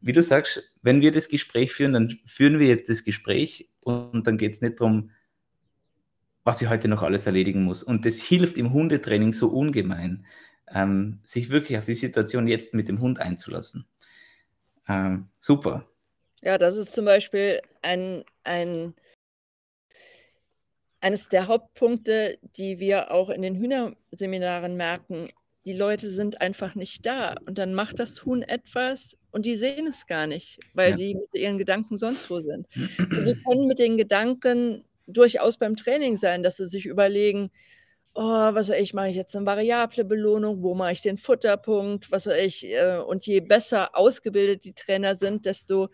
wie 0.00 0.12
du 0.12 0.22
sagst, 0.22 0.72
wenn 0.82 1.00
wir 1.00 1.10
das 1.10 1.28
Gespräch 1.28 1.72
führen, 1.72 1.92
dann 1.92 2.18
führen 2.24 2.58
wir 2.58 2.68
jetzt 2.68 2.88
das 2.88 3.02
Gespräch 3.02 3.70
und 3.80 4.26
dann 4.26 4.36
geht 4.36 4.52
es 4.52 4.60
nicht 4.60 4.80
darum, 4.80 5.10
was 6.44 6.62
ich 6.62 6.68
heute 6.68 6.86
noch 6.86 7.02
alles 7.02 7.26
erledigen 7.26 7.64
muss. 7.64 7.82
Und 7.82 8.04
das 8.04 8.20
hilft 8.20 8.56
im 8.56 8.72
Hundetraining 8.72 9.32
so 9.32 9.48
ungemein, 9.48 10.24
ähm, 10.72 11.18
sich 11.24 11.50
wirklich 11.50 11.78
auf 11.78 11.86
die 11.86 11.94
Situation 11.94 12.46
jetzt 12.46 12.74
mit 12.74 12.88
dem 12.88 13.00
Hund 13.00 13.20
einzulassen. 13.20 13.86
Ähm, 14.88 15.28
super. 15.38 15.86
Ja, 16.42 16.58
das 16.58 16.76
ist 16.76 16.92
zum 16.92 17.04
Beispiel 17.04 17.60
ein, 17.82 18.24
ein, 18.44 18.94
eines 21.00 21.28
der 21.28 21.48
Hauptpunkte, 21.48 22.38
die 22.56 22.78
wir 22.78 23.10
auch 23.10 23.30
in 23.30 23.42
den 23.42 23.56
Hühnerseminaren 23.56 24.76
merken. 24.76 25.28
Die 25.64 25.72
Leute 25.72 26.10
sind 26.10 26.40
einfach 26.40 26.74
nicht 26.74 27.04
da. 27.06 27.34
Und 27.46 27.58
dann 27.58 27.74
macht 27.74 27.98
das 27.98 28.24
Huhn 28.24 28.42
etwas 28.42 29.16
und 29.32 29.44
die 29.44 29.56
sehen 29.56 29.86
es 29.88 30.06
gar 30.06 30.26
nicht, 30.26 30.58
weil 30.74 30.90
Ja. 30.90 30.96
die 30.96 31.14
mit 31.14 31.28
ihren 31.34 31.58
Gedanken 31.58 31.96
sonst 31.96 32.30
wo 32.30 32.40
sind. 32.40 32.66
Und 32.76 32.76
sie 33.24 33.34
können 33.42 33.66
mit 33.66 33.78
den 33.78 33.96
Gedanken 33.96 34.84
durchaus 35.06 35.56
beim 35.58 35.76
Training 35.76 36.16
sein, 36.16 36.42
dass 36.42 36.56
sie 36.56 36.68
sich 36.68 36.86
überlegen, 36.86 37.50
oh, 38.16 38.54
was 38.54 38.70
weiß 38.70 38.80
ich, 38.80 38.94
mache 38.94 39.10
ich 39.10 39.16
jetzt 39.16 39.36
eine 39.36 39.46
variable 39.46 40.04
Belohnung, 40.04 40.62
wo 40.62 40.74
mache 40.74 40.92
ich 40.92 41.02
den 41.02 41.18
Futterpunkt, 41.18 42.10
was 42.10 42.26
weiß 42.26 42.42
ich. 42.42 42.64
äh, 42.64 42.98
Und 43.06 43.26
je 43.26 43.40
besser 43.40 43.96
ausgebildet 43.96 44.64
die 44.64 44.72
Trainer 44.72 45.16
sind, 45.16 45.44
desto 45.44 45.88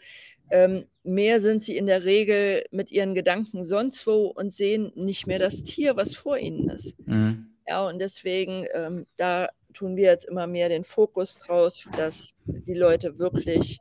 ähm, 0.51 0.87
mehr 1.03 1.41
sind 1.41 1.63
sie 1.63 1.77
in 1.77 1.87
der 1.87 2.05
Regel 2.05 2.65
mit 2.71 2.93
ihren 2.93 3.15
Gedanken 3.15 3.65
sonst 3.65 4.07
wo 4.07 4.27
und 4.27 4.53
sehen 4.53 4.93
nicht 4.95 5.27
mehr 5.27 5.39
das 5.39 5.63
Tier, 5.63 5.97
was 5.97 6.15
vor 6.15 6.39
ihnen 6.39 6.69
ist. 6.71 6.97
Mhm. 7.07 7.49
Ja, 7.67 7.87
und 7.89 7.99
deswegen, 7.99 8.67
ähm, 8.75 9.07
da 9.17 9.49
tun 9.73 9.97
wir 9.97 10.05
jetzt 10.11 10.27
immer 10.27 10.47
mehr 10.47 10.69
den 10.69 10.85
Fokus 10.85 11.39
drauf, 11.39 11.89
dass 11.97 12.35
die 12.45 12.75
Leute 12.75 13.19
wirklich 13.19 13.81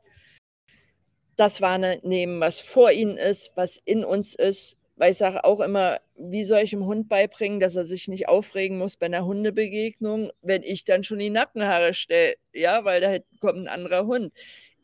das 1.36 1.60
wahrnehmen, 1.60 2.40
was 2.40 2.58
vor 2.60 2.90
ihnen 2.90 3.16
ist, 3.16 3.52
was 3.54 3.80
in 3.84 4.04
uns 4.04 4.34
ist. 4.34 4.76
Weil 5.02 5.10
ich 5.10 5.18
sage 5.18 5.42
auch 5.42 5.58
immer, 5.58 5.98
wie 6.16 6.44
soll 6.44 6.60
ich 6.60 6.70
dem 6.70 6.86
Hund 6.86 7.08
beibringen, 7.08 7.58
dass 7.58 7.74
er 7.74 7.84
sich 7.84 8.06
nicht 8.06 8.28
aufregen 8.28 8.78
muss 8.78 8.94
bei 8.94 9.06
einer 9.06 9.24
Hundebegegnung, 9.24 10.30
wenn 10.42 10.62
ich 10.62 10.84
dann 10.84 11.02
schon 11.02 11.18
die 11.18 11.28
Nackenhaare 11.28 11.92
stelle, 11.92 12.36
ja, 12.52 12.84
weil 12.84 13.00
da 13.00 13.18
kommt 13.40 13.58
ein 13.58 13.66
anderer 13.66 14.06
Hund. 14.06 14.32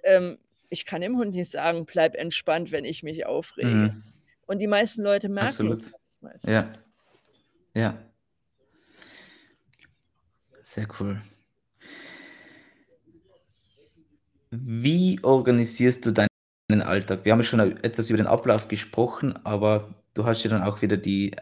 Ähm, 0.02 0.38
ich 0.70 0.86
kann 0.86 1.02
dem 1.02 1.18
Hund 1.18 1.36
nicht 1.36 1.52
sagen, 1.52 1.86
bleib 1.86 2.16
entspannt, 2.16 2.72
wenn 2.72 2.84
ich 2.84 3.04
mich 3.04 3.26
aufrege. 3.26 3.68
Mhm. 3.68 4.02
Und 4.46 4.58
die 4.58 4.66
meisten 4.66 5.04
Leute 5.04 5.28
merken 5.28 5.50
Absolut. 5.50 5.78
es 5.78 5.92
manchmal. 6.20 6.52
Ja. 6.52 6.72
Ja. 7.74 7.98
Sehr 10.62 10.88
cool. 10.98 11.22
Wie 14.50 15.20
organisierst 15.22 16.04
du 16.06 16.10
deinen 16.10 16.82
Alltag? 16.82 17.24
Wir 17.24 17.30
haben 17.30 17.44
schon 17.44 17.60
etwas 17.84 18.10
über 18.10 18.16
den 18.16 18.26
Ablauf 18.26 18.66
gesprochen, 18.66 19.38
aber 19.44 19.94
du 20.18 20.26
hast 20.26 20.42
ja 20.42 20.50
dann 20.50 20.64
auch 20.64 20.82
wieder 20.82 20.96
die 20.96 21.32
äh, 21.32 21.40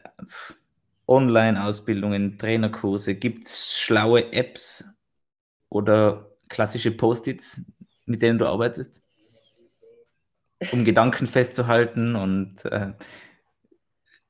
Online-Ausbildungen, 1.09 2.39
Trainerkurse. 2.39 3.15
Gibt 3.15 3.47
es 3.47 3.79
schlaue 3.79 4.33
Apps 4.35 4.85
oder 5.71 6.31
klassische 6.49 6.91
Post-its, 6.91 7.73
mit 8.05 8.21
denen 8.21 8.39
du 8.39 8.47
arbeitest? 8.47 9.03
Um 10.73 10.85
Gedanken 10.85 11.27
festzuhalten 11.27 12.17
und 12.17 12.65
äh, 12.67 12.93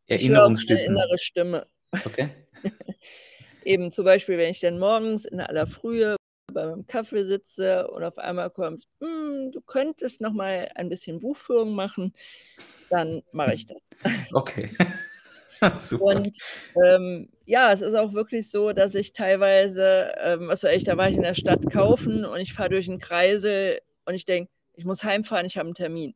Erinnerungsstützen. 0.06 0.94
innere 0.94 1.18
Stimme. 1.18 1.66
Okay. 2.04 2.30
Eben 3.64 3.90
zum 3.90 4.04
Beispiel, 4.04 4.38
wenn 4.38 4.50
ich 4.50 4.60
dann 4.60 4.78
morgens 4.78 5.24
in 5.24 5.40
aller 5.40 5.66
Frühe 5.66 6.14
bei 6.56 6.66
meinem 6.66 6.86
Kaffee 6.86 7.24
sitze 7.24 7.86
und 7.88 8.02
auf 8.04 8.18
einmal 8.18 8.50
kommt, 8.50 8.86
"Hm, 9.00 9.50
du 9.52 9.60
könntest 9.60 10.20
noch 10.20 10.32
mal 10.32 10.70
ein 10.74 10.88
bisschen 10.88 11.20
Buchführung 11.20 11.74
machen, 11.74 12.12
dann 12.90 13.22
mache 13.32 13.54
ich 13.54 13.66
das. 13.66 13.78
Okay. 14.34 14.70
Super. 15.76 16.04
Und 16.04 16.38
ähm, 16.84 17.28
ja, 17.46 17.72
es 17.72 17.80
ist 17.80 17.94
auch 17.94 18.12
wirklich 18.12 18.50
so, 18.50 18.72
dass 18.72 18.94
ich 18.94 19.12
teilweise, 19.12 20.12
ähm, 20.22 20.48
was 20.48 20.62
weiß 20.64 20.76
ich, 20.76 20.84
da 20.84 20.96
war 20.96 21.08
ich 21.08 21.16
in 21.16 21.22
der 21.22 21.34
Stadt 21.34 21.70
kaufen 21.72 22.24
und 22.24 22.38
ich 22.40 22.52
fahre 22.52 22.70
durch 22.70 22.88
einen 22.88 22.98
Kreisel 22.98 23.80
und 24.04 24.14
ich 24.14 24.26
denke, 24.26 24.50
ich 24.74 24.84
muss 24.84 25.04
heimfahren, 25.04 25.46
ich 25.46 25.56
habe 25.56 25.68
einen 25.68 25.74
Termin. 25.74 26.14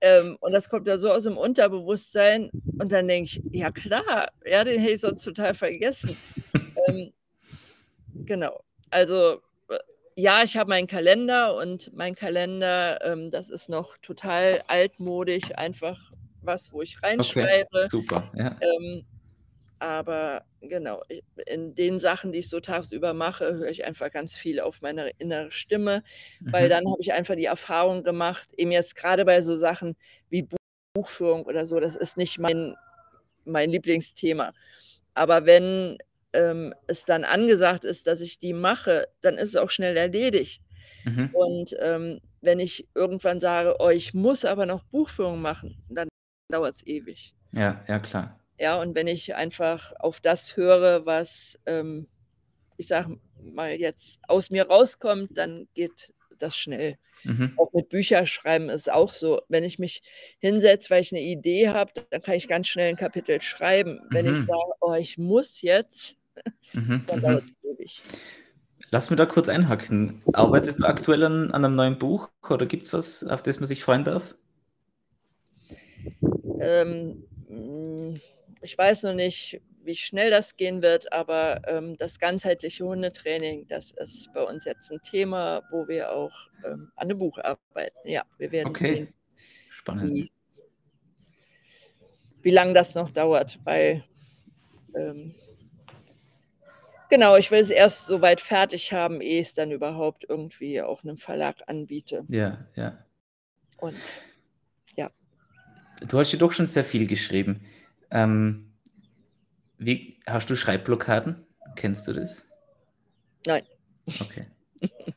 Ähm, 0.00 0.36
und 0.40 0.52
das 0.52 0.68
kommt 0.68 0.88
ja 0.88 0.98
so 0.98 1.10
aus 1.12 1.24
dem 1.24 1.38
Unterbewusstsein 1.38 2.50
und 2.78 2.92
dann 2.92 3.08
denke 3.08 3.26
ich, 3.26 3.42
ja 3.52 3.70
klar, 3.70 4.30
ja, 4.44 4.64
den 4.64 4.80
hätte 4.80 4.92
ich 4.94 5.00
sonst 5.00 5.22
total 5.22 5.54
vergessen. 5.54 6.16
ähm, 6.88 7.12
genau. 8.26 8.60
Also 8.90 9.40
ja, 10.16 10.42
ich 10.44 10.56
habe 10.56 10.70
meinen 10.70 10.86
Kalender 10.86 11.56
und 11.56 11.92
mein 11.94 12.14
Kalender, 12.14 12.98
ähm, 13.04 13.30
das 13.30 13.50
ist 13.50 13.68
noch 13.68 13.96
total 13.98 14.62
altmodisch, 14.68 15.52
einfach 15.56 16.12
was, 16.42 16.72
wo 16.72 16.82
ich 16.82 16.96
Okay, 16.98 17.06
reinschreibe. 17.06 17.86
super, 17.88 18.30
ja. 18.36 18.56
Ähm, 18.60 19.04
aber 19.80 20.44
genau, 20.60 21.02
in 21.46 21.74
den 21.74 21.98
Sachen, 22.00 22.32
die 22.32 22.40
ich 22.40 22.48
so 22.48 22.60
tagsüber 22.60 23.14
mache, 23.14 23.54
höre 23.54 23.68
ich 23.70 23.84
einfach 23.84 24.10
ganz 24.10 24.36
viel 24.36 24.60
auf 24.60 24.80
meine 24.82 25.10
innere 25.18 25.50
Stimme, 25.50 26.02
weil 26.50 26.66
Mhm. 26.66 26.70
dann 26.70 26.84
habe 26.90 27.00
ich 27.02 27.12
einfach 27.12 27.36
die 27.36 27.44
Erfahrung 27.46 28.02
gemacht, 28.04 28.48
eben 28.56 28.72
jetzt 28.72 28.96
gerade 28.96 29.24
bei 29.24 29.42
so 29.42 29.56
Sachen 29.56 29.96
wie 30.30 30.42
Buch- 30.42 30.56
Buchführung 30.94 31.44
oder 31.46 31.66
so, 31.66 31.80
das 31.80 31.96
ist 31.96 32.16
nicht 32.16 32.38
mein, 32.38 32.76
mein 33.44 33.70
Lieblingsthema. 33.70 34.52
Aber 35.14 35.46
wenn 35.46 35.98
ähm, 36.34 36.74
es 36.86 37.04
dann 37.06 37.24
angesagt 37.24 37.84
ist, 37.84 38.06
dass 38.06 38.20
ich 38.20 38.38
die 38.40 38.52
mache, 38.52 39.08
dann 39.22 39.36
ist 39.38 39.50
es 39.50 39.56
auch 39.56 39.70
schnell 39.70 39.96
erledigt. 39.96 40.62
Mhm. 41.04 41.30
Und 41.32 41.76
ähm, 41.80 42.20
wenn 42.42 42.60
ich 42.60 42.88
irgendwann 42.94 43.40
sage, 43.40 43.76
oh, 43.78 43.88
ich 43.90 44.14
muss 44.14 44.44
aber 44.44 44.66
noch 44.66 44.82
Buchführung 44.84 45.40
machen, 45.40 45.82
dann 45.88 46.08
dauert 46.50 46.74
es 46.74 46.86
ewig. 46.86 47.34
Ja, 47.52 47.84
ja, 47.88 47.98
klar. 47.98 48.40
Ja, 48.58 48.80
und 48.80 48.94
wenn 48.94 49.06
ich 49.06 49.34
einfach 49.34 49.92
auf 49.98 50.20
das 50.20 50.56
höre, 50.56 51.06
was, 51.06 51.58
ähm, 51.66 52.08
ich 52.76 52.88
sage 52.88 53.18
mal 53.40 53.72
jetzt 53.72 54.20
aus 54.28 54.50
mir 54.50 54.66
rauskommt, 54.68 55.36
dann 55.36 55.68
geht 55.74 56.12
das 56.38 56.56
schnell. 56.56 56.98
Mhm. 57.24 57.54
Auch 57.56 57.72
mit 57.72 57.88
Bücherschreiben 57.88 58.68
ist 58.68 58.90
auch 58.90 59.12
so. 59.12 59.42
Wenn 59.48 59.64
ich 59.64 59.78
mich 59.78 60.02
hinsetze, 60.40 60.90
weil 60.90 61.02
ich 61.02 61.12
eine 61.12 61.22
Idee 61.22 61.68
habe, 61.70 61.92
dann 62.10 62.22
kann 62.22 62.34
ich 62.34 62.48
ganz 62.48 62.68
schnell 62.68 62.90
ein 62.90 62.96
Kapitel 62.96 63.40
schreiben. 63.40 64.00
Wenn 64.10 64.26
ich 64.26 64.40
Mhm. 64.40 64.42
sage, 64.42 64.72
oh, 64.80 64.94
ich 64.94 65.16
muss 65.18 65.62
jetzt, 65.62 66.16
Mhm. 66.72 67.02
dann 67.06 67.20
Mhm. 67.20 67.22
dauert 67.22 67.44
es 67.44 67.70
ewig. 67.70 68.02
Lass 68.90 69.10
mich 69.10 69.18
da 69.18 69.26
kurz 69.26 69.48
einhaken. 69.50 70.22
Arbeitest 70.32 70.80
du 70.80 70.86
aktuell 70.86 71.24
an, 71.24 71.50
an 71.52 71.64
einem 71.64 71.74
neuen 71.74 71.98
Buch 71.98 72.30
oder 72.48 72.64
gibt 72.66 72.86
es 72.86 72.92
was, 72.92 73.24
auf 73.24 73.42
das 73.42 73.60
man 73.60 73.66
sich 73.66 73.82
freuen 73.82 74.04
darf? 74.04 74.36
Ähm, 76.60 77.24
ich 78.62 78.76
weiß 78.76 79.04
noch 79.04 79.14
nicht, 79.14 79.60
wie 79.82 79.94
schnell 79.94 80.30
das 80.30 80.56
gehen 80.56 80.82
wird, 80.82 81.12
aber 81.12 81.60
ähm, 81.68 81.96
das 81.98 82.18
ganzheitliche 82.18 82.84
Hundetraining, 82.84 83.66
das 83.68 83.90
ist 83.92 84.32
bei 84.32 84.42
uns 84.42 84.64
jetzt 84.64 84.90
ein 84.90 85.00
Thema, 85.02 85.62
wo 85.70 85.86
wir 85.88 86.12
auch 86.12 86.32
ähm, 86.64 86.90
an 86.96 87.10
einem 87.10 87.18
Buch 87.18 87.38
arbeiten. 87.38 87.96
Ja, 88.08 88.24
wir 88.38 88.50
werden 88.52 88.70
Okay, 88.70 88.94
sehen, 88.94 89.14
spannend. 89.78 90.10
wie, 90.10 90.30
wie 92.42 92.50
lange 92.50 92.72
das 92.72 92.94
noch 92.94 93.10
dauert, 93.10 93.58
weil 93.64 94.04
ähm, 94.96 95.34
genau, 97.14 97.36
ich 97.36 97.50
will 97.50 97.60
es 97.60 97.70
erst 97.70 98.06
so 98.06 98.20
weit 98.22 98.40
fertig 98.40 98.92
haben, 98.92 99.20
ehe 99.20 99.40
ich 99.40 99.48
es 99.48 99.54
dann 99.54 99.70
überhaupt 99.70 100.24
irgendwie 100.28 100.82
auch 100.82 101.04
einem 101.04 101.16
Verlag 101.16 101.56
anbiete. 101.66 102.26
Ja, 102.28 102.66
ja. 102.76 102.98
Und 103.78 103.96
Du 106.06 106.18
hast 106.18 106.32
ja 106.32 106.38
doch 106.38 106.52
schon 106.52 106.66
sehr 106.66 106.84
viel 106.84 107.06
geschrieben. 107.06 107.60
Ähm, 108.10 108.72
wie, 109.78 110.18
hast 110.26 110.50
du 110.50 110.56
Schreibblockaden? 110.56 111.46
Kennst 111.76 112.06
du 112.08 112.12
das? 112.12 112.48
nein. 113.46 113.64
Okay. 114.20 114.46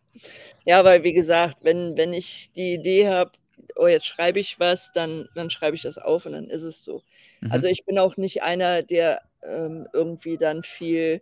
Ja, 0.66 0.84
weil 0.84 1.04
wie 1.04 1.14
gesagt, 1.14 1.58
wenn, 1.64 1.98
wenn 1.98 2.14
ich 2.14 2.52
die 2.56 2.74
Idee 2.74 3.08
habe, 3.08 3.32
oh, 3.76 3.88
jetzt 3.88 4.06
schreibe 4.06 4.40
ich 4.40 4.60
was, 4.60 4.92
dann, 4.92 5.30
dann 5.36 5.50
schreibe 5.50 5.76
ich 5.76 5.84
das 5.84 5.98
auf 5.98 6.26
und 6.26 6.34
dann 6.34 6.50
ist 6.50 6.64
es 6.64 6.84
so. 6.84 7.04
Also 7.50 7.68
Mhm. 7.68 7.72
ich 7.72 7.86
bin 7.86 7.98
auch 8.00 8.18
nicht 8.18 8.44
einer, 8.44 8.84
der 8.84 9.22
ähm, 9.44 9.88
irgendwie 9.94 10.38
dann 10.38 10.64
viel 10.64 11.22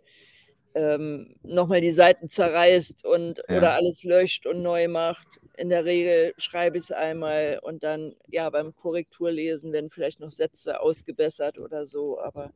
ähm, 0.76 1.34
nochmal 1.42 1.80
die 1.80 1.90
Seiten 1.90 2.28
zerreißt 2.28 3.06
und 3.06 3.42
Ja. 3.48 3.56
oder 3.56 3.72
alles 3.72 4.04
löscht 4.04 4.46
und 4.46 4.62
neu 4.62 4.88
macht. 4.88 5.26
In 5.56 5.70
der 5.70 5.86
Regel 5.86 6.34
schreibe 6.36 6.76
ich 6.76 6.84
es 6.84 6.92
einmal 6.92 7.58
und 7.62 7.82
dann, 7.82 8.14
ja, 8.28 8.50
beim 8.50 8.76
Korrekturlesen 8.76 9.72
werden 9.72 9.88
vielleicht 9.88 10.20
noch 10.20 10.30
Sätze 10.30 10.80
ausgebessert 10.80 11.58
oder 11.58 11.86
so, 11.86 12.20
aber 12.20 12.52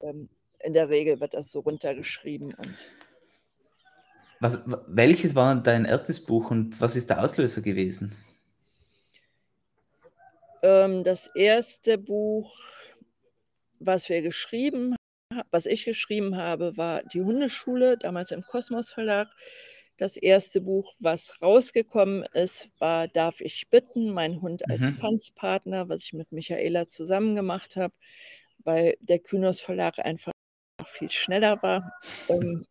ähm, 0.00 0.28
in 0.58 0.72
der 0.72 0.88
Regel 0.88 1.20
wird 1.20 1.32
das 1.34 1.52
so 1.52 1.60
runtergeschrieben 1.60 2.52
und 2.54 2.76
Was, 4.40 4.64
welches 4.88 5.34
war 5.36 5.54
dein 5.62 5.84
erstes 5.84 6.24
Buch 6.24 6.50
und 6.50 6.80
was 6.80 6.96
ist 6.96 7.08
der 7.10 7.22
Auslöser 7.22 7.60
gewesen? 7.62 8.16
Ähm, 10.62 11.04
das 11.04 11.28
erste 11.34 11.98
Buch, 11.98 12.52
was 13.78 14.08
wir 14.08 14.22
geschrieben 14.22 14.94
ha 14.94 14.99
was 15.50 15.66
ich 15.66 15.84
geschrieben 15.84 16.36
habe, 16.36 16.76
war 16.76 17.02
Die 17.04 17.20
Hundeschule, 17.22 17.96
damals 17.98 18.30
im 18.32 18.42
Kosmos 18.42 18.90
Verlag. 18.90 19.28
Das 19.96 20.16
erste 20.16 20.60
Buch, 20.60 20.94
was 21.00 21.42
rausgekommen 21.42 22.24
ist, 22.32 22.70
war 22.78 23.06
Darf 23.08 23.40
ich 23.40 23.68
bitten? 23.70 24.10
Mein 24.12 24.40
Hund 24.40 24.68
als 24.70 24.80
Mhm. 24.80 24.96
Tanzpartner, 24.96 25.88
was 25.88 26.04
ich 26.04 26.12
mit 26.14 26.32
Michaela 26.32 26.86
zusammen 26.88 27.34
gemacht 27.36 27.76
habe, 27.76 27.94
weil 28.64 28.96
der 29.00 29.18
Kynos 29.20 29.60
Verlag 29.60 29.98
einfach 29.98 30.32
viel 30.86 31.10
schneller 31.10 31.62
war. 31.62 31.92
Ähm 32.28 32.66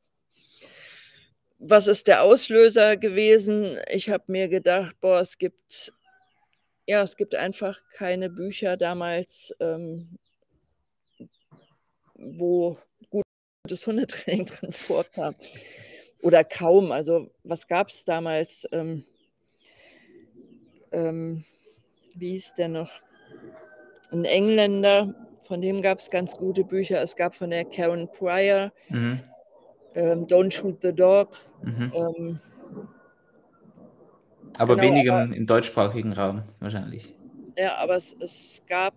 was 1.62 1.88
ist 1.88 2.08
der 2.08 2.24
Auslöser 2.24 2.96
gewesen? 2.98 3.78
Ich 3.90 4.10
habe 4.10 4.24
mir 4.28 4.48
gedacht: 4.48 4.96
„Boah, 5.02 5.20
es 5.20 5.38
gibt 5.38 5.94
ja, 6.88 7.04
es 7.04 7.18
gibt 7.18 7.36
einfach 7.36 7.82
keine 7.94 8.30
Bücher 8.30 8.78
damals, 8.78 9.54
ähm 9.62 10.20
wo 12.20 12.78
gutes 13.10 13.88
Hundetraining 13.88 14.46
drin 14.48 14.72
vorkam 14.72 15.36
oder 16.24 16.44
kaum. 16.44 16.92
Also, 16.92 17.32
was 17.44 17.68
gab's 17.68 18.06
damals? 18.06 18.68
Ähm 18.72 19.06
ähm, 20.92 21.44
wie 22.16 22.32
hieß 22.32 22.54
der 22.56 22.70
noch? 22.70 23.02
'N 24.12 24.26
Engländer, 24.26 25.14
von 25.42 25.62
dem 25.62 25.82
gab's 25.82 26.10
ganz 26.10 26.36
gute 26.36 26.64
Bücher. 26.64 27.02
Es 27.02 27.16
gab 27.16 27.36
von 27.36 27.50
der 27.52 27.66
Karen 27.66 28.10
Pryor 28.12 28.72
Mhm. 28.90 29.20
ähm, 29.96 30.26
„Don't 30.28 30.52
Shoot 30.52 30.82
the 30.82 30.94
Dog“. 30.94 31.38
Mhm. 31.64 31.92
Ähm 31.94 32.40
Aber 34.60 34.76
Genau, 34.76 34.84
weniger 34.84 35.12
aber 35.12 35.36
im 35.36 35.48
deutschsprachigen 35.48 36.14
Raum 36.14 36.44
wahrscheinlich. 36.60 37.16
ja, 37.58 37.76
aber 37.78 37.96
es 37.96 38.16
es 38.20 38.62
gab 38.68 38.94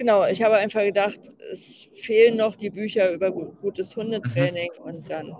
genau, 0.00 0.26
ich 0.26 0.42
habe 0.42 0.56
einfach 0.56 0.80
gedacht, 0.82 1.20
es 1.52 1.86
fehlen 1.92 2.36
noch 2.38 2.54
die 2.56 2.70
Bücher 2.70 3.12
über 3.12 3.30
gu 3.30 3.52
gutes 3.60 3.94
Mhm. 3.94 4.00
Hundetraining 4.02 4.70
und 4.84 5.10
dann 5.10 5.36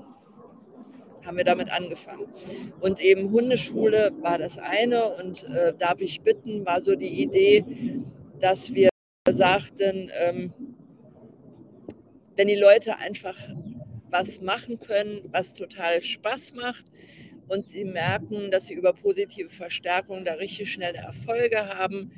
haben 1.25 1.37
wir 1.37 1.45
damit 1.45 1.71
angefangen. 1.71 2.27
Und 2.81 3.01
eben 3.01 3.31
Hundeschule 3.31 4.13
war 4.21 4.39
das 4.39 4.59
eine 4.59 5.15
und, 5.17 5.45
äh, 5.45 5.75
„Darf 5.79 6.01
ich 6.01 6.23
bitten?“ 6.23 6.65
war 6.67 6.81
so 6.81 6.95
die 6.95 7.23
Idee, 7.23 7.65
dass 8.41 8.73
wir 8.75 8.89
sagten, 9.29 10.11
ähm 10.15 10.53
wenn 12.37 12.49
die 12.49 12.57
Leute 12.57 12.97
einfach 12.97 13.37
was 14.11 14.41
machen 14.41 14.81
können, 14.81 15.21
was 15.31 15.55
total 15.55 16.03
Spaß 16.03 16.55
macht 16.55 16.85
und 17.49 17.69
sie 17.69 17.85
merken, 17.85 18.51
dass 18.51 18.67
sie 18.67 18.75
über 18.75 18.93
positive 18.93 19.51
Verstärkung 19.51 20.25
da 20.25 20.35
richtig 20.35 20.73
schnelle 20.73 20.99
Erfolge 20.99 21.67
haben, 21.69 22.13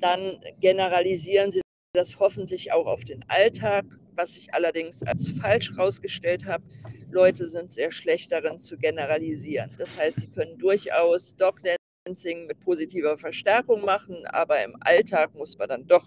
dann 0.00 0.38
generalisieren 0.60 1.52
sie 1.52 1.60
das 1.96 2.20
hoffentlich 2.20 2.72
auch 2.72 2.86
auf 2.86 3.04
den 3.04 3.24
Alltag, 3.28 3.84
was 4.14 4.36
ich 4.36 4.54
allerdings 4.54 5.02
als 5.02 5.28
falsch 5.28 5.76
rausgestellt 5.76 6.44
habe. 6.46 6.62
Leute 7.10 7.46
sind 7.46 7.72
sehr 7.72 7.90
schlecht 7.90 8.30
darin 8.32 8.60
zu 8.60 8.76
generalisieren. 8.76 9.70
Das 9.78 9.98
heißt, 9.98 10.16
sie 10.20 10.28
können 10.28 10.58
durchaus 10.58 11.34
Dog-Dancing 11.36 12.46
mit 12.46 12.60
positiver 12.60 13.18
Verstärkung 13.18 13.84
machen, 13.84 14.24
aber 14.26 14.62
im 14.64 14.76
Alltag 14.80 15.34
muss 15.34 15.56
man 15.58 15.68
dann 15.68 15.86
doch 15.86 16.06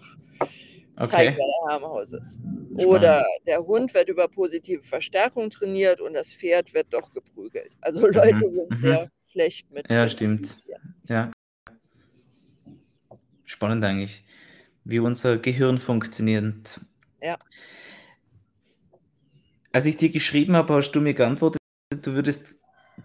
zeigen, 1.04 1.34
Okay. 1.34 1.36
wer 1.36 1.46
der 1.46 1.70
Herr 1.70 1.76
im 1.78 1.84
Haus 1.84 2.12
ist. 2.12 2.40
Oder 2.76 3.24
der 3.46 3.64
Hund 3.66 3.92
wird 3.94 4.08
über 4.08 4.28
positive 4.28 4.82
Verstärkung 4.82 5.50
trainiert 5.50 6.00
und 6.00 6.14
das 6.14 6.32
Pferd 6.32 6.72
wird 6.72 6.86
doch 6.90 7.12
geprügelt. 7.12 7.72
Also 7.80 8.06
Leute 8.06 8.46
Mhm. 8.46 8.50
sind 8.50 8.70
Mhm. 8.70 8.76
sehr 8.76 9.08
schlecht 9.30 9.70
mit 9.70 9.90
Ja, 9.90 10.08
stimmt. 10.08 10.56
Ja. 11.08 11.30
Spannend 13.44 13.84
eigentlich, 13.84 14.24
wie 14.84 14.98
unser 14.98 15.38
Gehirn 15.38 15.78
funktioniert. 15.78 16.80
Ja. 17.22 17.36
Als 19.72 19.86
ich 19.86 19.96
dir 19.96 20.10
geschrieben 20.10 20.56
habe, 20.56 20.74
hast 20.74 20.92
du 20.92 21.00
mir 21.00 21.14
geantwortet, 21.14 21.60
du 22.02 22.12
würdest 22.12 22.54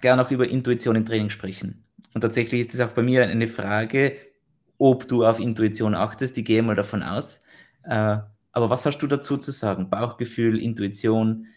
gerne 0.02 0.26
auch 0.26 0.32
über 0.32 0.48
Intuition 0.48 0.96
im 0.96 1.06
Training 1.06 1.30
sprechen. 1.30 1.86
Und 2.14 2.22
tatsächlich 2.22 2.62
ist 2.62 2.74
es 2.74 2.80
auch 2.80 2.92
bei 2.92 3.04
mir 3.04 3.24
eine 3.24 3.48
Frage, 3.48 4.18
ob 4.78 5.08
du 5.08 5.26
auf 5.26 5.40
Intuition 5.40 5.96
achtest. 5.96 6.38
Ich 6.38 6.46
gehe 6.46 6.64
mal 6.64 6.76
davon 6.76 7.04
aus. 7.04 7.44
Äh, 7.84 8.18
aber 8.52 8.70
was 8.70 8.86
hast 8.86 9.00
du 9.00 9.08
dazu 9.08 9.38
zu 9.38 9.52
sagen? 9.52 9.90
Bauchgefühl, 9.90 10.62
Intuition. 10.62 11.48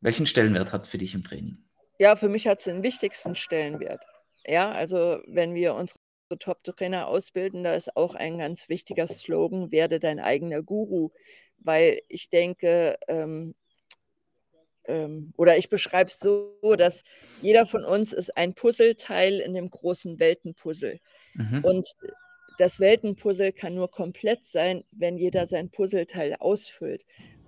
Welchen 0.00 0.26
Stellenwert 0.26 0.72
hat 0.72 0.82
es 0.82 0.88
für 0.88 0.98
dich 0.98 1.14
im 1.14 1.24
Training? 1.24 1.58
Ja, 1.98 2.16
für 2.16 2.28
mich 2.28 2.46
hat 2.46 2.58
es 2.58 2.64
den 2.64 2.82
wichtigsten 2.82 3.34
Stellenwert. 3.34 4.04
Ja, 4.46 4.70
also 4.70 5.20
wenn 5.26 5.54
wir 5.54 5.74
unsere 5.74 5.99
Top-Trainer 6.38 7.08
ausbilden, 7.08 7.64
da 7.64 7.74
ist 7.74 7.96
auch 7.96 8.14
ein 8.14 8.38
ganz 8.38 8.68
wichtiger 8.68 9.06
Slogan: 9.06 9.70
„Werde 9.72 10.00
dein 10.00 10.20
eigener 10.20 10.62
Guru“, 10.62 11.10
weil 11.58 12.02
ich 12.08 12.30
denke, 12.30 12.96
ähm 13.08 13.54
ähm, 14.84 15.32
oder 15.36 15.56
ich 15.56 15.68
beschreibe 15.68 16.10
es 16.10 16.18
so, 16.18 16.58
dass 16.76 17.04
jeder 17.42 17.66
von 17.66 17.84
uns 17.84 18.12
ist 18.12 18.36
ein 18.36 18.54
Puzzleteil 18.54 19.40
in 19.40 19.54
dem 19.54 19.70
großen 19.70 20.18
Weltenpuzzle. 20.18 21.00
Mhm. 21.34 21.64
Und 21.64 21.86
das 22.58 22.80
Weltenpuzzle 22.80 23.52
kann 23.52 23.74
nur 23.74 23.90
komplett 23.90 24.44
sein, 24.44 24.84
wenn 24.90 25.16
jeder 25.16 25.46
sein 25.46 25.70
Puzzleteil 25.70 26.36
ausfüllt. 26.38 27.04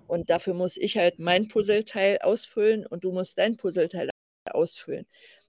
Und 0.07 0.29
dafür 0.29 0.53
muss 0.53 0.77
ich 0.77 0.97
halt 0.97 1.19
mein 1.19 1.47
Puzzleteil 1.47 2.19
ausfüllen 2.19 2.85
und 2.85 3.03
du 3.03 3.11
musst 3.11 3.37
dein 3.37 3.57
Puzzleteil 3.57 4.09
ausfüllen. 4.49 5.05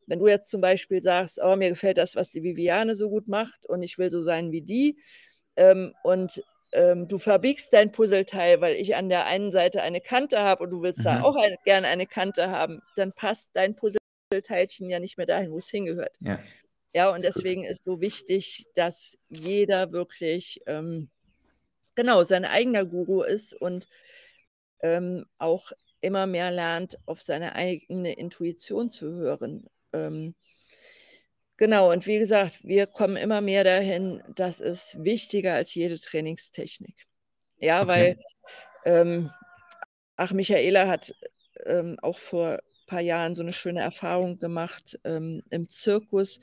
Wenn 0.06 0.18
du 0.20 0.28
jetzt 0.28 0.50
zum 0.50 0.60
Beispiel 0.60 1.02
sagst: 1.02 1.40
„Oh, 1.42 1.56
mir 1.56 1.70
gefällt 1.70 1.98
das, 1.98 2.16
was 2.16 2.30
die 2.30 2.42
Viviane 2.42 2.94
so 2.94 3.10
gut 3.10 3.28
macht 3.28 3.66
und 3.68 3.82
ich 3.82 3.98
will 3.98 4.10
so 4.10 4.20
sein 4.22 4.52
wie 4.52 4.62
die“, 4.62 4.98
ähm, 5.56 5.94
und, 6.02 6.42
ähm, 6.72 7.08
du 7.08 7.18
verbiegst 7.18 7.72
dein 7.72 7.92
Puzzleteil, 7.92 8.60
weil 8.60 8.76
ich 8.76 8.96
an 8.96 9.08
der 9.08 9.26
einen 9.26 9.52
Seite 9.52 9.82
eine 9.82 10.00
Kante 10.00 10.40
habe 10.42 10.64
und 10.64 10.70
du 10.70 10.82
willst 10.82 11.04
da 11.06 11.18
Mhm. 11.18 11.22
auch 11.22 11.36
eine 11.36 11.56
gerne 11.64 11.88
eine 11.88 12.06
Kante 12.06 12.50
haben, 12.50 12.80
dann 12.96 13.12
passt 13.12 13.50
dein 13.54 13.76
Puzzleteilchen 13.76 14.88
ja 14.90 14.98
nicht 15.00 15.16
mehr 15.18 15.26
dahin, 15.26 15.52
wo 15.52 15.58
es 15.58 15.70
hingehört. 15.70 16.18
Ja. 16.20 16.40
Ja, 16.94 17.10
und 17.14 17.22
Ist 17.22 17.32
gut. 17.32 17.44
deswegen 17.44 17.64
ist 17.64 17.84
so 17.84 18.00
wichtig, 18.00 18.66
dass 18.74 19.18
jeder 19.28 19.92
wirklich, 19.92 20.60
ähm, 20.66 21.10
genau, 21.96 22.22
sein 22.24 22.44
eigener 22.46 22.86
Guru 22.86 23.22
ist 23.22 23.54
und, 23.54 23.88
ähm, 24.82 25.26
auch 25.38 25.72
immer 26.00 26.26
mehr 26.26 26.50
lernt, 26.52 26.98
auf 27.06 27.22
seine 27.22 27.54
eigene 27.56 28.14
Intuition 28.14 28.90
zu 28.90 29.12
hören. 29.14 29.68
Ähm, 29.94 30.34
genau, 31.56 31.90
und 31.92 32.06
wie 32.06 32.18
gesagt, 32.18 32.64
wir 32.64 32.86
kommen 32.86 33.16
immer 33.16 33.40
mehr 33.40 33.64
dahin, 33.64 34.22
das 34.34 34.60
ist 34.60 35.02
wichtiger 35.04 35.54
als 35.54 35.74
jede 35.74 35.98
Trainingstechnik. 36.00 37.06
Ja, 37.58 37.86
weil, 37.86 38.12
Okay. 38.12 38.24
ähm 38.84 39.30
ach, 40.16 40.32
Michaela 40.32 40.88
hat, 40.88 41.14
ähm, 41.66 41.96
auch 42.02 42.18
vor 42.18 42.52
ein 42.54 42.86
paar 42.86 43.00
Jahren 43.00 43.34
so 43.34 43.42
eine 43.42 43.52
schöne 43.52 43.80
Erfahrung 43.80 44.38
gemacht 44.38 44.98
ähm, 45.04 45.42
im 45.50 45.68
Zirkus, 45.68 46.40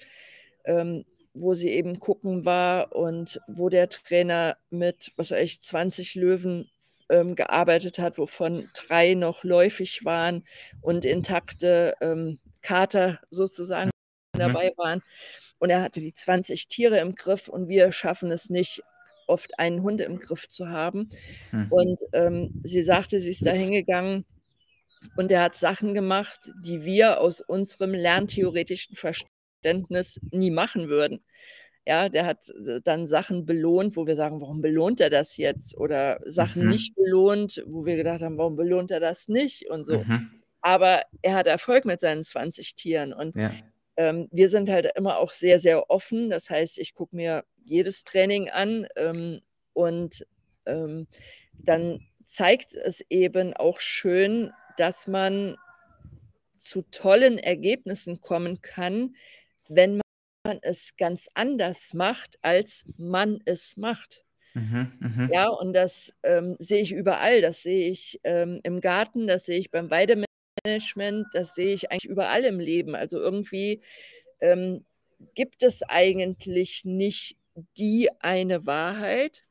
ähm, 0.65 1.05
wo 1.33 1.53
sie 1.53 1.69
eben 1.69 1.99
gucken 1.99 2.45
war 2.45 2.95
und 2.95 3.39
wo 3.47 3.69
der 3.69 3.89
Trainer 3.89 4.57
mit, 4.69 5.13
was 5.15 5.31
weiß 5.31 5.39
ich, 5.43 5.61
20 5.61 6.15
Löwen 6.15 6.69
ähm, 7.09 7.35
gearbeitet 7.35 7.99
hat, 7.99 8.17
wovon 8.17 8.69
drei 8.73 9.13
noch 9.13 9.43
läufig 9.43 10.03
waren 10.03 10.43
und 10.81 11.05
intakte 11.05 11.95
ähm, 12.01 12.39
Kater 12.61 13.19
sozusagen 13.29 13.91
mhm. 14.33 14.39
dabei 14.39 14.71
waren. 14.77 15.01
Und 15.59 15.69
er 15.69 15.81
hatte 15.81 15.99
die 15.99 16.13
20 16.13 16.67
Tiere 16.67 16.99
im 16.99 17.15
Griff 17.15 17.47
und 17.47 17.67
wir 17.67 17.91
schaffen 17.91 18.31
es 18.31 18.49
nicht, 18.49 18.81
oft 19.27 19.57
einen 19.59 19.81
Hund 19.81 20.01
im 20.01 20.19
Griff 20.19 20.47
zu 20.47 20.69
haben. 20.69 21.09
Mhm. 21.51 21.67
Und 21.69 21.99
ähm, 22.13 22.61
sie 22.63 22.83
sagte, 22.83 23.19
sie 23.19 23.31
ist 23.31 23.45
da 23.45 23.51
hingegangen 23.51 24.25
und 25.15 25.31
er 25.31 25.41
hat 25.41 25.55
Sachen 25.55 25.93
gemacht, 25.93 26.51
die 26.63 26.83
wir 26.83 27.21
aus 27.21 27.41
unserem 27.41 27.93
lerntheoretischen 27.93 28.95
Verständnis 28.95 30.19
nie 30.31 30.51
machen 30.51 30.89
würden. 30.89 31.23
Ja, 31.87 32.09
der 32.09 32.25
hat 32.25 32.49
äh, 32.49 32.79
dann 32.83 33.07
Sachen 33.07 33.45
belohnt, 33.45 33.95
wo 33.95 34.05
wir 34.05 34.15
sagen, 34.15 34.39
warum 34.39 34.61
belohnt 34.61 35.01
er 35.01 35.09
das 35.09 35.37
jetzt? 35.37 35.75
Oder 35.75 36.19
Sachen 36.25 36.63
mhm. 36.63 36.69
nicht 36.69 36.95
belohnt, 36.95 37.63
wo 37.65 37.85
wir 37.85 37.95
gedacht 37.95 38.21
haben, 38.21 38.37
warum 38.37 38.55
belohnt 38.55 38.91
er 38.91 38.99
das 38.99 39.27
nicht? 39.27 39.69
Und 39.69 39.83
so. 39.83 39.97
Mhm. 39.97 40.40
Aber 40.61 41.03
er 41.21 41.35
hat 41.35 41.47
Erfolg 41.47 41.85
mit 41.85 41.99
seinen 41.99 42.23
20 42.23 42.75
Tieren. 42.75 43.13
Und 43.13 43.35
ja. 43.35 43.51
ähm, 43.97 44.27
wir 44.31 44.49
sind 44.49 44.69
halt 44.69 44.91
immer 44.95 45.17
auch 45.17 45.31
sehr, 45.31 45.59
sehr 45.59 45.89
offen. 45.89 46.29
Das 46.29 46.49
heißt, 46.49 46.77
ich 46.77 46.93
gucke 46.93 47.15
mir 47.15 47.43
jedes 47.63 48.03
Training 48.03 48.49
an 48.49 48.87
ähm, 48.95 49.41
und 49.73 50.25
ähm, 50.65 51.07
dann 51.53 52.05
zeigt 52.25 52.75
es 52.75 53.01
eben 53.09 53.53
auch 53.53 53.79
schön, 53.79 54.51
dass 54.77 55.07
man 55.07 55.57
zu 56.57 56.83
tollen 56.83 57.37
Ergebnissen 57.37 58.21
kommen 58.21 58.61
kann, 58.61 59.15
wenn 59.67 59.99
man 60.43 60.59
es 60.61 60.95
ganz 60.97 61.27
anders 61.33 61.93
macht, 61.93 62.37
als 62.41 62.85
man 62.97 63.39
es 63.45 63.77
macht. 63.77 64.23
Mhm, 64.53 64.91
mh. 64.99 65.29
Ja, 65.31 65.49
und 65.49 65.73
das 65.73 66.13
ähm, 66.23 66.55
sehe 66.59 66.81
ich 66.81 66.91
überall. 66.91 67.41
Das 67.41 67.63
sehe 67.63 67.89
ich 67.89 68.19
ähm, 68.23 68.59
im 68.63 68.81
Garten, 68.81 69.27
das 69.27 69.45
sehe 69.45 69.59
ich 69.59 69.71
beim 69.71 69.89
Weidemanagement, 70.63 71.27
das 71.33 71.55
sehe 71.55 71.73
ich 71.73 71.91
eigentlich 71.91 72.09
überall 72.09 72.43
im 72.43 72.59
Leben. 72.59 72.95
Also 72.95 73.19
irgendwie 73.19 73.81
ähm, 74.39 74.85
gibt 75.35 75.63
es 75.63 75.83
eigentlich 75.83 76.85
nicht 76.85 77.37
die 77.77 78.09
eine 78.19 78.65
Wahrheit, 78.65 79.43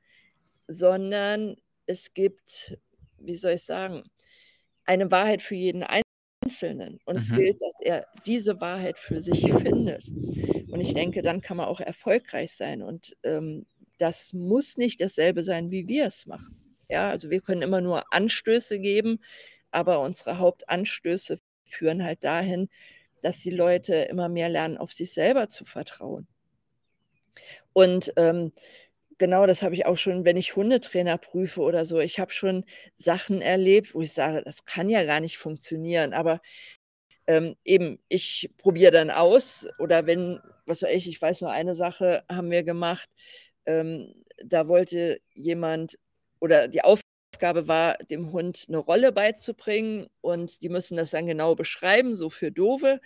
sondern 0.67 1.57
es 1.87 2.15
gibt, 2.15 2.79
wie 3.19 3.37
soll 3.37 3.53
ich 3.53 3.63
sagen, 3.63 4.05
eine 4.85 5.11
Wahrheit 5.11 5.43
für 5.43 5.55
jeden 5.55 5.85
Einzelnen. 5.85 7.01
Und 7.05 7.17
es 7.17 7.31
mhm. 7.31 7.37
gilt, 7.37 7.63
dass 7.63 7.75
er 7.81 8.07
diese 8.27 8.61
Wahrheit 8.61 8.99
für 8.99 9.21
sich 9.21 9.53
findet. 9.53 10.09
Und 10.09 10.81
ich 10.81 10.95
denke, 10.95 11.23
dann 11.23 11.41
kann 11.41 11.57
man 11.57 11.67
auch 11.67 11.81
erfolgreich 11.81 12.53
sein. 12.53 12.83
Und 12.83 13.17
ähm, 13.23 13.67
das 13.99 14.33
muss 14.33 14.77
nicht 14.77 15.01
dasselbe 15.01 15.43
sein, 15.43 15.71
wie 15.71 15.87
wir 15.87 16.07
es 16.07 16.27
machen. 16.27 16.57
Ja, 16.89 17.11
also 17.11 17.31
wir 17.31 17.41
können 17.41 17.63
immer 17.63 17.81
nur 17.81 18.13
Anstöße 18.13 18.81
geben, 18.81 19.21
aber 19.71 20.01
unsere 20.01 20.39
Hauptanstöße 20.39 21.39
führen 21.65 22.05
halt 22.05 22.25
dahin, 22.25 22.69
dass 23.23 23.41
die 23.41 23.51
Leute 23.51 23.95
immer 23.95 24.29
mehr 24.29 24.49
lernen, 24.49 24.79
auf 24.79 24.93
sich 24.93 25.13
selber 25.13 25.49
zu 25.49 25.65
vertrauen. 25.65 26.27
Und 27.73 28.13
ähm, 28.17 28.53
genau 29.19 29.47
das 29.47 29.63
habe 29.63 29.75
ich 29.75 29.87
auch 29.87 29.97
schon, 29.97 30.25
wenn 30.25 30.37
ich 30.37 30.57
Hundetrainer 30.57 31.19
prüfe 31.19 31.61
oder 31.61 31.85
so. 31.85 32.01
Ich 32.01 32.19
habe 32.19 32.33
schon 32.33 32.65
Sachen 32.97 33.41
erlebt, 33.43 33.95
wo 33.95 34.01
ich 34.01 34.13
sage, 34.13 34.43
das 34.45 34.65
kann 34.65 34.89
ja 34.89 35.05
gar 35.05 35.21
nicht 35.21 35.39
funktionieren. 35.39 36.15
Aber 36.15 36.41
ähm, 37.27 37.57
eben, 37.65 38.01
ich 38.09 38.51
probiere 38.59 38.93
dann 38.93 39.11
aus. 39.11 39.69
Oder 39.79 40.07
wenn, 40.07 40.41
was 40.67 40.83
weiß 40.83 40.91
ich, 40.95 41.09
ich 41.09 41.23
weiß 41.23 41.43
nur 41.43 41.51
eine 41.53 41.75
Sache 41.75 42.25
haben 42.31 42.51
wir 42.51 42.65
gemacht. 42.65 43.09
Ähm, 43.67 44.15
da 44.45 44.69
wollte 44.69 45.21
jemand 45.35 45.99
oder 46.41 46.67
die 46.69 46.83
Aufgabe 46.83 47.10
war, 47.69 47.97
dem 47.99 48.33
Hund 48.33 48.67
eine 48.69 48.79
Rolle 48.79 49.13
beizubringen 49.13 50.09
und 50.21 50.63
die 50.63 50.69
müssen 50.69 50.97
das 50.97 51.11
dann 51.11 51.27
genau 51.27 51.55
beschreiben, 51.55 52.15
so 52.15 52.31
für 52.31 52.51
Dove. 52.51 53.01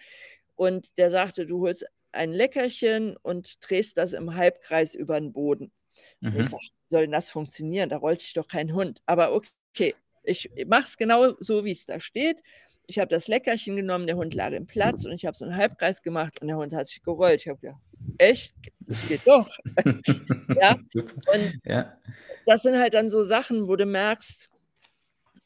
Und 0.56 0.96
der 0.98 1.10
sagte, 1.10 1.46
du 1.46 1.60
holst 1.60 1.86
ein 2.12 2.32
Leckerchen 2.32 3.16
und 3.16 3.56
drehst 3.68 3.98
das 3.98 4.12
im 4.12 4.34
Halbkreis 4.34 4.94
über 4.94 5.18
den 5.18 5.32
Boden. 5.32 5.72
Mhm. 6.20 6.40
ich 6.40 6.48
sage, 6.48 6.64
soll 6.88 7.02
denn 7.02 7.12
das 7.12 7.30
funktionieren? 7.30 7.88
Da 7.88 7.96
rollt 7.96 8.20
sich 8.20 8.34
doch 8.34 8.48
kein 8.48 8.72
Hund. 8.74 9.00
Aber 9.06 9.34
okay, 9.34 9.94
ich 10.22 10.50
mache 10.66 10.86
es 10.86 10.96
genau 10.96 11.34
so, 11.38 11.64
wie 11.64 11.72
es 11.72 11.86
da 11.86 12.00
steht. 12.00 12.42
Ich 12.86 12.98
habe 12.98 13.08
das 13.08 13.28
Leckerchen 13.28 13.76
genommen, 13.76 14.06
der 14.06 14.16
Hund 14.16 14.34
lag 14.34 14.52
im 14.52 14.66
Platz 14.66 15.04
und 15.04 15.12
ich 15.12 15.24
habe 15.24 15.36
so 15.36 15.44
einen 15.44 15.56
Halbkreis 15.56 16.02
gemacht 16.02 16.40
und 16.40 16.48
der 16.48 16.56
Hund 16.56 16.74
hat 16.74 16.88
sich 16.88 17.02
gerollt. 17.02 17.40
Ich 17.40 17.48
habe 17.48 17.58
gedacht, 17.58 17.80
echt? 18.18 18.54
Das 18.80 19.08
geht 19.08 19.26
doch. 19.26 19.48
ja? 20.60 20.76
Und 20.94 21.58
ja. 21.64 21.98
das 22.46 22.62
sind 22.62 22.78
halt 22.78 22.94
dann 22.94 23.08
so 23.08 23.22
Sachen, 23.22 23.66
wo 23.68 23.76
du 23.76 23.86
merkst, 23.86 24.50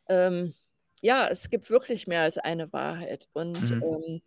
ähm, 0.09 0.55
ja, 1.03 1.29
es 1.29 1.51
gibt 1.51 1.71
wirklich 1.71 2.07
mehr 2.07 2.23
als 2.23 2.39
eine 2.39 2.73
Wahrheit. 2.73 3.29
Und 3.33 3.71
mhm. 3.71 3.83
ähm, 3.83 4.23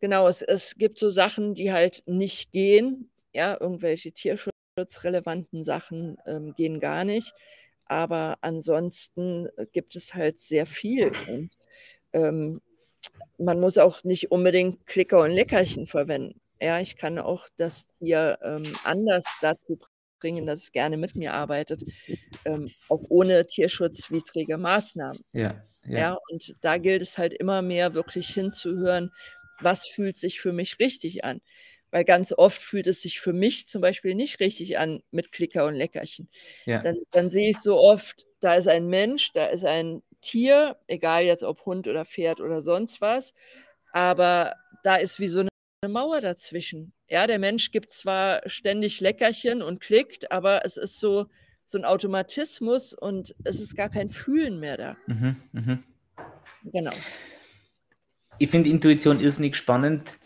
genau, 0.00 0.28
es, 0.28 0.42
es 0.42 0.74
gibt 0.76 0.98
so 0.98 1.10
Sachen, 1.10 1.54
die 1.54 1.72
halt 1.72 2.02
nicht 2.06 2.52
gehen. 2.52 3.10
Ja, 3.32 3.56
irgendwelche 3.58 4.12
tierschutzrelevanten 4.12 5.62
Sachen 5.62 6.18
ähm, 6.26 6.54
gehen 6.54 6.80
gar 6.80 7.04
nicht. 7.04 7.32
Aber 7.86 8.38
ansonsten 8.40 9.48
äh, 9.56 9.66
gibt 9.72 9.96
es 9.96 10.14
halt 10.14 10.40
sehr 10.40 10.66
viel. 10.66 11.12
Und 11.28 11.56
ähm, 12.12 12.60
man 13.38 13.60
muss 13.60 13.78
auch 13.78 14.04
nicht 14.04 14.30
unbedingt 14.30 14.86
Klicker 14.86 15.20
und 15.20 15.30
Leckerchen 15.30 15.86
verwenden. 15.86 16.40
Ja, 16.60 16.80
ich 16.80 16.96
kann 16.96 17.18
auch 17.18 17.48
das 17.56 17.86
Tier 17.98 18.38
ähm, 18.42 18.72
anders 18.84 19.24
dazu 19.40 19.78
bringen, 20.20 20.46
dass 20.46 20.60
es 20.60 20.72
gerne 20.72 20.96
mit 20.96 21.16
mir 21.16 21.34
arbeitet, 21.34 21.82
ähm, 22.44 22.70
auch 22.88 23.02
ohne 23.08 23.44
tierschutzwidrige 23.46 24.56
Maßnahmen. 24.56 25.24
Ja, 25.32 25.60
ja. 25.84 25.98
ja, 25.98 26.18
und 26.30 26.54
da 26.60 26.78
gilt 26.78 27.02
es 27.02 27.18
halt 27.18 27.34
immer 27.34 27.60
mehr 27.62 27.94
wirklich 27.94 28.28
hinzuhören, 28.28 29.10
was 29.60 29.88
fühlt 29.88 30.16
sich 30.16 30.40
für 30.40 30.52
mich 30.52 30.78
richtig 30.78 31.24
an. 31.24 31.40
Weil 31.90 32.04
ganz 32.04 32.32
oft 32.32 32.62
fühlt 32.62 32.86
es 32.86 33.02
sich 33.02 33.20
für 33.20 33.32
mich 33.32 33.66
zum 33.66 33.82
Beispiel 33.82 34.14
nicht 34.14 34.40
richtig 34.40 34.78
an 34.78 35.02
mit 35.10 35.30
Klicker 35.32 35.66
und 35.66 35.74
Leckerchen. 35.74 36.28
Ja. 36.64 36.82
Dann, 36.82 36.96
dann 37.10 37.28
sehe 37.28 37.50
ich 37.50 37.58
so 37.58 37.78
oft, 37.78 38.24
da 38.42 38.54
ist 38.56 38.68
ein 38.68 38.88
Mensch, 38.88 39.32
da 39.32 39.46
ist 39.46 39.64
ein 39.64 40.02
Tier, 40.20 40.76
egal 40.86 41.22
jetzt 41.24 41.42
ob 41.42 41.64
Hund 41.64 41.88
oder 41.88 42.04
Pferd 42.04 42.40
oder 42.40 42.60
sonst 42.60 43.00
was, 43.00 43.32
aber 43.92 44.54
da 44.82 44.96
ist 44.96 45.18
wie 45.20 45.28
so 45.28 45.40
eine 45.40 45.92
Mauer 45.92 46.20
dazwischen. 46.20 46.92
Ja, 47.08 47.26
der 47.26 47.38
Mensch 47.38 47.70
gibt 47.70 47.92
zwar 47.92 48.40
ständig 48.46 49.00
Leckerchen 49.00 49.62
und 49.62 49.80
klickt, 49.80 50.30
aber 50.30 50.64
es 50.64 50.76
ist 50.76 50.98
so, 50.98 51.26
so 51.64 51.78
ein 51.78 51.84
Automatismus 51.84 52.92
und 52.92 53.34
es 53.44 53.60
ist 53.60 53.76
gar 53.76 53.88
kein 53.88 54.08
Fühlen 54.08 54.60
mehr 54.60 54.76
da. 54.76 54.96
Mhm, 55.06 55.36
mh. 55.52 55.78
Genau. 56.64 56.92
Ich 58.38 58.50
finde 58.50 58.70
Intuition 58.70 59.20
irrsinnig 59.20 59.56
spannend, 59.56 60.18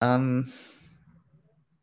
ähm, 0.00 0.50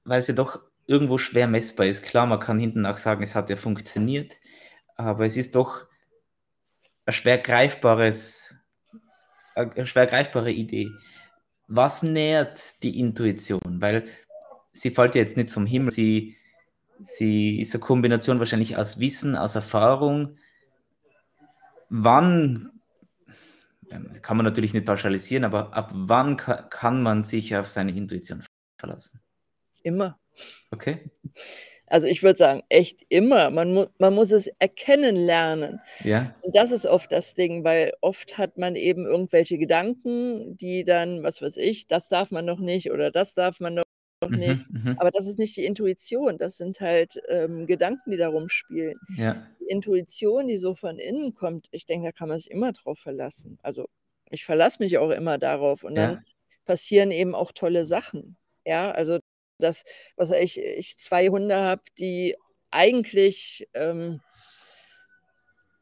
weil 0.04 0.20
es 0.20 0.28
ja 0.28 0.34
doch 0.34 0.62
irgendwo 0.86 1.18
schwer 1.18 1.48
messbar 1.48 1.86
ist. 1.86 2.04
Klar, 2.04 2.26
man 2.26 2.40
kann 2.40 2.60
hinten 2.60 2.86
auch 2.86 2.98
sagen, 2.98 3.24
es 3.24 3.36
hat 3.36 3.50
ja 3.50 3.56
funktioniert, 3.56 4.38
aber 5.00 5.26
es 5.26 5.38
ist 5.38 5.56
doch 5.56 5.88
ein 7.06 7.14
schwer 7.14 7.38
greifbares, 7.38 8.54
eine 9.56 9.88
schwer 9.88 10.08
greifbare 10.08 10.52
Idee. 10.52 10.92
Was 11.68 12.04
nährt 12.04 12.84
die 12.84 13.00
Intuition? 13.00 13.62
Weil 13.64 14.10
sie 14.74 14.92
fällt 14.92 15.16
ja 15.16 15.22
jetzt 15.22 15.38
nicht 15.38 15.52
vom 15.52 15.66
Himmel, 15.66 15.92
sie, 15.92 16.36
sie 17.00 17.62
ist 17.62 17.74
eine 17.74 17.82
Kombination 17.82 18.40
wahrscheinlich 18.40 18.76
aus 18.76 19.00
Wissen, 19.00 19.38
aus 19.38 19.56
Erfahrung. 19.56 20.38
Wann, 21.90 22.70
kann 24.22 24.36
man 24.36 24.46
natürlich 24.46 24.74
nicht 24.74 24.86
pauschalisieren, 24.86 25.46
aber 25.46 25.74
ab 25.74 25.92
wann 25.94 26.36
kann 26.36 27.02
man 27.02 27.24
sich 27.24 27.56
auf 27.56 27.70
seine 27.70 27.96
Intuition 27.96 28.44
verlassen? 28.78 29.22
Immer. 29.82 30.20
Okay. 30.72 31.00
Also 31.88 32.08
ich 32.08 32.22
würde 32.22 32.38
sagen, 32.38 32.62
echt 32.70 33.02
immer. 33.10 33.50
Man, 33.50 33.74
mu 33.74 33.86
man 33.98 34.14
muss 34.14 34.32
es 34.32 34.48
erkennen 34.60 35.16
lernen. 35.16 35.80
Ja. 36.04 36.36
Und 36.44 36.56
das 36.56 36.72
ist 36.72 36.86
oft 36.86 37.12
das 37.12 37.34
Ding, 37.34 37.64
weil 37.64 37.94
oft 38.02 38.38
hat 38.38 38.58
man 38.58 38.76
eben 38.76 39.06
irgendwelche 39.06 39.58
Gedanken, 39.58 40.56
die 40.58 40.84
dann, 40.84 41.24
was 41.24 41.42
weiß 41.42 41.58
ich, 41.58 41.88
das 41.88 42.08
darf 42.08 42.30
man 42.30 42.46
noch 42.46 42.60
nicht 42.60 42.92
oder 42.92 43.12
das 43.12 43.34
darf 43.34 43.60
man 43.60 43.74
noch 43.74 43.84
mhm, 44.30 44.38
nicht. 44.38 44.70
Mhm. 44.70 44.96
Aber 45.00 45.10
das 45.10 45.28
ist 45.28 45.40
nicht 45.40 45.58
die 45.58 45.66
Intuition, 45.66 46.38
das 46.38 46.58
sind 46.58 46.80
halt 46.80 47.20
ähm, 47.28 47.66
Gedanken, 47.66 48.12
die 48.12 48.18
da 48.18 48.30
rumspielen. 48.30 49.00
Ja. 49.18 49.48
Die 49.60 49.66
Intuition, 49.66 50.48
die 50.48 50.58
so 50.58 50.76
von 50.76 51.00
innen 51.00 51.34
kommt, 51.34 51.68
ich 51.72 51.88
denke, 51.88 52.08
da 52.08 52.12
kann 52.12 52.30
man 52.30 52.38
sich 52.38 52.52
immer 52.52 52.72
drauf 52.72 53.00
verlassen. 53.00 53.58
Also 53.64 53.88
ich 54.30 54.46
verlasse 54.46 54.78
mich 54.82 55.00
auch 55.00 55.10
immer 55.10 55.40
darauf 55.40 55.84
und 55.84 55.96
dann 55.96 56.24
passieren 56.66 57.10
eben 57.10 57.34
auch 57.34 57.52
tolle 57.52 57.84
Sachen. 57.86 58.38
Ja, 58.64 58.92
also 58.92 59.18
dass 59.60 59.84
was 60.16 60.32
ich, 60.32 60.58
ich 60.60 60.98
zwei 60.98 61.30
Hunde 61.30 61.58
habe, 61.58 61.84
die 61.98 62.36
eigentlich, 62.72 63.68
ähm, 63.74 64.22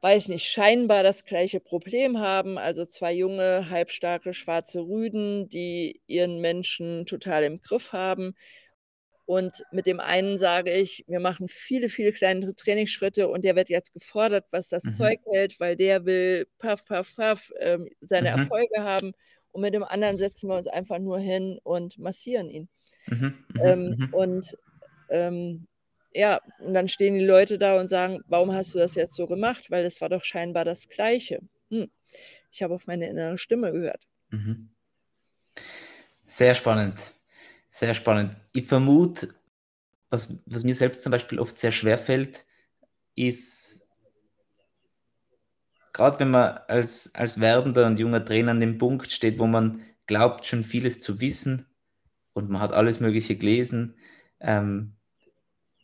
weiß 0.01 0.23
ich 0.23 0.29
nicht, 0.29 0.45
scheinbar 0.47 1.03
das 1.03 1.25
gleiche 1.25 1.59
Problem 1.59 2.19
haben. 2.19 2.57
Also 2.57 2.85
zwei 2.85 3.13
junge, 3.13 3.69
halbstarke, 3.69 4.33
schwarze 4.33 4.81
Rüden, 4.81 5.49
die 5.49 6.01
ihren 6.07 6.39
Menschen 6.39 7.05
total 7.05 7.43
im 7.43 7.61
Griff 7.61 7.93
haben. 7.93 8.35
Und 9.25 9.63
mit 9.71 9.87
dem 9.87 9.99
einen 9.99 10.37
sage 10.37 10.71
ich, 10.73 11.05
wir 11.07 11.19
machen 11.19 11.47
viele, 11.49 11.89
viele 11.89 12.13
kleine 12.13 12.55
Trainingsschritte 12.55 13.27
und 13.29 13.43
der 13.45 13.55
wird 13.57 13.69
jetzt 13.69 13.93
gefordert, 13.93 14.45
was 14.51 14.69
das 14.69 14.91
Mhm. 14.91 14.93
Zeug 14.95 15.19
hält, 15.25 15.59
weil 15.59 15.75
der 15.77 16.05
will 16.05 16.47
paff, 16.59 16.85
paff, 16.85 17.15
paff 17.15 17.51
ähm, 17.59 17.89
seine 18.01 18.29
Mhm. 18.29 18.29
Erfolge 18.29 18.83
haben. 18.83 19.13
Und 19.51 19.61
mit 19.61 19.73
dem 19.73 19.83
anderen 19.83 20.17
setzen 20.17 20.49
wir 20.49 20.55
uns 20.57 20.67
einfach 20.67 20.99
nur 20.99 21.19
hin 21.19 21.59
und 21.63 21.99
massieren 21.99 22.49
ihn. 22.49 22.69
Mhm. 23.07 23.35
Mhm. 23.53 23.61
Ähm, 23.61 23.95
Mhm. 23.97 24.13
und 24.13 24.57
ähm, 25.09 25.67
ja, 26.13 26.41
und 26.59 26.73
dann 26.73 26.87
stehen 26.87 27.19
die 27.19 27.25
Leute 27.25 27.57
da 27.59 27.79
und 27.79 27.87
sagen, 27.87 28.23
warum 28.27 28.53
hast 28.53 28.73
du 28.73 28.79
das 28.79 28.95
jetzt 28.95 29.15
so 29.15 29.27
gemacht? 29.27 29.69
Weil 29.69 29.85
es 29.85 30.01
war 30.01 30.09
doch 30.09 30.23
scheinbar 30.23 30.65
das 30.65 30.89
Gleiche. 30.89 31.41
Hm. 31.69 31.89
Ich 32.51 32.63
habe 32.63 32.73
auf 32.73 32.87
meine 32.87 33.07
innere 33.07 33.37
Stimme 33.37 33.71
gehört. 33.71 34.07
Mhm. 34.29 34.69
Sehr 36.25 36.55
spannend. 36.55 36.95
Sehr 37.69 37.93
spannend. 37.93 38.35
Ich 38.53 38.65
vermute, 38.65 39.29
was, 40.09 40.39
was 40.45 40.63
mir 40.63 40.75
selbst 40.75 41.03
zum 41.03 41.11
Beispiel 41.11 41.39
oft 41.39 41.55
sehr 41.55 41.71
schwer 41.71 41.97
fällt, 41.97 42.45
ist, 43.15 43.87
gerade 45.93 46.19
wenn 46.19 46.31
man 46.31 46.57
als, 46.67 47.13
als 47.15 47.39
werdender 47.39 47.85
und 47.85 47.99
junger 47.99 48.23
Trainer 48.23 48.51
an 48.51 48.59
dem 48.59 48.77
Punkt 48.77 49.11
steht, 49.11 49.39
wo 49.39 49.45
man 49.45 49.81
glaubt, 50.07 50.45
schon 50.45 50.63
vieles 50.63 51.01
zu 51.01 51.21
wissen 51.21 51.67
und 52.37 52.51
man 52.51 52.61
hat 52.61 52.71
alles 52.71 52.99
Mögliche 52.99 53.35
gelesen 53.35 53.95
ähm, 54.39 54.93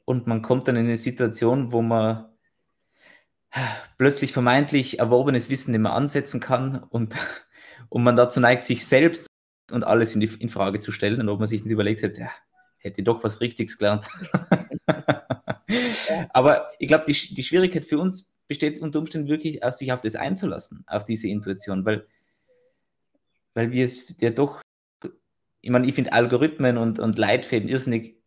und 0.05 0.27
man 0.27 0.43
kommt 0.43 0.67
dann 0.67 0.75
in 0.75 0.85
eine 0.85 0.97
Situation, 0.97 1.71
wo 1.71 1.81
man 1.81 2.25
plötzlich 3.97 4.33
vermeintlich 4.33 4.99
erworbenes 4.99 5.49
Wissen 5.49 5.71
nicht 5.71 5.81
mehr 5.81 5.93
ansetzen 5.93 6.39
kann 6.39 6.83
und, 6.83 7.15
und 7.89 8.03
man 8.03 8.15
dazu 8.15 8.39
neigt, 8.39 8.65
sich 8.65 8.85
selbst 8.85 9.25
und 9.71 9.83
alles 9.83 10.13
in, 10.13 10.21
die, 10.21 10.29
in 10.39 10.49
Frage 10.49 10.77
zu 10.77 10.91
stellen 10.91 11.19
und 11.19 11.29
ob 11.29 11.39
man 11.39 11.47
sich 11.47 11.63
nicht 11.63 11.73
überlegt 11.73 12.03
hätte, 12.03 12.21
ja, 12.21 12.31
hätte 12.77 13.01
doch 13.01 13.23
was 13.23 13.41
Richtiges 13.41 13.79
gelernt. 13.79 14.07
Aber 16.33 16.69
ich 16.77 16.87
glaube, 16.87 17.05
die, 17.07 17.33
die 17.33 17.43
Schwierigkeit 17.43 17.85
für 17.85 17.97
uns 17.97 18.31
besteht 18.47 18.79
unter 18.79 18.99
Umständen 18.99 19.27
wirklich, 19.27 19.59
sich 19.71 19.91
auf 19.91 20.01
das 20.01 20.13
einzulassen, 20.15 20.83
auf 20.85 21.03
diese 21.03 21.29
Intuition, 21.29 21.83
weil, 21.83 22.05
weil 23.55 23.71
wir 23.71 23.85
es 23.85 24.21
ja 24.21 24.29
doch, 24.29 24.62
ich 25.63 25.69
meine, 25.69 25.87
ich 25.87 25.95
finde 25.95 26.11
Algorithmen 26.11 26.77
und, 26.77 26.99
und 26.99 27.17
Leitfäden 27.17 27.69
irrsinnig 27.69 28.21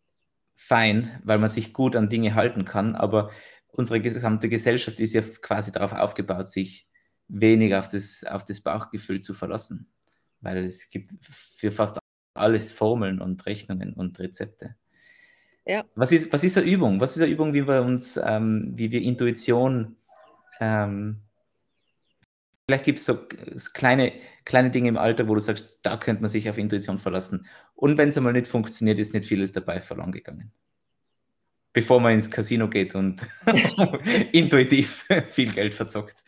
fein, 0.55 1.21
weil 1.23 1.37
man 1.37 1.51
sich 1.51 1.71
gut 1.71 1.95
an 1.95 2.09
Dinge 2.09 2.33
halten 2.33 2.65
kann, 2.65 2.95
aber 2.95 3.29
unsere 3.67 4.01
gesamte 4.01 4.49
Gesellschaft 4.49 4.99
ist 4.99 5.13
ja 5.13 5.21
quasi 5.21 5.71
darauf 5.71 5.93
aufgebaut, 5.93 6.49
sich 6.49 6.89
weniger 7.27 7.77
auf 7.77 7.87
das, 7.87 8.23
auf 8.23 8.43
das 8.43 8.61
Bauchgefühl 8.61 9.21
zu 9.21 9.35
verlassen, 9.35 9.87
weil 10.41 10.65
es 10.65 10.89
gibt 10.89 11.11
für 11.21 11.71
fast 11.71 11.99
alles 12.33 12.71
Formeln 12.71 13.21
und 13.21 13.45
Rechnungen 13.45 13.93
und 13.93 14.17
Rezepte. 14.17 14.75
Ja. 15.63 15.85
Was 15.93 16.11
ist, 16.11 16.33
was 16.33 16.43
ist 16.43 16.57
eine 16.57 16.65
Übung? 16.65 16.99
Was 16.99 17.17
ist 17.17 17.21
eine 17.21 17.31
Übung, 17.31 17.53
wie 17.53 17.67
wir 17.67 17.83
uns, 17.83 18.17
ähm, 18.17 18.73
wie 18.75 18.89
wir 18.89 19.03
Intuition, 19.03 19.95
ähm, 20.59 21.21
vielleicht 22.67 22.85
gibt 22.85 22.99
es 22.99 23.05
so 23.05 23.17
kleine, 23.73 24.11
kleine 24.43 24.71
Dinge 24.71 24.89
im 24.89 24.97
Alter, 24.97 25.27
wo 25.27 25.35
du 25.35 25.41
sagst, 25.41 25.79
da 25.83 25.97
könnte 25.97 26.21
man 26.21 26.29
sich 26.29 26.49
auf 26.49 26.57
Intuition 26.57 26.99
verlassen. 26.99 27.47
Und 27.75 27.97
wenn 27.97 28.09
es 28.09 28.17
einmal 28.17 28.33
nicht 28.33 28.47
funktioniert, 28.47 28.99
ist 28.99 29.13
nicht 29.13 29.25
vieles 29.25 29.53
dabei 29.53 29.81
verloren 29.81 30.11
gegangen. 30.11 30.51
Bevor 31.71 32.01
man 32.01 32.13
ins 32.13 32.29
Casino 32.29 32.69
geht 32.69 32.93
und 32.93 33.21
intuitiv 34.33 35.05
viel 35.29 35.51
Geld 35.53 35.73
verzockt. 35.73 36.23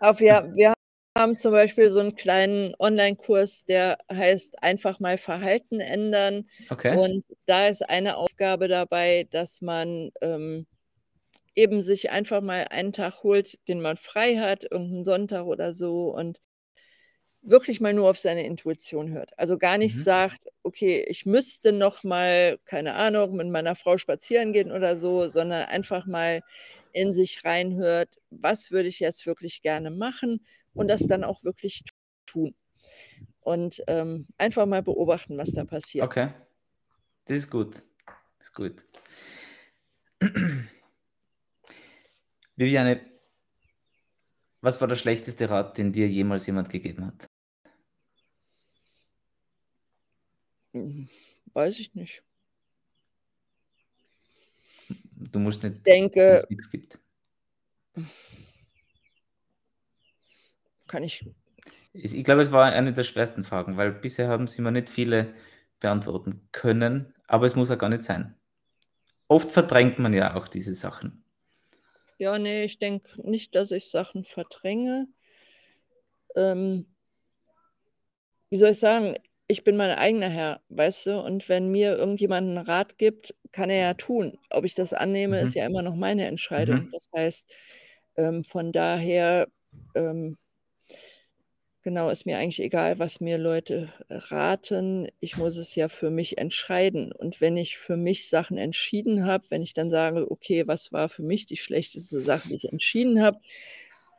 Auf, 0.00 0.20
ja, 0.20 0.46
wir 0.54 0.74
haben 1.16 1.36
zum 1.36 1.52
Beispiel 1.52 1.90
so 1.90 2.00
einen 2.00 2.14
kleinen 2.14 2.74
Online-Kurs, 2.78 3.64
der 3.64 3.98
heißt 4.12 4.62
einfach 4.62 5.00
mal 5.00 5.16
Verhalten 5.16 5.80
ändern. 5.80 6.46
Okay. 6.68 6.96
Und 6.96 7.24
da 7.46 7.68
ist 7.68 7.88
eine 7.88 8.16
Aufgabe 8.16 8.68
dabei, 8.68 9.26
dass 9.30 9.62
man 9.62 10.10
ähm, 10.20 10.66
eben 11.54 11.82
sich 11.82 12.10
einfach 12.10 12.40
mal 12.40 12.66
einen 12.70 12.92
Tag 12.92 13.22
holt, 13.22 13.58
den 13.68 13.80
man 13.80 13.96
frei 13.96 14.36
hat, 14.36 14.64
irgendeinen 14.64 15.04
Sonntag 15.04 15.44
oder 15.46 15.72
so 15.72 16.14
und 16.14 16.40
wirklich 17.42 17.80
mal 17.80 17.94
nur 17.94 18.10
auf 18.10 18.18
seine 18.18 18.44
Intuition 18.44 19.12
hört. 19.12 19.38
Also 19.38 19.56
gar 19.58 19.78
nicht 19.78 19.96
Mhm. 19.96 20.02
sagt, 20.02 20.46
okay, 20.62 21.04
ich 21.08 21.26
müsste 21.26 21.72
noch 21.72 22.04
mal, 22.04 22.58
keine 22.64 22.94
Ahnung, 22.94 23.36
mit 23.36 23.48
meiner 23.48 23.74
Frau 23.74 23.96
spazieren 23.96 24.52
gehen 24.52 24.70
oder 24.70 24.96
so, 24.96 25.26
sondern 25.26 25.64
einfach 25.66 26.06
mal 26.06 26.42
in 26.92 27.12
sich 27.12 27.44
reinhört, 27.44 28.18
was 28.30 28.70
würde 28.70 28.88
ich 28.88 29.00
jetzt 29.00 29.26
wirklich 29.26 29.62
gerne 29.62 29.90
machen 29.90 30.44
und 30.74 30.88
das 30.88 31.06
dann 31.06 31.24
auch 31.24 31.42
wirklich 31.44 31.82
tun. 32.26 32.54
Und 33.40 33.82
ähm, 33.86 34.26
einfach 34.36 34.66
mal 34.66 34.82
beobachten, 34.82 35.38
was 35.38 35.52
da 35.52 35.64
passiert. 35.64 36.06
Okay. 36.06 36.30
Das 37.26 37.36
ist 37.38 37.50
gut. 37.50 37.74
Das 38.38 38.48
ist 38.48 38.54
gut. 38.54 38.84
Viviane, 42.60 43.00
was 44.60 44.78
war 44.82 44.86
der 44.88 44.96
schlechteste 44.96 45.48
Rat, 45.48 45.78
den 45.78 45.92
dir 45.92 46.06
jemals 46.08 46.46
jemand 46.46 46.68
gegeben 46.68 47.06
hat? 47.06 47.26
Hm, 50.74 51.08
Weiß 51.54 51.78
ich 51.78 51.94
nicht. 51.94 52.22
Du 55.32 55.38
musst 55.38 55.62
nicht, 55.62 55.76
Ich 55.76 55.82
denke, 55.84 56.20
wenn 56.20 56.36
es 56.36 56.50
nichts 56.50 56.70
gibt. 56.70 57.00
kann 60.86 61.02
ich, 61.02 61.24
Ich, 61.92 62.14
ich 62.14 62.24
glaube, 62.24 62.42
es 62.42 62.52
war 62.52 62.66
eine 62.72 62.92
der 62.92 63.04
schwersten 63.04 63.44
Fragen, 63.44 63.76
weil 63.78 63.92
bisher 63.92 64.28
haben 64.28 64.46
sie 64.48 64.60
mir 64.60 64.70
nicht 64.72 64.90
viele 64.90 65.34
beantworten 65.80 66.46
können, 66.52 67.14
aber 67.26 67.46
es 67.46 67.56
muss 67.56 67.70
ja 67.70 67.76
gar 67.76 67.88
nicht 67.88 68.02
sein. 68.02 68.34
Oft 69.28 69.50
verdrängt 69.52 69.98
man 69.98 70.12
ja 70.12 70.34
auch 70.34 70.48
diese 70.48 70.74
Sachen. 70.74 71.24
Ja, 72.20 72.38
nee, 72.38 72.62
ich 72.64 72.78
denke 72.78 73.20
nicht, 73.28 73.54
dass 73.56 73.72
ich 73.72 73.90
Sachen 73.90 74.24
verdränge. 74.24 75.08
Ähm, 76.36 76.86
wie 78.50 78.56
soll 78.58 78.70
ich 78.70 78.78
sagen? 78.80 79.14
Ich 79.46 79.64
bin 79.64 79.76
mein 79.76 79.90
eigener 79.90 80.28
Herr, 80.28 80.62
weißt 80.68 81.06
du? 81.06 81.20
Und 81.20 81.48
wenn 81.48 81.70
mir 81.72 81.96
irgendjemand 81.96 82.48
einen 82.48 82.58
Rat 82.58 82.98
gibt, 82.98 83.34
kann 83.52 83.68
er 83.70 83.80
ja 83.82 83.94
tun. 83.94 84.38
Ob 84.50 84.64
ich 84.64 84.74
das 84.74 84.92
annehme, 84.92 85.40
ist 85.40 85.54
Mhm. 85.54 85.54
ja 85.54 85.66
immer 85.66 85.82
noch 85.82 85.96
meine 85.96 86.26
Entscheidung. 86.26 86.82
Mhm. 86.82 86.90
Das 86.92 87.06
heißt, 87.16 87.52
ähm, 88.16 88.44
von 88.44 88.72
daher, 88.72 89.48
ähm, 89.94 90.38
genau, 91.82 92.10
ist 92.10 92.26
mir 92.26 92.38
eigentlich 92.38 92.60
egal, 92.60 92.98
was 92.98 93.20
mir 93.20 93.38
Leute 93.38 93.92
raten. 94.08 95.08
Ich 95.20 95.36
muss 95.36 95.56
es 95.56 95.74
ja 95.74 95.88
für 95.88 96.10
mich 96.10 96.38
entscheiden. 96.38 97.12
Und 97.12 97.40
wenn 97.40 97.56
ich 97.56 97.78
für 97.78 97.96
mich 97.96 98.28
Sachen 98.28 98.58
entschieden 98.58 99.24
habe, 99.26 99.44
wenn 99.50 99.62
ich 99.62 99.74
dann 99.74 99.90
sage, 99.90 100.30
okay, 100.30 100.66
was 100.66 100.92
war 100.92 101.08
für 101.08 101.22
mich 101.22 101.46
die 101.46 101.56
schlechteste 101.56 102.20
Sache, 102.20 102.48
die 102.48 102.56
ich 102.56 102.72
entschieden 102.72 103.22
habe, 103.22 103.38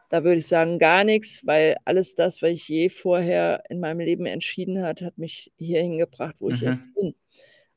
da 0.09 0.23
würde 0.23 0.39
ich 0.39 0.47
sagen, 0.47 0.79
gar 0.79 1.03
nichts, 1.05 1.45
weil 1.47 1.77
alles 1.85 2.15
das, 2.15 2.41
was 2.41 2.49
ich 2.51 2.67
je 2.67 2.89
vorher 2.89 3.63
in 3.69 3.79
meinem 3.79 4.01
Leben 4.01 4.25
entschieden 4.25 4.81
hat, 4.83 5.01
hat 5.01 5.17
mich 5.17 5.53
hierhin 5.57 5.97
gebracht, 5.97 6.35
wo 6.39 6.49
ich 6.49 6.59
Mhm. 6.59 6.61
jetzt 6.61 6.93
bin. 6.95 7.15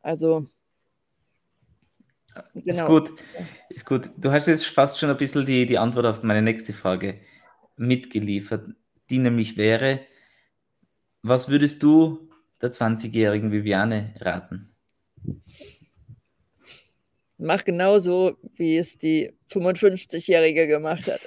Also, 0.02 0.48
Ist 2.54 2.64
genau. 2.64 2.86
gut, 2.86 3.12
ist 3.68 3.86
gut. 3.86 4.10
Du 4.16 4.32
hast 4.32 4.46
jetzt 4.46 4.66
fast 4.66 4.98
schon 4.98 5.10
ein 5.10 5.16
bisschen 5.16 5.46
die, 5.46 5.66
die 5.66 5.78
Antwort 5.78 6.06
auf 6.06 6.22
meine 6.22 6.42
nächste 6.42 6.72
Frage 6.72 7.20
mitgeliefert, 7.76 8.70
die 9.10 9.18
nämlich 9.18 9.56
wäre, 9.56 10.00
was 11.22 11.48
würdest 11.48 11.82
du 11.82 12.30
der 12.60 12.72
20-jährigen 12.72 13.52
Viviane 13.52 14.14
raten? 14.20 14.74
Mach 17.36 17.64
genauso, 17.64 18.36
wie 18.54 18.76
es 18.76 18.96
die 18.96 19.32
55-Jährige 19.50 20.66
gemacht 20.66 21.06
hat. 21.10 21.20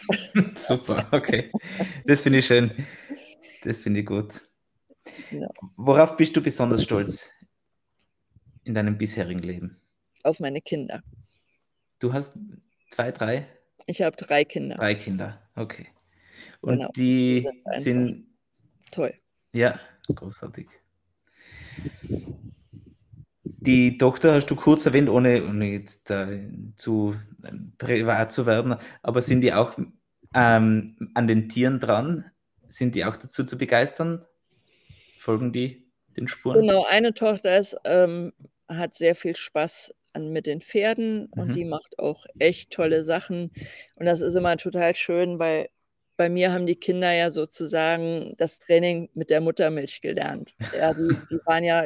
Super, 0.58 1.08
okay. 1.12 1.52
Das 2.06 2.22
finde 2.22 2.40
ich 2.40 2.48
schön. 2.48 2.72
Das 3.64 3.78
finde 3.80 4.00
ich 4.00 4.06
gut. 4.06 4.42
Worauf 5.76 6.16
bist 6.16 6.36
du 6.36 6.42
besonders 6.42 6.84
stolz 6.84 7.32
in 8.64 8.74
deinem 8.74 8.98
bisherigen 8.98 9.42
Leben? 9.42 9.82
Auf 10.24 10.40
meine 10.40 10.62
Kinder. 10.62 11.04
Du 12.00 12.14
hast 12.14 12.38
zwei, 12.92 13.12
drei, 13.12 13.48
Ich 13.86 14.02
habe 14.02 14.16
drei 14.16 14.46
Kinder. 14.46 14.76
drei 14.76 14.96
Kinder. 14.96 15.42
Okay. 15.56 15.88
Und 16.62 16.78
Genau. 16.78 16.92
Die 16.96 17.48
sind 17.74 17.84
sind, 17.84 18.28
toll. 18.92 19.14
ja, 19.54 19.80
großartig. 20.14 20.68
Die 23.44 23.98
Tochter 23.98 24.34
hast 24.34 24.48
du 24.48 24.56
kurz 24.56 24.86
erwähnt, 24.86 25.10
ohne, 25.10 25.44
ohne 25.46 25.72
jetzt 25.72 26.10
da 26.10 26.28
zu 26.76 27.16
ähm, 27.46 27.74
privat 27.78 28.32
zu 28.32 28.46
werden, 28.46 28.76
aber 29.02 29.22
sind 29.22 29.42
die 29.42 29.54
auch 29.54 29.78
ähm, 30.34 31.12
an 31.14 31.28
den 31.28 31.50
Tieren 31.50 31.80
dran? 31.80 32.26
Sind 32.68 32.96
die 32.96 33.06
auch 33.06 33.16
dazu 33.16 33.46
zu 33.46 33.58
begeistern? 33.58 34.26
Folgen 35.20 35.54
die 35.54 35.90
den 36.18 36.28
Spuren? 36.28 36.60
Genau, 36.60 36.86
eine 36.86 37.14
Tochter 37.14 37.58
ist, 37.58 37.78
ähm, 37.86 38.34
hat 38.68 38.94
sehr 38.94 39.16
viel 39.16 39.36
Spaß 39.36 39.94
an, 40.14 40.30
mit 40.32 40.46
den 40.46 40.60
Pferden 40.62 41.28
und 41.28 41.50
Mhm. 41.50 41.54
die 41.54 41.66
macht 41.66 41.98
auch 42.00 42.26
echt 42.40 42.72
tolle 42.72 43.04
Sachen. 43.04 43.52
Und 43.96 44.06
das 44.06 44.22
ist 44.22 44.36
immer 44.36 44.58
total 44.58 44.94
schön, 44.96 45.40
weil 45.40 45.70
bei 46.18 46.30
mir 46.30 46.52
haben 46.54 46.66
die 46.68 46.76
Kinder 46.76 47.12
ja 47.14 47.30
sozusagen 47.32 48.34
das 48.38 48.60
Training 48.60 49.10
mit 49.14 49.30
der 49.30 49.42
Muttermilch 49.42 50.02
gelernt. 50.02 50.56
Ja, 50.72 50.94
die 50.94 51.22
die 51.32 51.40
waren 51.46 51.64
ja 51.64 51.86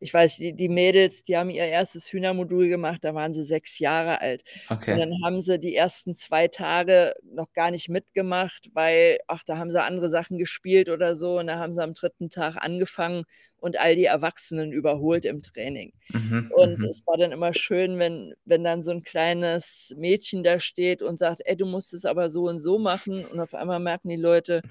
ich 0.00 0.12
weiß, 0.14 0.36
die 0.36 0.54
die 0.54 0.68
Mädels, 0.68 1.24
die 1.24 1.36
haben 1.36 1.50
ihr 1.50 1.64
erstes 1.66 2.12
Hühnermodul 2.12 2.68
gemacht, 2.68 3.04
da 3.04 3.14
waren 3.14 3.34
sie 3.34 3.42
6 3.44 3.78
Jahre 3.78 4.20
alt. 4.20 4.42
Und 4.86 4.96
dann 4.98 5.12
haben 5.24 5.40
sie 5.40 5.58
die 5.60 5.74
ersten 5.76 6.14
2 6.14 6.48
Tage 6.48 7.14
noch 7.24 7.52
gar 7.54 7.70
nicht 7.70 7.88
mitgemacht, 7.88 8.70
weil 8.74 9.18
ach, 9.28 9.42
da 9.44 9.58
haben 9.58 9.70
sie 9.70 9.82
andere 9.82 10.08
Sachen 10.10 10.38
gespielt 10.38 10.88
oder 10.90 11.16
so 11.16 11.38
und 11.38 11.46
da 11.48 11.58
haben 11.58 11.72
sie 11.72 11.82
am 11.82 11.94
3. 11.94 12.30
Tag 12.30 12.56
angefangen 12.56 13.24
und 13.62 13.78
all 13.80 13.96
die 13.96 14.06
Erwachsenen 14.06 14.72
überholt 14.72 15.24
im 15.26 15.42
Training. 15.42 15.94
Mhm, 16.14 16.50
Und 16.50 16.78
mhm. 16.78 16.90
es 16.90 17.02
war 17.06 17.16
dann 17.18 17.32
immer 17.32 17.54
schön, 17.54 17.98
wenn 18.00 18.34
wenn 18.46 18.64
dann 18.64 18.82
so 18.84 18.92
'n 18.92 19.02
kleines 19.04 19.94
Mädchen 19.98 20.44
da 20.44 20.60
steht 20.60 21.02
und 21.02 21.18
sagt: 21.18 21.42
„Ey, 21.46 21.56
du 21.56 21.66
musst 21.66 21.94
es 21.94 22.04
aber 22.06 22.28
so 22.30 22.44
und 22.48 22.60
so 22.60 22.78
machen.“ 22.78 23.24
Und 23.26 23.40
auf 23.40 23.54
einmal 23.54 23.80
merken 23.80 24.08
die 24.10 24.16
Leute: 24.16 24.64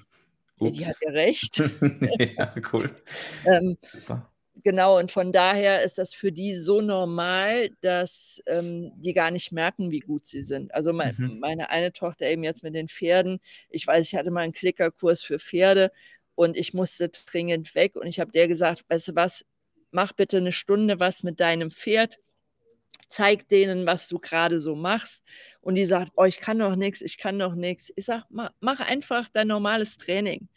„Ja, 0.60 0.70
die 0.72 0.86
hat 0.86 0.96
Ups. 0.96 1.02
ja 1.02 1.10
recht.“ 1.12 1.64
Ja, 2.36 2.54
cool. 2.72 2.86
Ähm, 3.44 3.76
Super. 3.82 4.32
genau, 4.64 4.98
und 4.98 5.10
von 5.12 5.32
daher 5.32 5.82
ist 5.84 5.98
das 5.98 6.14
für 6.14 6.32
die 6.32 6.56
so 6.56 6.80
normal, 6.82 7.70
dass, 7.82 8.42
ähm, 8.46 8.92
die 8.96 9.14
gar 9.14 9.30
nicht 9.32 9.52
merken, 9.52 9.90
wie 9.92 10.00
gut 10.00 10.26
sie 10.26 10.42
sind. 10.42 10.74
Also, 10.74 10.92
mei 10.94 11.12
Mhm. 11.18 11.32
meine 11.40 11.70
eine 11.70 11.92
Tochter 11.92 12.26
eben 12.28 12.44
jetzt 12.44 12.62
mit 12.64 12.74
den 12.76 12.88
Pferden 12.88 13.40
ich 13.70 13.86
weiß, 13.86 14.06
ich 14.06 14.16
hatte 14.16 14.30
mal 14.32 14.44
'n 14.46 14.52
Klickerkurs 14.52 15.22
für 15.22 15.38
Pferde 15.40 15.92
und 16.36 16.56
ich 16.56 16.74
musste 16.74 17.08
dringend 17.10 17.74
weg 17.74 17.96
und 17.96 18.06
ich 18.06 18.20
habe 18.20 18.32
der 18.32 18.48
gesagt: 18.48 18.84
„Weißt 18.88 19.08
du 19.08 19.14
was, 19.16 19.44
mach 19.92 20.12
bitte 20.14 20.40
'ne 20.40 20.52
Stunde 20.52 21.00
was 21.00 21.22
mit 21.24 21.40
deinem 21.40 21.70
Pferd. 21.72 22.16
Zeig 23.10 23.48
denen, 23.50 23.86
was 23.86 24.08
du 24.08 24.18
grade 24.20 24.60
so 24.60 24.76
machst.“ 24.76 25.24
Und 25.62 25.76
die 25.76 25.86
sagt: 25.86 26.12
„Oh, 26.16 26.24
ich 26.24 26.40
kann 26.40 26.58
doch 26.60 26.76
nix, 26.76 27.02
ich 27.02 27.18
kann 27.18 27.38
doch 27.38 27.54
nix.“ 27.56 27.92
Ich 27.96 28.06
sage: 28.06 28.24
„Ma 28.30 28.52
mach 28.60 28.80
einfach 28.80 29.28
dein 29.32 29.48
normales 29.48 29.98
Training.“ 29.98 30.48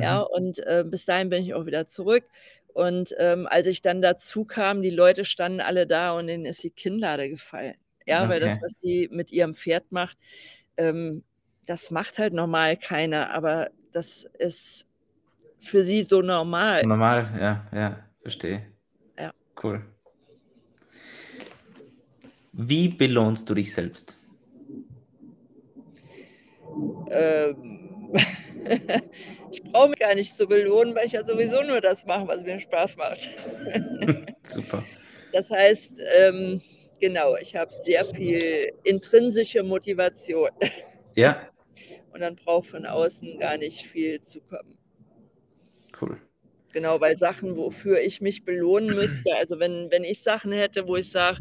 Ja, 0.00 0.20
Mhm. 0.20 0.22
und, 0.22 0.58
äh, 0.60 0.84
bis 0.86 1.04
dahin 1.06 1.30
bin 1.30 1.44
ich 1.44 1.54
auch 1.54 1.66
wieder 1.66 1.86
zurück. 1.86 2.26
Und, 2.74 3.14
ähm, 3.18 3.46
als 3.48 3.66
ich 3.68 3.82
dann 3.82 4.02
dazukam, 4.02 4.82
die 4.82 4.90
Leute 4.90 5.24
standen 5.26 5.60
alle 5.62 5.86
da 5.88 6.12
und 6.18 6.26
denen 6.28 6.46
ist 6.46 6.64
die 6.64 6.70
Kinnlade 6.72 7.30
gefallen. 7.30 7.76
Ja, 8.06 8.28
weil 8.28 8.40
das, 8.40 8.54
Okay. 8.54 8.62
was 8.62 8.74
sie 8.80 9.08
mit 9.12 9.32
ihrem 9.32 9.54
Pferd 9.56 9.92
macht, 9.92 10.18
ähm, 10.78 11.24
das 11.66 11.90
macht 11.92 12.18
halt 12.18 12.34
normal 12.34 12.76
keiner, 12.78 13.30
aber 13.32 13.70
das 13.92 14.26
ist 14.38 14.86
für 15.64 15.82
sie 15.82 16.02
so 16.02 16.16
So 16.16 16.22
normal. 16.22 16.82
normal, 16.84 17.30
ja, 17.40 17.66
ja, 17.72 17.98
verstehe. 18.20 18.66
Ja. 19.18 19.32
Cool. 19.62 19.82
Wie 22.52 22.88
belohnst 22.88 23.48
du 23.50 23.54
dich 23.54 23.72
selbst? 23.72 24.16
Ähm, 27.10 28.12
ich 29.50 29.62
brauche 29.64 29.88
mich 29.88 29.98
gar 29.98 30.14
nicht 30.14 30.36
zu 30.36 30.46
belohnen, 30.46 30.94
weil 30.94 31.06
ich 31.06 31.12
ja 31.12 31.24
sowieso 31.24 31.62
nur 31.62 31.80
das 31.80 32.06
mache, 32.06 32.26
was 32.28 32.44
mir 32.44 32.60
Spaß 32.60 32.96
macht. 32.96 33.28
Super. 34.42 34.82
Das 35.32 35.50
heißt, 35.50 35.94
ähm, 36.16 36.60
genau, 37.00 37.36
ich 37.36 37.56
habe 37.56 37.72
sehr 37.74 38.04
viel 38.04 38.72
intrinsische 38.84 39.62
Motivation. 39.62 40.50
Ja. 41.16 41.48
Und 42.12 42.20
dann 42.20 42.36
braucht 42.36 42.68
von 42.68 42.86
außen 42.86 43.38
gar 43.38 43.56
nicht 43.56 43.86
viel 43.86 44.20
zu 44.20 44.40
kommen. 44.42 44.73
Cool. 46.00 46.18
Genau, 46.72 47.00
weil 47.00 47.16
Sachen, 47.16 47.56
wofür 47.56 48.00
ich 48.00 48.20
mich 48.20 48.44
belohnen 48.44 48.94
müsste 48.94 49.36
also, 49.36 49.60
wenn 49.60 49.90
wenn 49.92 50.02
ich 50.04 50.22
Sachen 50.22 50.50
hätte, 50.52 50.88
wo 50.88 50.96
ich 50.96 51.10
sage: 51.10 51.38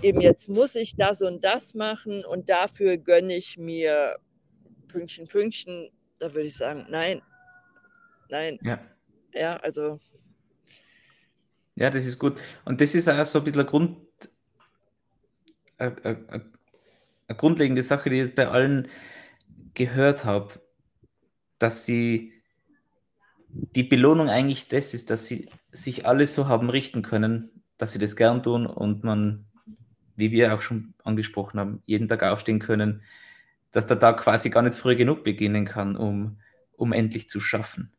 „Eben 0.00 0.20
jetzt 0.20 0.48
muss 0.48 0.76
ich 0.76 0.96
das 0.96 1.22
und 1.22 1.44
das 1.44 1.74
machen 1.74 2.24
und 2.24 2.48
dafür 2.48 2.98
gönne 2.98 3.34
ich 3.36 3.56
mir 3.58 4.16
Pünktchen, 4.88 5.28
Pünktchen“, 5.28 5.90
da 6.20 6.34
würde 6.34 6.48
ich 6.48 6.56
sagen: 6.56 6.86
„Nein.“ 6.90 7.22
Nein. 8.30 8.58
Ja. 8.62 8.78
Ja, 9.34 9.56
also 9.58 10.00
Ja, 11.76 11.90
das 11.90 12.06
ist 12.06 12.18
gut. 12.18 12.38
Und 12.64 12.80
das 12.80 12.94
ist 12.94 13.08
auch 13.08 13.26
so 13.26 13.38
'n 13.40 13.44
bisschen 13.44 13.66
Grund 13.66 13.96
äh, 15.78 15.86
äh, 16.04 16.10
äh, 16.12 16.40
'ne 17.28 17.36
grundlegende 17.36 17.84
Sache, 17.84 18.10
die 18.10 18.16
ich 18.16 18.22
jetzt 18.22 18.36
bei 18.36 18.48
allen 18.48 18.88
gehört 19.74 20.26
habe, 20.26 20.60
dass 21.60 21.86
sie 21.86 22.33
die 23.54 23.84
Belohnung 23.84 24.28
eigentlich 24.28 24.68
das 24.68 24.94
ist, 24.94 25.10
dass 25.10 25.26
sie 25.26 25.48
sich 25.70 26.06
alle 26.06 26.26
so 26.26 26.48
haben 26.48 26.70
richten 26.70 27.02
können, 27.02 27.62
dass 27.78 27.92
sie 27.92 27.98
das 27.98 28.16
gern 28.16 28.42
tun 28.42 28.66
und 28.66 29.04
man, 29.04 29.46
wie 30.16 30.30
wir 30.30 30.54
auch 30.54 30.60
schon 30.60 30.94
angesprochen 31.04 31.60
haben, 31.60 31.82
jeden 31.84 32.08
Tag 32.08 32.22
aufstehen 32.22 32.58
können, 32.58 33.02
dass 33.70 33.86
der 33.86 33.98
Tag 33.98 34.18
quasi 34.18 34.50
gar 34.50 34.62
nicht 34.62 34.76
früh 34.76 34.96
genug 34.96 35.24
beginnen 35.24 35.64
kann, 35.64 35.96
um 35.96 36.38
um 36.76 36.92
endlich 36.92 37.28
zu 37.28 37.40
schaffen. 37.40 37.92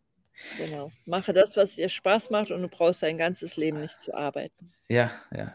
Genau. 0.57 0.91
Mache 1.05 1.33
das, 1.33 1.55
was 1.55 1.75
dir 1.75 1.89
Spaß 1.89 2.29
macht 2.29 2.51
und 2.51 2.61
du 2.61 2.67
brauchst 2.67 3.03
dein 3.03 3.17
ganzes 3.17 3.55
Leben 3.55 3.79
nicht 3.79 4.01
zu 4.01 4.13
arbeiten. 4.13 4.73
Ja, 4.89 5.11
ja. 5.35 5.53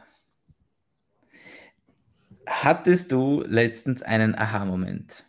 Hattest 2.46 3.12
du 3.12 3.44
letztens 3.46 4.02
einen 4.02 4.34
Aha-Moment? 4.34 5.24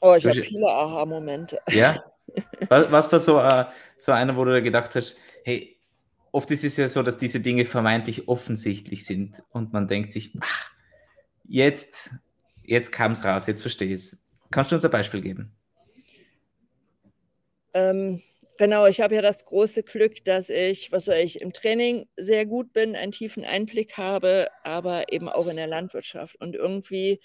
Oh, 0.00 0.14
ich 0.14 0.26
habe 0.26 0.42
viele 0.42 0.68
Aha-Momente. 0.68 1.60
Ja? 1.70 2.02
Wa 2.68 2.90
was 2.90 3.12
war 3.12 3.20
so, 3.20 3.40
äh 3.40 3.66
so 3.96 4.12
einer, 4.12 4.36
wo 4.36 4.44
du 4.44 4.52
dir 4.54 4.62
gedacht 4.62 4.94
hast: 4.94 5.16
„Hey“ 5.44 5.78
oft 6.32 6.50
ist 6.50 6.64
es 6.64 6.76
ja 6.76 6.88
so, 6.88 7.02
dass 7.02 7.18
diese 7.18 7.40
Dinge 7.40 7.64
vermeintlich 7.64 8.28
offensichtlich 8.28 9.06
sind 9.06 9.42
und 9.50 9.72
man 9.72 9.88
denkt 9.88 10.12
sich: 10.12 10.34
„Ah, 10.40 10.46
jetzt 11.44 12.10
jetzt 12.64 12.92
kam's 12.92 13.24
raus, 13.24 13.46
jetzt 13.46 13.62
verstehe 13.62 13.94
ich's.“ 13.94 14.26
Kannst 14.50 14.70
du 14.72 14.76
uns 14.76 14.84
ein 14.84 14.90
Beispiel 14.90 15.20
geben? 15.22 15.56
Ähm, 17.74 18.22
genau, 18.58 18.86
ich 18.86 19.00
habe 19.00 19.14
ja 19.16 19.22
das 19.22 19.44
große 19.44 19.82
Glück, 19.82 20.24
dass 20.24 20.48
ich, 20.48 20.92
was 20.92 21.08
weiß 21.08 21.24
ich, 21.24 21.40
im 21.40 21.52
Training 21.52 22.06
sehr 22.16 22.46
gut 22.46 22.72
bin, 22.72 22.94
einen 22.96 23.12
tiefen 23.12 23.44
Einblick 23.44 23.96
habe, 23.98 24.48
aber 24.62 25.12
eben 25.12 25.28
auch 25.28 25.48
in 25.48 25.56
der 25.56 25.66
Landwirtschaft. 25.66 26.36
Und 26.40 26.54
irgendwie, 26.54 27.20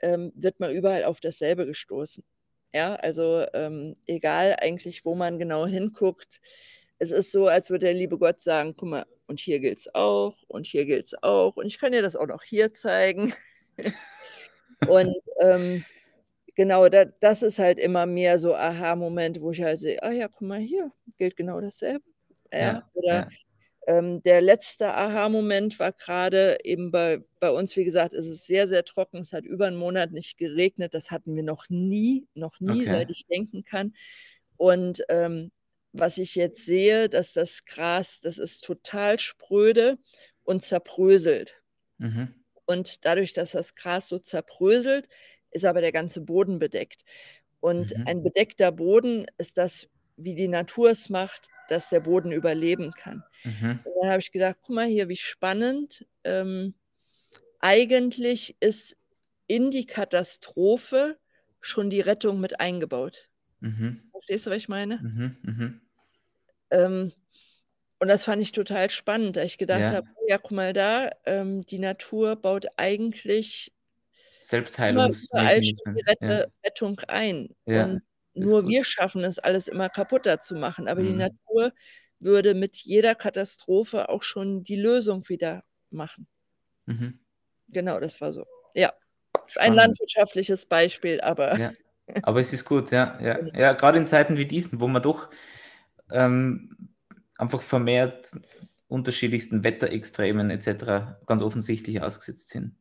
ähm, 0.00 0.32
wird 0.36 0.60
man 0.60 0.70
überall 0.72 1.04
auf 1.04 1.20
dasselbe 1.20 1.66
gestoßen. 1.66 2.24
Ja, 2.74 2.96
also, 2.96 3.46
ähm, 3.54 3.96
egal 4.06 4.56
eigentlich, 4.60 5.04
wo 5.04 5.14
man 5.14 5.38
genau 5.38 5.66
hinguckt. 5.66 6.40
Es 6.98 7.10
ist 7.12 7.32
so, 7.32 7.46
als 7.46 7.70
würde 7.70 7.86
der 7.86 7.94
liebe 7.94 8.18
Gott 8.18 8.40
sagen: 8.40 8.74
„Guck 8.76 8.88
mal, 8.88 9.06
und 9.26 9.40
hier 9.40 9.58
gilt's 9.60 9.88
auch 9.94 10.36
und 10.48 10.66
hier 10.66 10.84
gilt's 10.84 11.14
auch 11.22 11.56
und 11.56 11.66
ich 11.66 11.78
kann 11.78 11.92
dir 11.92 12.02
das 12.02 12.16
auch 12.16 12.26
noch 12.26 12.42
hier 12.42 12.72
zeigen.“ 12.72 13.32
Und, 14.84 15.14
ähm, 15.40 15.84
genau, 16.56 16.88
da 16.88 17.06
das 17.06 17.42
ist 17.42 17.58
halt 17.58 17.78
immer 17.80 18.06
mehr 18.06 18.38
so 18.38 18.54
Aha-Moment, 18.56 19.40
wo 19.42 19.52
ich 19.52 19.62
halt 19.62 19.80
sehe: 19.80 20.02
„Ah 20.02 20.12
ja, 20.12 20.28
guck 20.28 20.42
mal 20.42 20.60
hier, 20.60 20.92
gilt 21.18 21.36
genau 21.36 21.60
dasselbe.“ 21.60 22.04
Ja, 22.52 22.74
Ja, 22.74 22.90
oder, 22.94 23.24
ja. 23.24 23.28
Ähm, 23.88 24.22
der 24.24 24.42
letzte 24.42 24.94
Aha-Moment 24.94 25.80
war 25.80 25.92
grade 25.92 26.58
eben 26.64 26.92
bei 26.92 27.20
bei 27.40 27.50
uns, 27.52 27.76
wie 27.76 27.84
gesagt, 27.86 28.14
ist 28.14 28.28
es 28.28 28.46
sehr, 28.46 28.68
sehr 28.68 28.84
trocken. 28.86 29.18
Es 29.20 29.32
hat 29.34 29.44
über 29.46 29.68
'n 29.68 29.76
Monat 29.76 30.12
nicht 30.12 30.38
geregnet. 30.38 30.94
Das 30.94 31.10
hatten 31.12 31.36
wir 31.36 31.44
noch 31.44 31.66
nie, 31.70 32.28
noch 32.34 32.60
nie, 32.60 32.86
Okay. 32.86 32.88
seit 32.88 33.10
ich 33.10 33.26
denken 33.26 33.64
kann. 33.64 33.94
Und, 34.58 35.04
ähm, 35.10 35.52
was 35.92 36.18
ich 36.18 36.34
jetzt 36.36 36.64
sehe, 36.66 37.08
dass 37.10 37.32
das 37.34 37.64
Gras, 37.66 38.20
das 38.20 38.38
ist 38.38 38.64
total 38.64 39.18
spröde 39.20 39.98
und 40.44 40.62
zerbröselt. 40.62 41.62
Mhm. 42.00 42.38
Und 42.66 43.04
dadurch, 43.06 43.32
dass 43.32 43.52
das 43.52 43.74
Gras 43.74 44.08
so 44.08 44.18
zerbröselt, 44.18 45.08
ist 45.50 45.64
aber 45.64 45.80
der 45.80 45.92
ganze 45.92 46.20
Boden 46.20 46.58
bedeckt. 46.58 47.04
Und 47.60 47.94
Mhm. 47.96 48.06
ein 48.06 48.22
bedeckter 48.22 48.72
Boden 48.72 49.26
ist 49.38 49.56
das, 49.58 49.88
wie 50.18 50.34
die 50.36 50.48
Natur 50.48 50.90
es 50.90 51.10
macht, 51.10 51.48
dass 51.68 51.90
der 51.90 52.00
Boden 52.00 52.32
überleben 52.32 52.92
kann. 52.92 53.24
Mhm. 53.44 53.84
Und 53.84 53.92
dann 54.02 54.10
habe 54.10 54.20
ich 54.22 54.32
gedacht: 54.32 54.58
„Guck 54.62 54.76
mal 54.76 54.86
hier, 54.86 55.08
wie 55.10 55.16
spannend. 55.16 56.06
Ähm, 56.24 56.74
eigentlich 57.60 58.56
ist 58.60 58.96
in 59.48 59.70
die 59.72 59.86
Katastrophe 59.86 61.18
schon 61.60 61.90
die 61.90 62.00
Rettung 62.02 62.40
mit 62.40 62.60
eingebaut.“ 62.60 63.30
Mhm. 63.62 64.10
Verstehst 64.12 64.46
du, 64.46 64.50
was 64.52 64.58
ich 64.58 64.68
meine? 64.70 65.04
Mhm, 65.04 65.36
mhm. 65.42 65.80
Ähm, 66.70 67.12
und 68.00 68.08
das 68.08 68.24
fand 68.24 68.42
ich 68.42 68.52
total 68.52 68.90
spannend, 68.90 69.36
da 69.36 69.42
ich 69.44 69.58
gedacht 69.58 69.90
Ja. 69.90 69.92
habe: 69.92 70.06
„Oh 70.16 70.24
ja, 70.28 70.38
guck 70.38 70.52
mal 70.52 70.72
da, 70.72 71.10
ähm, 71.26 71.62
die 71.66 71.78
Natur 71.78 72.36
baut 72.36 72.66
eigentlich 72.76 73.72
Selbstheilungsmechanismen, 74.40 76.02
Rettung 76.64 77.00
ein. 77.08 77.54
Ja, 77.66 77.86
Und 77.86 78.02
nur 78.38 78.66
wir 78.68 78.84
schaffen 78.84 79.24
es, 79.24 79.38
alles 79.38 79.68
immer 79.68 79.88
kaputter 79.90 80.40
zu 80.40 80.56
machen. 80.56 80.88
Aber 80.88 81.02
die 81.02 81.12
Mhm. 81.12 81.18
Natur 81.18 81.72
würde 82.20 82.54
mit 82.54 82.76
jeder 82.78 83.14
Katastrophe 83.14 84.08
auch 84.08 84.22
schon 84.24 84.64
die 84.64 84.76
Lösung 84.76 85.28
wieder 85.28 85.64
machen. 85.90 86.26
Mhm. 86.86 87.18
Genau, 87.70 88.00
das 88.00 88.20
war 88.20 88.32
so. 88.32 88.44
Ja, 88.74 88.92
ein 89.56 89.74
Spannend. 89.74 89.76
landwirtschaftliches 89.76 90.66
Beispiel, 90.66 91.20
aber 91.20 91.58
Ja, 91.58 91.72
aber 92.22 92.40
es 92.40 92.52
ist 92.52 92.64
gut, 92.64 92.90
ja, 92.90 93.18
ja. 93.20 93.38
Ja, 93.54 93.72
grade 93.74 93.98
in 93.98 94.08
Zeiten 94.08 94.36
wie 94.38 94.46
diesen, 94.46 94.80
wo 94.80 94.88
man 94.88 95.02
doch, 95.02 95.30
ähm, 96.12 96.90
einfach 97.38 97.62
vermehrt 97.62 98.32
unterschiedlichsten 98.88 99.64
Wetterextremen 99.64 100.50
et 100.50 100.62
cetera 100.62 101.20
ganz 101.26 101.42
offensichtlich 101.42 102.02
ausgesetzt 102.02 102.50
sind. 102.50 102.76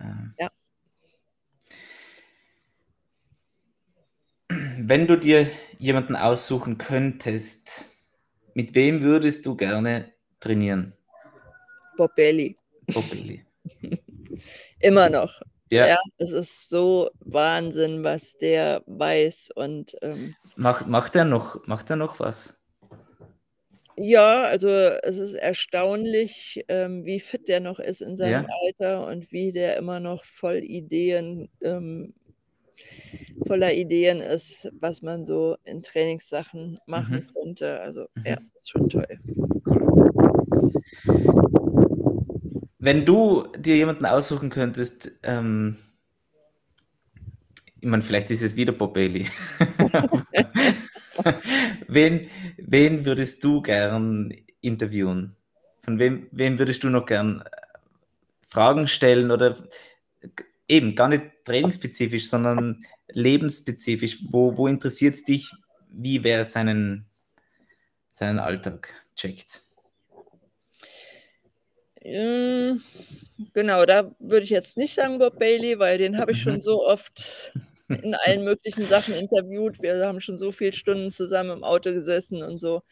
Ähm 0.00 0.36
Ja. 0.38 0.50
Wenn 4.78 5.06
du 5.06 5.16
dir 5.16 5.46
jemanden 5.78 6.16
aussuchen 6.16 6.78
könntest, 6.78 7.84
mit 8.54 8.74
wem 8.74 9.02
würdest 9.02 9.46
du 9.46 9.56
gerne 9.56 10.12
trainieren? 10.40 10.94
Bob 11.96 12.14
Bailey. 12.14 12.56
Bob 12.92 13.08
Bailey. 13.10 13.44
Immer 14.80 15.08
noch. 15.10 15.40
Ja. 15.70 15.86
Ja, 15.88 15.98
es 16.18 16.30
ist 16.30 16.68
so 16.68 17.10
Wahnsinn, 17.20 18.04
was 18.04 18.36
der 18.38 18.82
weiß. 18.86 19.50
Und 19.56 19.96
ähm, 20.02 20.36
Mach, 20.56 20.86
macht, 20.86 21.16
er 21.16 21.24
noch, 21.24 21.66
macht 21.66 21.90
er 21.90 21.96
noch 21.96 22.20
was? 22.20 22.62
ja, 23.98 24.42
also 24.42 24.68
es 24.68 25.18
ist 25.18 25.34
erstaunlich, 25.34 26.64
ähm, 26.68 27.04
wie 27.06 27.18
fit 27.18 27.48
der 27.48 27.60
noch 27.60 27.78
ist 27.80 28.02
in 28.02 28.16
seinem 28.16 28.44
Ja. 28.44 28.48
Alter 28.66 29.06
und 29.06 29.32
wie 29.32 29.52
der 29.52 29.76
immer 29.78 30.00
noch 30.00 30.24
voll 30.24 30.58
Ideen, 30.58 31.48
ähm, 31.62 32.14
voller 33.46 33.72
Ideen 33.74 34.20
ist, 34.20 34.70
was 34.80 35.02
man 35.02 35.24
so 35.24 35.56
in 35.64 35.82
Trainingssachen 35.82 36.78
machen 36.86 37.20
Mhm. 37.20 37.26
könnte. 37.32 37.80
Also 37.80 38.06
Mhm. 38.14 38.22
ja, 38.24 38.38
ist 38.58 38.70
schon 38.70 38.88
toll. 38.88 39.06
Wenn 42.78 43.04
du 43.04 43.48
dir 43.58 43.76
jemanden 43.76 44.06
aussuchen 44.06 44.50
könntest, 44.50 45.10
ähm, 45.22 45.76
ich 47.80 47.88
meine, 47.88 48.02
vielleicht 48.02 48.30
ist 48.30 48.42
es 48.42 48.56
wieder 48.56 48.72
Bob 48.72 48.94
Bailey. 48.94 49.26
wen, 51.88 52.28
wen 52.58 53.04
würdest 53.04 53.42
du 53.44 53.62
gern 53.62 54.34
interviewen? 54.60 55.36
Von 55.82 55.98
wem, 55.98 56.26
wem 56.32 56.58
würdest 56.58 56.82
du 56.84 56.90
noch 56.90 57.06
gern 57.06 57.42
äh, 57.42 57.50
Fragen 58.48 58.88
stellen 58.88 59.30
oder 59.30 59.56
eben 60.68 60.94
gar 60.94 61.08
nicht 61.08 61.24
trainingsspezifisch, 61.44 62.28
sondern 62.28 62.84
lebensspezifisch? 63.08 64.20
Wo, 64.30 64.56
wo 64.56 64.66
interessiert 64.68 65.14
es 65.14 65.24
dich, 65.24 65.50
wie 65.90 66.22
wer 66.24 66.44
seinen, 66.44 67.06
seinen 68.10 68.40
Alltag 68.40 68.92
checkt? 69.14 69.62
Mm, 72.04 72.80
Genau, 73.54 73.84
da 73.86 74.14
würde 74.20 74.44
ich 74.44 74.50
jetzt 74.50 74.76
nicht 74.78 74.94
sagen 74.94 75.18
Bob 75.18 75.38
Bailey, 75.38 75.78
weil 75.78 75.98
den 75.98 76.18
habe 76.18 76.32
ich 76.32 76.40
schon 76.40 76.56
Mhm. 76.56 76.60
so 76.60 76.86
oft 76.86 77.52
in 78.02 78.14
allen 78.14 78.44
möglichen 78.44 78.86
Sachen 78.86 79.14
interviewt. 79.14 79.82
Wir 79.82 80.06
haben 80.06 80.20
schon 80.20 80.38
so 80.38 80.52
viele 80.52 80.72
Stunden 80.72 81.10
zusammen 81.10 81.50
im 81.50 81.64
Auto 81.64 81.92
gesessen 81.92 82.42
und 82.42 82.58
so. 82.58 82.82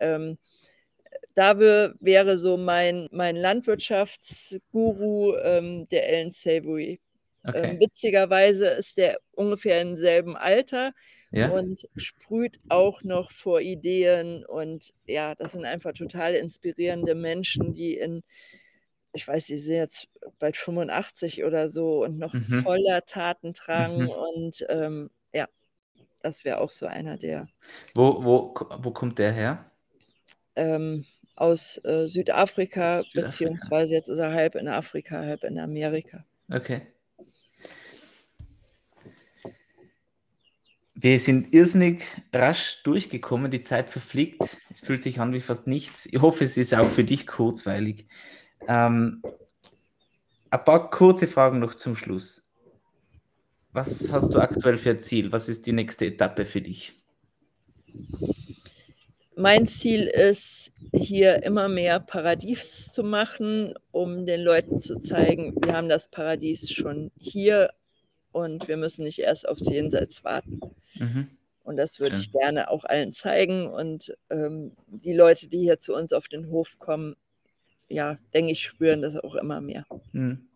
Ähm, 0.00 0.38
da 1.34 1.58
wär, 1.58 1.94
wäre 2.00 2.38
so 2.38 2.56
mein, 2.56 3.08
mein 3.12 3.36
Landwirtschaftsguru 3.36 5.36
ähm, 5.36 5.88
der 5.88 6.04
Alan 6.08 6.30
Savory. 6.30 7.00
Ähm, 7.52 7.64
Okay. 7.64 7.78
witzigerweise 7.80 8.68
ist 8.68 8.96
der 8.98 9.18
ungefähr 9.32 9.80
im 9.82 9.96
selben 9.96 10.36
Alter 10.36 10.92
Ja? 11.30 11.46
und 11.46 11.86
sprüht 11.96 12.60
auch 12.68 13.02
noch 13.04 13.30
vor 13.32 13.60
Ideen. 13.60 14.44
Und 14.46 14.92
ja, 15.06 15.34
das 15.34 15.52
sind 15.52 15.64
einfach 15.66 15.92
total 15.92 16.34
inspirierende 16.34 17.14
Menschen, 17.14 17.74
die 17.74 17.96
in, 17.98 18.22
ich 19.12 19.26
weiß, 19.28 19.46
die 19.46 19.58
sind 19.58 19.76
jetzt 19.76 20.08
bald 20.38 20.56
85 20.56 21.44
oder 21.44 21.68
so 21.68 22.02
und 22.04 22.18
noch 22.18 22.32
Mhm. 22.32 22.36
voller 22.36 23.04
Tatendrang. 23.06 23.98
Mhm. 23.98 24.08
Und 24.08 24.66
ähm, 24.68 25.10
ja, 25.32 25.48
das 26.22 26.44
wäre 26.44 26.60
auch 26.60 26.70
so 26.72 26.86
einer 26.86 27.16
der 27.18 27.48
Wo, 27.94 28.24
wo, 28.24 28.54
wo 28.82 28.90
kommt 28.92 29.18
der 29.18 29.32
her? 29.32 29.70
ähm, 30.56 31.04
aus 31.36 31.80
äh, 31.84 32.06
Südafrika, 32.06 33.02
Südafrika. 33.02 33.20
beziehungsweise 33.20 33.94
jetzt 33.94 34.08
ist 34.08 34.18
er 34.18 34.32
halb 34.32 34.54
in 34.54 34.68
Afrika, 34.68 35.18
halb 35.18 35.44
in 35.44 35.58
Amerika. 35.58 36.24
Okay. 36.50 36.82
Wir 40.94 41.18
sind 41.18 41.52
irrsinnig 41.54 42.04
rasch 42.32 42.82
durchgekommen, 42.84 43.50
die 43.50 43.62
Zeit 43.62 43.90
verfliegt. 43.90 44.40
Es 44.72 44.80
fühlt 44.80 45.02
sich 45.02 45.20
an 45.20 45.32
wie 45.32 45.40
fast 45.40 45.66
nichts. 45.66 46.06
Ich 46.06 46.22
hoffe, 46.22 46.44
es 46.44 46.56
ist 46.56 46.72
auch 46.72 46.88
für 46.88 47.04
dich 47.04 47.26
kurzweilig. 47.26 48.06
Ähm, 48.68 49.22
ein 50.50 50.64
paar 50.64 50.90
kurze 50.90 51.26
Fragen 51.26 51.58
noch 51.58 51.74
zum 51.74 51.96
Schluss. 51.96 52.48
Was 53.72 54.12
hast 54.12 54.32
du 54.32 54.38
aktuell 54.38 54.78
für 54.78 54.90
ein 54.90 55.00
Ziel? 55.00 55.32
Was 55.32 55.48
ist 55.48 55.66
die 55.66 55.72
nächste 55.72 56.06
Etappe 56.06 56.44
für 56.44 56.62
dich? 56.62 56.94
Mein 59.36 59.66
Ziel 59.66 60.02
ist, 60.02 60.72
hier 60.92 61.42
immer 61.42 61.68
mehr 61.68 61.98
Paradies 61.98 62.92
zu 62.92 63.02
machen, 63.02 63.74
um 63.90 64.26
den 64.26 64.40
Leuten 64.40 64.78
zu 64.78 64.96
zeigen, 64.96 65.54
wir 65.64 65.74
haben 65.74 65.88
das 65.88 66.08
Paradies 66.08 66.70
schon 66.70 67.10
hier 67.18 67.70
und 68.32 68.68
wir 68.68 68.76
müssen 68.76 69.04
nicht 69.04 69.18
erst 69.18 69.48
aufs 69.48 69.68
Jenseits 69.68 70.22
warten. 70.24 70.60
Mhm. 70.94 71.28
Und 71.64 71.76
das 71.76 71.98
würde 71.98 72.16
ich 72.16 72.30
gerne 72.30 72.70
auch 72.70 72.84
allen 72.84 73.12
zeigen. 73.12 73.66
Und 73.66 74.14
ähm, 74.28 74.72
die 74.86 75.14
Leute, 75.14 75.48
die 75.48 75.60
hier 75.60 75.78
zu 75.78 75.94
uns 75.94 76.12
auf 76.12 76.28
den 76.28 76.50
Hof 76.50 76.78
kommen, 76.78 77.16
ja, 77.88 78.18
denke 78.34 78.52
ich, 78.52 78.62
spüren 78.62 79.02
das 79.02 79.16
auch 79.16 79.34
immer 79.34 79.60
mehr. 79.60 79.86
Hm. 80.12 80.46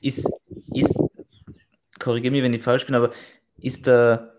Ist, 0.00 0.28
ist, 0.72 0.98
korrigiere 1.98 2.32
mich, 2.32 2.42
wenn 2.42 2.54
ich 2.54 2.62
falsch 2.62 2.84
bin, 2.84 2.94
aber 2.94 3.12
ist 3.58 3.86
der, 3.86 4.34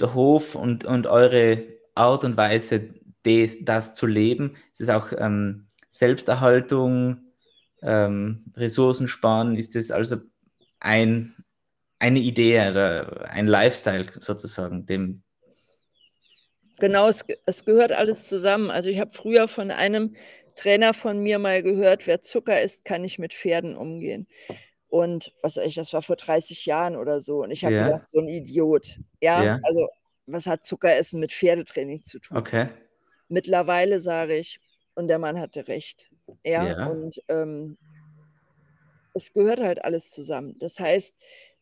der 0.00 0.14
Hof 0.14 0.56
und, 0.56 0.84
und 0.84 1.06
eure 1.06 1.62
Art 1.94 2.24
und 2.24 2.36
Weise, 2.36 2.90
des, 3.24 3.64
das 3.64 3.94
zu 3.94 4.06
leben, 4.06 4.56
ist 4.72 4.80
es 4.80 4.88
auch 4.88 5.12
ähm, 5.16 5.68
Selbsterhaltung, 5.88 7.18
ähm, 7.82 8.44
Ressourcen 8.56 9.08
sparen, 9.08 9.56
ist 9.56 9.74
das 9.74 9.90
also 9.90 10.16
ein, 10.80 11.34
eine 11.98 12.18
Idee 12.20 12.68
oder 12.70 13.28
ein 13.30 13.46
Lifestyle 13.46 14.06
sozusagen, 14.18 14.86
dem, 14.86 15.22
Genau, 16.78 17.08
es, 17.08 17.24
es 17.46 17.64
gehört 17.64 17.92
alles 17.92 18.28
zusammen. 18.28 18.70
Also 18.70 18.90
ich 18.90 18.98
habe 18.98 19.12
früher 19.12 19.46
von 19.46 19.70
einem 19.70 20.14
Trainer 20.56 20.94
von 20.94 21.20
mir 21.22 21.38
mal 21.38 21.62
gehört, 21.62 22.06
wer 22.06 22.20
Zucker 22.20 22.60
isst, 22.60 22.84
kann 22.84 23.02
nicht 23.02 23.18
mit 23.18 23.32
Pferden 23.34 23.76
umgehen. 23.76 24.26
Und 24.88 25.32
was 25.42 25.56
weiß 25.56 25.66
ich, 25.66 25.74
das 25.74 25.92
war 25.92 26.02
vor 26.02 26.16
30 26.16 26.66
Jahren 26.66 26.96
oder 26.96 27.20
so. 27.20 27.42
Und 27.42 27.50
ich 27.50 27.64
habe 27.64 27.74
Ja. 27.74 27.84
gedacht, 27.86 28.08
so 28.08 28.20
ein 28.20 28.28
Idiot. 28.28 28.98
Ja, 29.20 29.42
Ja. 29.44 29.60
also 29.62 29.88
was 30.32 30.46
hat 30.46 30.64
Zuckeressen 30.64 31.20
mit 31.20 31.32
Pferdetraining 31.32 32.04
zu 32.04 32.18
tun? 32.18 32.36
okay, 32.36 32.68
Mittlerweile 33.28 34.00
sage 34.00 34.36
ich, 34.36 34.60
und 34.94 35.08
der 35.08 35.18
Mann 35.18 35.38
hatte 35.38 35.68
recht. 35.68 36.10
Ja, 36.44 36.66
Ja. 36.68 36.86
und 36.86 37.22
ähm, 37.28 37.78
es 39.14 39.32
gehört 39.32 39.60
halt 39.60 39.84
alles 39.84 40.10
zusammen. 40.10 40.56
Das 40.58 40.78
heißt, 40.78 41.14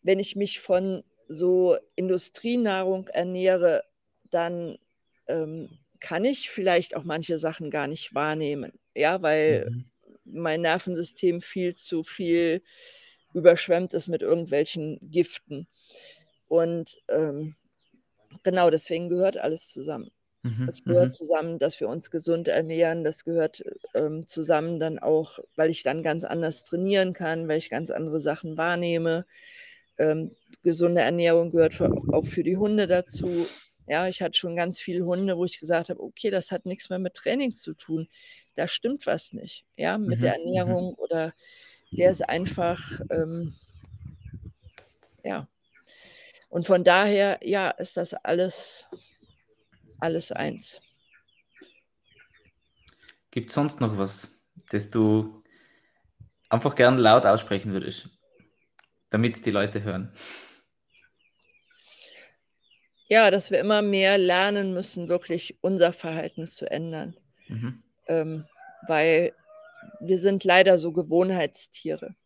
wenn 0.02 0.18
ich 0.18 0.36
mich 0.36 0.60
von 0.60 1.04
so 1.28 1.76
Industrienahrung 1.94 3.08
ernähre, 3.08 3.84
dann 4.30 4.78
ähm, 5.28 5.78
kann 6.00 6.24
ich 6.24 6.50
vielleicht 6.50 6.96
auch 6.96 7.04
manche 7.04 7.38
Sachen 7.38 7.70
gar 7.70 7.86
nicht 7.86 8.14
wahrnehmen. 8.14 8.72
Ja, 8.94 9.22
weil 9.22 9.70
mhm. 9.70 9.84
mein 10.24 10.62
Nervensystem 10.62 11.40
viel 11.40 11.74
zu 11.76 12.02
viel 12.02 12.62
überschwemmt 13.32 13.94
ist 13.94 14.08
mit 14.08 14.22
irgendwelchen 14.22 14.98
Giften. 15.02 15.68
Und 16.48 17.00
ähm, 17.08 17.54
genau 18.42 18.70
deswegen 18.70 19.08
gehört 19.08 19.36
alles 19.36 19.68
zusammen. 19.72 20.10
Mhm. 20.42 20.68
Es 20.68 20.84
gehört 20.84 21.06
Mhm. 21.06 21.10
zusammen, 21.10 21.58
dass 21.58 21.80
wir 21.80 21.88
uns 21.88 22.10
gesund 22.10 22.48
ernähren. 22.48 23.04
Das 23.04 23.24
gehört 23.24 23.62
ähm, 23.94 24.26
zusammen 24.26 24.78
dann 24.80 24.98
auch, 24.98 25.38
weil 25.56 25.70
ich 25.70 25.82
dann 25.82 26.02
ganz 26.02 26.24
anders 26.24 26.64
trainieren 26.64 27.12
kann, 27.12 27.48
weil 27.48 27.58
ich 27.58 27.70
ganz 27.70 27.90
andere 27.90 28.20
Sachen 28.20 28.56
wahrnehme. 28.56 29.26
Ähm, 29.98 30.34
gesunde 30.62 31.02
Ernährung 31.02 31.50
gehört 31.50 31.74
für, 31.74 31.90
auch 32.12 32.24
für 32.24 32.42
die 32.42 32.56
Hunde 32.56 32.86
dazu. 32.86 33.46
Ja, 33.86 34.08
ich 34.08 34.22
hatte 34.22 34.38
schon 34.38 34.56
ganz 34.56 34.78
viele 34.78 35.04
Hunde, 35.04 35.36
wo 35.36 35.44
ich 35.44 35.58
gesagt 35.58 35.90
habe, 35.90 36.00
okay, 36.02 36.30
das 36.30 36.52
hat 36.52 36.64
nichts 36.64 36.90
mehr 36.90 36.98
mit 36.98 37.14
Training 37.14 37.52
zu 37.52 37.74
tun. 37.74 38.08
Da 38.54 38.68
stimmt 38.68 39.06
was 39.06 39.32
nicht. 39.32 39.64
Ja, 39.76 39.98
mit 39.98 40.18
Mhm. 40.18 40.22
der 40.22 40.32
Mhm. 40.38 40.40
Ernährung 40.44 40.94
oder 40.94 41.34
der 41.90 42.10
ist 42.10 42.22
einfach, 42.28 43.00
ähm, 43.10 43.54
ja. 45.24 45.49
Und 46.50 46.66
von 46.66 46.82
daher, 46.82 47.38
ja, 47.42 47.70
ist 47.70 47.96
das 47.96 48.12
alles, 48.12 48.84
alles 50.00 50.32
eins. 50.32 50.80
Gibt 53.30 53.50
es 53.50 53.54
sonst 53.54 53.80
noch 53.80 53.96
was, 53.96 54.44
das 54.70 54.90
du 54.90 55.44
einfach 56.48 56.74
gern 56.74 56.98
laut 56.98 57.24
aussprechen 57.24 57.72
würdest, 57.72 58.08
damit 59.10 59.46
die 59.46 59.52
Leute 59.52 59.84
hören? 59.84 60.12
Ja, 63.08 63.30
dass 63.30 63.52
wir 63.52 63.60
immer 63.60 63.82
mehr 63.82 64.18
lernen 64.18 64.74
müssen, 64.74 65.08
wirklich 65.08 65.56
unser 65.62 65.92
Verhalten 65.92 66.48
zu 66.48 66.68
ändern. 66.68 67.16
Mhm. 67.46 67.82
Ähm, 68.08 68.46
weil 68.88 69.34
wir 70.00 70.18
sind 70.18 70.42
leider 70.42 70.78
so 70.78 70.92
Gewohnheitstiere. 70.92 72.16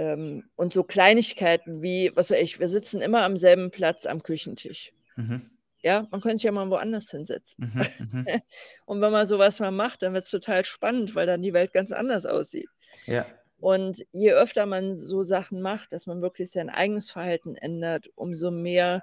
Ähm, 0.00 0.44
und 0.56 0.72
so 0.72 0.82
Kleinigkeiten 0.82 1.82
wie, 1.82 2.10
was 2.14 2.30
weiß 2.30 2.40
ich, 2.40 2.58
wir 2.58 2.68
sitzen 2.68 3.02
immer 3.02 3.22
am 3.22 3.36
selben 3.36 3.70
Platz 3.70 4.06
am 4.06 4.22
Küchentisch. 4.22 4.94
Mhm. 5.16 5.50
Ja, 5.82 6.06
man 6.10 6.22
könnte 6.22 6.38
sich 6.38 6.44
ja 6.44 6.52
mal 6.52 6.70
woanders 6.70 7.10
hinsetzen. 7.10 7.70
Mhm. 7.74 7.86
Mhm. 8.12 8.26
Und 8.86 9.02
wenn 9.02 9.12
man 9.12 9.26
sowas 9.26 9.60
mal 9.60 9.70
macht, 9.70 10.02
dann 10.02 10.14
wird 10.14 10.24
es 10.24 10.30
total 10.30 10.64
spannend, 10.64 11.14
weil 11.14 11.26
dann 11.26 11.42
die 11.42 11.52
Welt 11.52 11.74
ganz 11.74 11.92
anders 11.92 12.24
aussieht. 12.24 12.68
Ja. 13.04 13.26
Und 13.58 14.06
je 14.12 14.32
öfter 14.32 14.64
man 14.64 14.96
so 14.96 15.22
Sachen 15.22 15.60
macht, 15.60 15.92
dass 15.92 16.06
man 16.06 16.22
wirklich 16.22 16.50
sein 16.50 16.70
eigenes 16.70 17.10
Verhalten 17.10 17.56
ändert, 17.56 18.08
umso 18.14 18.50
mehr 18.50 19.02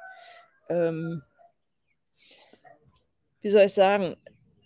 ähm, 0.69 1.21
wie 3.41 3.51
soll 3.51 3.65
ich 3.65 3.73
sagen, 3.73 4.17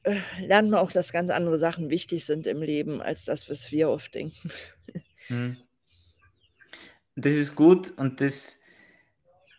äh, 0.04 0.18
lernt 0.40 0.70
man 0.70 0.80
auch, 0.80 0.92
dass 0.92 1.12
ganz 1.12 1.30
andere 1.30 1.58
Sachen 1.58 1.90
wichtig 1.90 2.26
sind 2.26 2.48
im 2.48 2.62
Leben 2.62 3.02
als 3.02 3.26
das, 3.26 3.50
was 3.50 3.72
wir 3.72 3.90
oft 3.90 4.16
denken. 4.16 4.50
Hm. 5.28 5.58
Das 7.16 7.34
ist 7.36 7.56
gut 7.56 7.92
und 7.98 8.22
das 8.22 8.62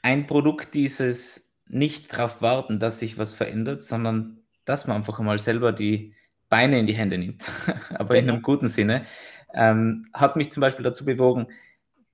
ein 0.02 0.26
Produkt 0.26 0.74
dieses 0.74 1.56
nicht 1.66 2.12
darauf 2.12 2.42
warten, 2.42 2.80
dass 2.80 2.98
sich 2.98 3.18
was 3.18 3.34
verändert, 3.34 3.82
sondern 3.82 4.42
dass 4.64 4.86
man 4.86 4.98
einfach 4.98 5.18
mal 5.20 5.38
selber 5.38 5.72
die 5.72 6.14
Beine 6.48 6.78
in 6.78 6.86
die 6.86 6.94
Hände 6.94 7.18
nimmt, 7.18 7.44
aber 7.94 8.16
in 8.16 8.28
einem 8.28 8.42
guten 8.42 8.68
Sinne, 8.68 9.06
ähm, 9.54 10.06
hat 10.12 10.36
mich 10.36 10.52
zum 10.52 10.60
Beispiel 10.60 10.84
dazu 10.84 11.04
bewogen, 11.04 11.46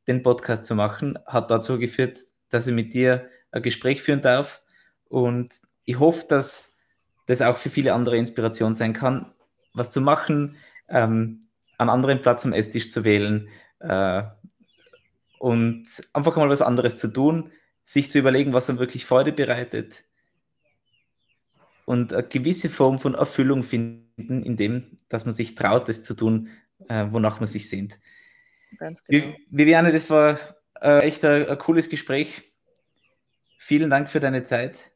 den 0.07 0.23
Podcast 0.23 0.65
zu 0.67 0.75
machen, 0.75 1.19
hat 1.27 1.51
dazu 1.51 1.79
geführt, 1.79 2.21
dass 2.49 2.67
ich 2.67 2.75
mit 2.75 2.95
dir 2.95 3.29
ein 3.51 3.63
Gespräch 3.63 4.03
führen 4.03 4.23
darf. 4.23 4.63
Und 5.09 5.55
ich 5.85 5.99
hoffe, 5.99 6.27
dass 6.29 6.79
das 7.27 7.43
auch 7.43 7.59
für 7.59 7.71
viele 7.71 7.93
andere 7.93 8.17
Inspiration 8.17 8.75
sein 8.75 8.93
kann, 8.93 9.33
was 9.75 9.91
zu 9.91 10.01
machen, 10.01 10.57
ähm, 10.89 11.49
einen 11.77 11.91
anderen 11.91 12.23
Platz 12.23 12.45
am 12.45 12.53
Esstisch 12.53 12.91
zu 12.91 13.05
wählen 13.05 13.49
äh, 13.81 14.23
und 15.39 15.87
einfach 16.13 16.37
mal 16.37 16.49
was 16.49 16.63
anderes 16.63 16.99
zu 16.99 17.09
tun, 17.09 17.51
sich 17.85 18.11
zu 18.11 18.19
überlegen, 18.19 18.53
was 18.53 18.69
einem 18.69 18.79
wirklich 18.79 19.07
Freude 19.07 19.33
bereitet 19.33 20.05
und 21.89 22.13
eine 22.13 22.23
gewisse 22.23 22.69
Form 22.69 22.99
von 22.99 23.15
Erfüllung 23.15 23.63
finden, 23.63 24.43
indem, 24.43 24.99
dass 25.09 25.25
man 25.25 25.33
sich 25.33 25.55
traut, 25.55 25.89
das 25.89 26.03
zu 26.03 26.13
tun, 26.13 26.51
äh, 26.89 27.07
wonach 27.11 27.41
man 27.41 27.47
sich 27.47 27.71
sehnt. 27.71 27.99
Ganz 28.77 29.03
genau. 29.05 29.35
Viviane, 29.49 29.91
das 29.91 30.11
war 30.11 30.39
äh, 30.83 31.01
echt 31.01 31.25
ein, 31.25 31.49
ein 31.49 31.57
cooles 31.57 31.89
Gespräch. 31.89 32.43
Vielen 33.59 33.89
Dank 33.89 34.11
für 34.11 34.21
deine 34.21 34.45
Zeit. 34.45 34.91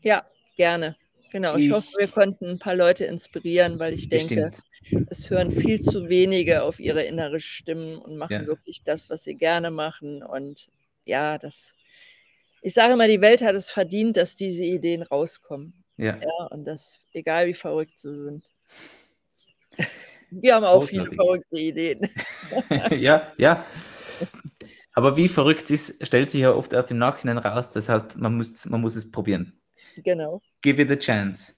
Ja, 0.00 0.24
gerne. 0.56 0.96
Genau, 1.36 1.54
ich, 1.56 1.66
Ich- 1.66 1.70
hoffe, 1.72 1.88
wir 1.98 2.08
konnten 2.08 2.46
ein 2.46 2.58
paar 2.58 2.74
Leute 2.74 3.04
inspirieren, 3.04 3.78
weil 3.78 3.92
ich 3.92 4.08
denke, 4.08 4.50
Bestimmt. 4.80 5.06
es 5.10 5.28
hören 5.28 5.50
viel 5.50 5.82
zu 5.82 6.08
wenige 6.08 6.62
auf 6.62 6.80
ihre 6.80 7.02
innere 7.02 7.40
Stimmen 7.40 7.98
und 7.98 8.16
machen 8.16 8.32
Ja. 8.32 8.46
wirklich 8.46 8.82
das, 8.84 9.10
was 9.10 9.24
sie 9.24 9.34
gerne 9.34 9.70
machen. 9.70 10.22
Und 10.22 10.68
ja, 11.04 11.36
das, 11.36 11.74
ich 12.62 12.72
sage 12.72 12.94
immer, 12.94 13.06
die 13.06 13.20
Welt 13.20 13.42
hat 13.42 13.54
es 13.54 13.68
verdient, 13.70 14.16
dass 14.16 14.34
diese 14.34 14.64
Ideen 14.64 15.02
rauskommen. 15.02 15.84
Ja. 15.98 16.16
Ja, 16.16 16.46
und 16.50 16.64
das, 16.64 17.00
egal 17.12 17.48
wie 17.48 17.52
verrückt 17.52 17.98
sie 17.98 18.16
sind. 18.16 18.42
Wir 20.30 20.54
haben 20.54 20.64
auch 20.64 20.84
viele 20.84 21.02
Großartig. 21.04 21.16
verrückte 21.20 21.58
Ideen. 21.60 22.10
ja, 22.98 23.30
ja. 23.36 23.66
Aber 24.94 25.18
wie 25.18 25.28
verrückt 25.28 25.64
es 25.64 25.90
ist, 25.90 26.06
stellt 26.06 26.30
sich 26.30 26.40
ja 26.40 26.54
oft 26.54 26.72
erst 26.72 26.90
im 26.90 26.96
Nachhinein 26.96 27.36
raus. 27.36 27.72
Das 27.72 27.90
heißt, 27.90 28.16
man 28.16 28.34
muss, 28.38 28.64
man 28.64 28.80
muss 28.80 28.96
es 28.96 29.10
probieren. 29.10 29.60
Genau. 30.02 30.40
Give 30.66 30.82
it 30.82 30.90
a 30.90 30.96
chance. 30.96 31.54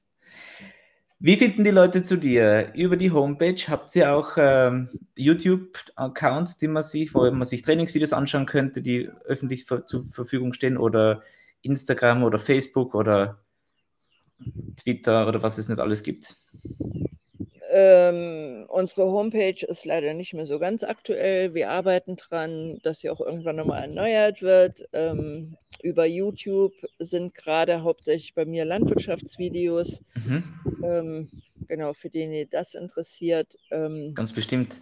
Wie 1.19 1.37
finden 1.37 1.65
die 1.65 1.71
Leute 1.71 2.03
zu 2.03 2.19
dir? 2.19 2.75
Über 2.75 2.99
die 2.99 3.11
Homepage 3.11 3.57
habt 3.69 3.97
ihr 3.97 4.13
auch 4.13 4.33
ähm, 4.37 4.91
YouTube-Accounts, 5.17 6.59
die 6.59 6.69
man 6.69 6.83
sich, 6.83 7.15
wo 7.15 7.31
man 7.31 7.47
sich 7.47 7.63
Trainingsvideos 7.63 8.13
anschauen 8.13 8.45
könnte, 8.45 8.83
die 8.83 9.09
öffentlich 9.25 9.65
ver 9.65 9.87
zur 9.87 10.05
Verfügung 10.05 10.53
stehen 10.53 10.77
oder 10.77 11.23
Instagram 11.63 12.23
oder 12.23 12.39
Facebook 12.39 12.95
oder 12.95 13.39
Twitter 14.77 15.27
oder 15.27 15.43
was 15.43 15.57
es 15.57 15.71
nicht 15.71 15.81
alles 15.81 16.03
gibt. 16.03 16.37
Ähm, 17.81 18.67
unsere 18.69 19.07
Homepage 19.07 19.65
ist 19.65 19.85
leider 19.85 20.13
nicht 20.13 20.35
mehr 20.35 20.47
so 20.47 20.59
ganz 20.59 20.83
aktuell. 20.83 21.55
Wir 21.55 21.71
arbeiten 21.71 22.17
dran, 22.17 22.81
dass 22.83 22.99
sie 22.99 23.09
auch 23.11 23.21
irgendwann 23.21 23.55
nochmal 23.55 23.83
erneuert 23.83 24.43
wird. 24.43 24.89
Ähm, 24.93 25.57
über 25.85 26.05
YouTube 26.05 26.73
sind 26.99 27.37
gerade 27.37 27.83
hauptsächlich 27.83 28.35
bei 28.35 28.47
mir 28.47 28.65
Landwirtschaftsvideos. 28.65 30.03
Mhm. 30.17 30.43
Ähm, 30.83 31.31
genau, 31.69 31.93
für 31.93 32.11
den 32.11 32.33
ihr 32.33 32.47
das 32.47 32.75
interessiert. 32.75 33.55
Ähm, 33.71 34.13
Ganz 34.17 34.33
bestimmt. 34.33 34.81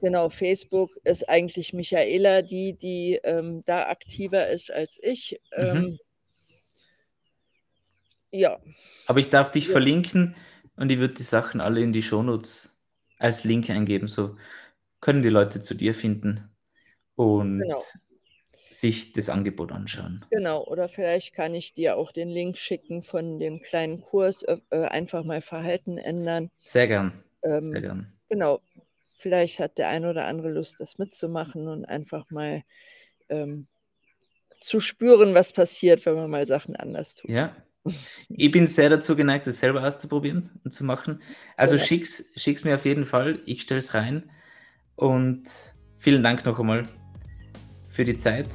genau, 0.00 0.30
Facebook 0.30 0.90
ist 1.04 1.28
eigentlich 1.28 1.72
Michaela, 1.74 2.42
die, 2.42 2.72
die 2.72 3.20
ähm, 3.22 3.62
da 3.66 3.86
aktiver 3.86 4.48
ist 4.48 4.72
als 4.72 4.98
ich. 5.00 5.40
Ähm, 5.56 5.96
Ja, 8.32 8.58
Aber 9.06 9.20
ich 9.20 9.30
darf 9.30 9.52
dich 9.52 9.66
Ja. 9.66 9.72
verlinken 9.72 10.34
und 10.78 10.90
ich 10.90 10.98
würde 10.98 11.14
die 11.14 11.22
Sachen 11.22 11.60
alle 11.60 11.80
in 11.82 11.92
die 11.92 12.02
Shownotes 12.02 12.80
als 13.18 13.44
Link 13.44 13.70
eingeben. 13.70 14.08
So 14.08 14.36
können 15.00 15.22
die 15.22 15.28
Leute 15.30 15.60
zu 15.62 15.74
dir 15.74 15.94
finden 15.94 16.50
und 17.16 17.66
Genau. 17.66 17.82
sich 18.70 19.12
das 19.14 19.28
Angebot 19.30 19.72
anschauen. 19.72 20.24
genau. 20.30 20.64
Oder 20.64 20.88
vielleicht 20.88 21.34
kann 21.34 21.54
ich 21.54 21.74
dir 21.74 21.96
auch 21.96 22.12
den 22.12 22.28
Link 22.28 22.58
schicken 22.58 23.02
von 23.02 23.38
dem 23.38 23.60
kleinen 23.62 24.00
Kurs, 24.00 24.42
äh, 24.42 24.58
äh, 24.70 24.84
einfach 24.86 25.24
mal 25.24 25.40
Verhalten 25.40 25.98
ändern. 25.98 26.50
Sehr 26.62 26.86
gern. 26.86 27.24
Sehr 27.58 27.80
Ähm, 27.82 27.82
gern. 27.82 28.12
genau, 28.28 28.60
vielleicht 29.14 29.60
hat 29.60 29.78
der 29.78 29.88
ein 29.88 30.04
oder 30.06 30.26
andere 30.26 30.50
Lust, 30.50 30.80
das 30.80 30.98
mitzumachen 30.98 31.68
und 31.68 31.84
einfach 31.84 32.30
mal 32.30 32.62
ähm, 33.28 33.68
zu 34.60 34.80
spüren, 34.80 35.34
was 35.34 35.52
passiert, 35.52 36.06
wenn 36.06 36.14
man 36.16 36.30
mal 36.30 36.46
Sachen 36.46 36.76
anders 36.76 37.16
tut. 37.16 37.30
Ja. 37.30 37.56
Ich 38.30 38.50
bin 38.50 38.66
sehr 38.66 38.90
dazu 38.90 39.16
geneigt, 39.16 39.46
das 39.46 39.58
selber 39.58 39.82
auszuprobieren 39.82 40.50
und 40.64 40.72
zu 40.72 40.84
machen. 40.84 41.20
Also 41.56 41.76
Genau. 41.76 41.86
schick's, 41.86 42.24
schick's 42.36 42.62
mir 42.64 42.74
auf 42.74 42.84
jeden 42.84 43.04
Fall. 43.06 43.40
Ich 43.46 43.62
stelle 43.62 43.78
es 43.78 43.94
rein. 43.94 44.30
Und 44.96 45.44
vielen 45.96 46.22
Dank 46.22 46.44
noch 46.44 46.58
einmal 46.58 46.86
für 47.88 48.04
die 48.04 48.16
Zeit. 48.16 48.48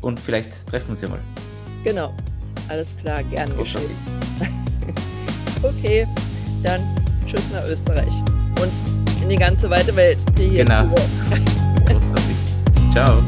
Und 0.00 0.18
vielleicht 0.18 0.48
treffen 0.66 0.88
wir 0.88 0.90
uns 0.92 1.00
ja 1.02 1.08
mal. 1.08 1.20
Genau, 1.84 2.14
alles 2.68 2.96
klar, 2.96 3.22
gern 3.24 3.50
Großartig. 3.54 3.88
geschehen. 4.38 4.94
Okay, 5.62 6.06
dann 6.62 6.80
tschüss 7.26 7.50
nach 7.52 7.66
Österreich 7.66 8.14
und 8.62 9.22
in 9.22 9.28
die 9.28 9.36
ganze 9.36 9.68
weite 9.68 9.94
Welt, 9.94 10.16
die 10.38 10.48
hier 10.48 10.64
Genau. 10.64 10.94
Ciao. 12.92 13.22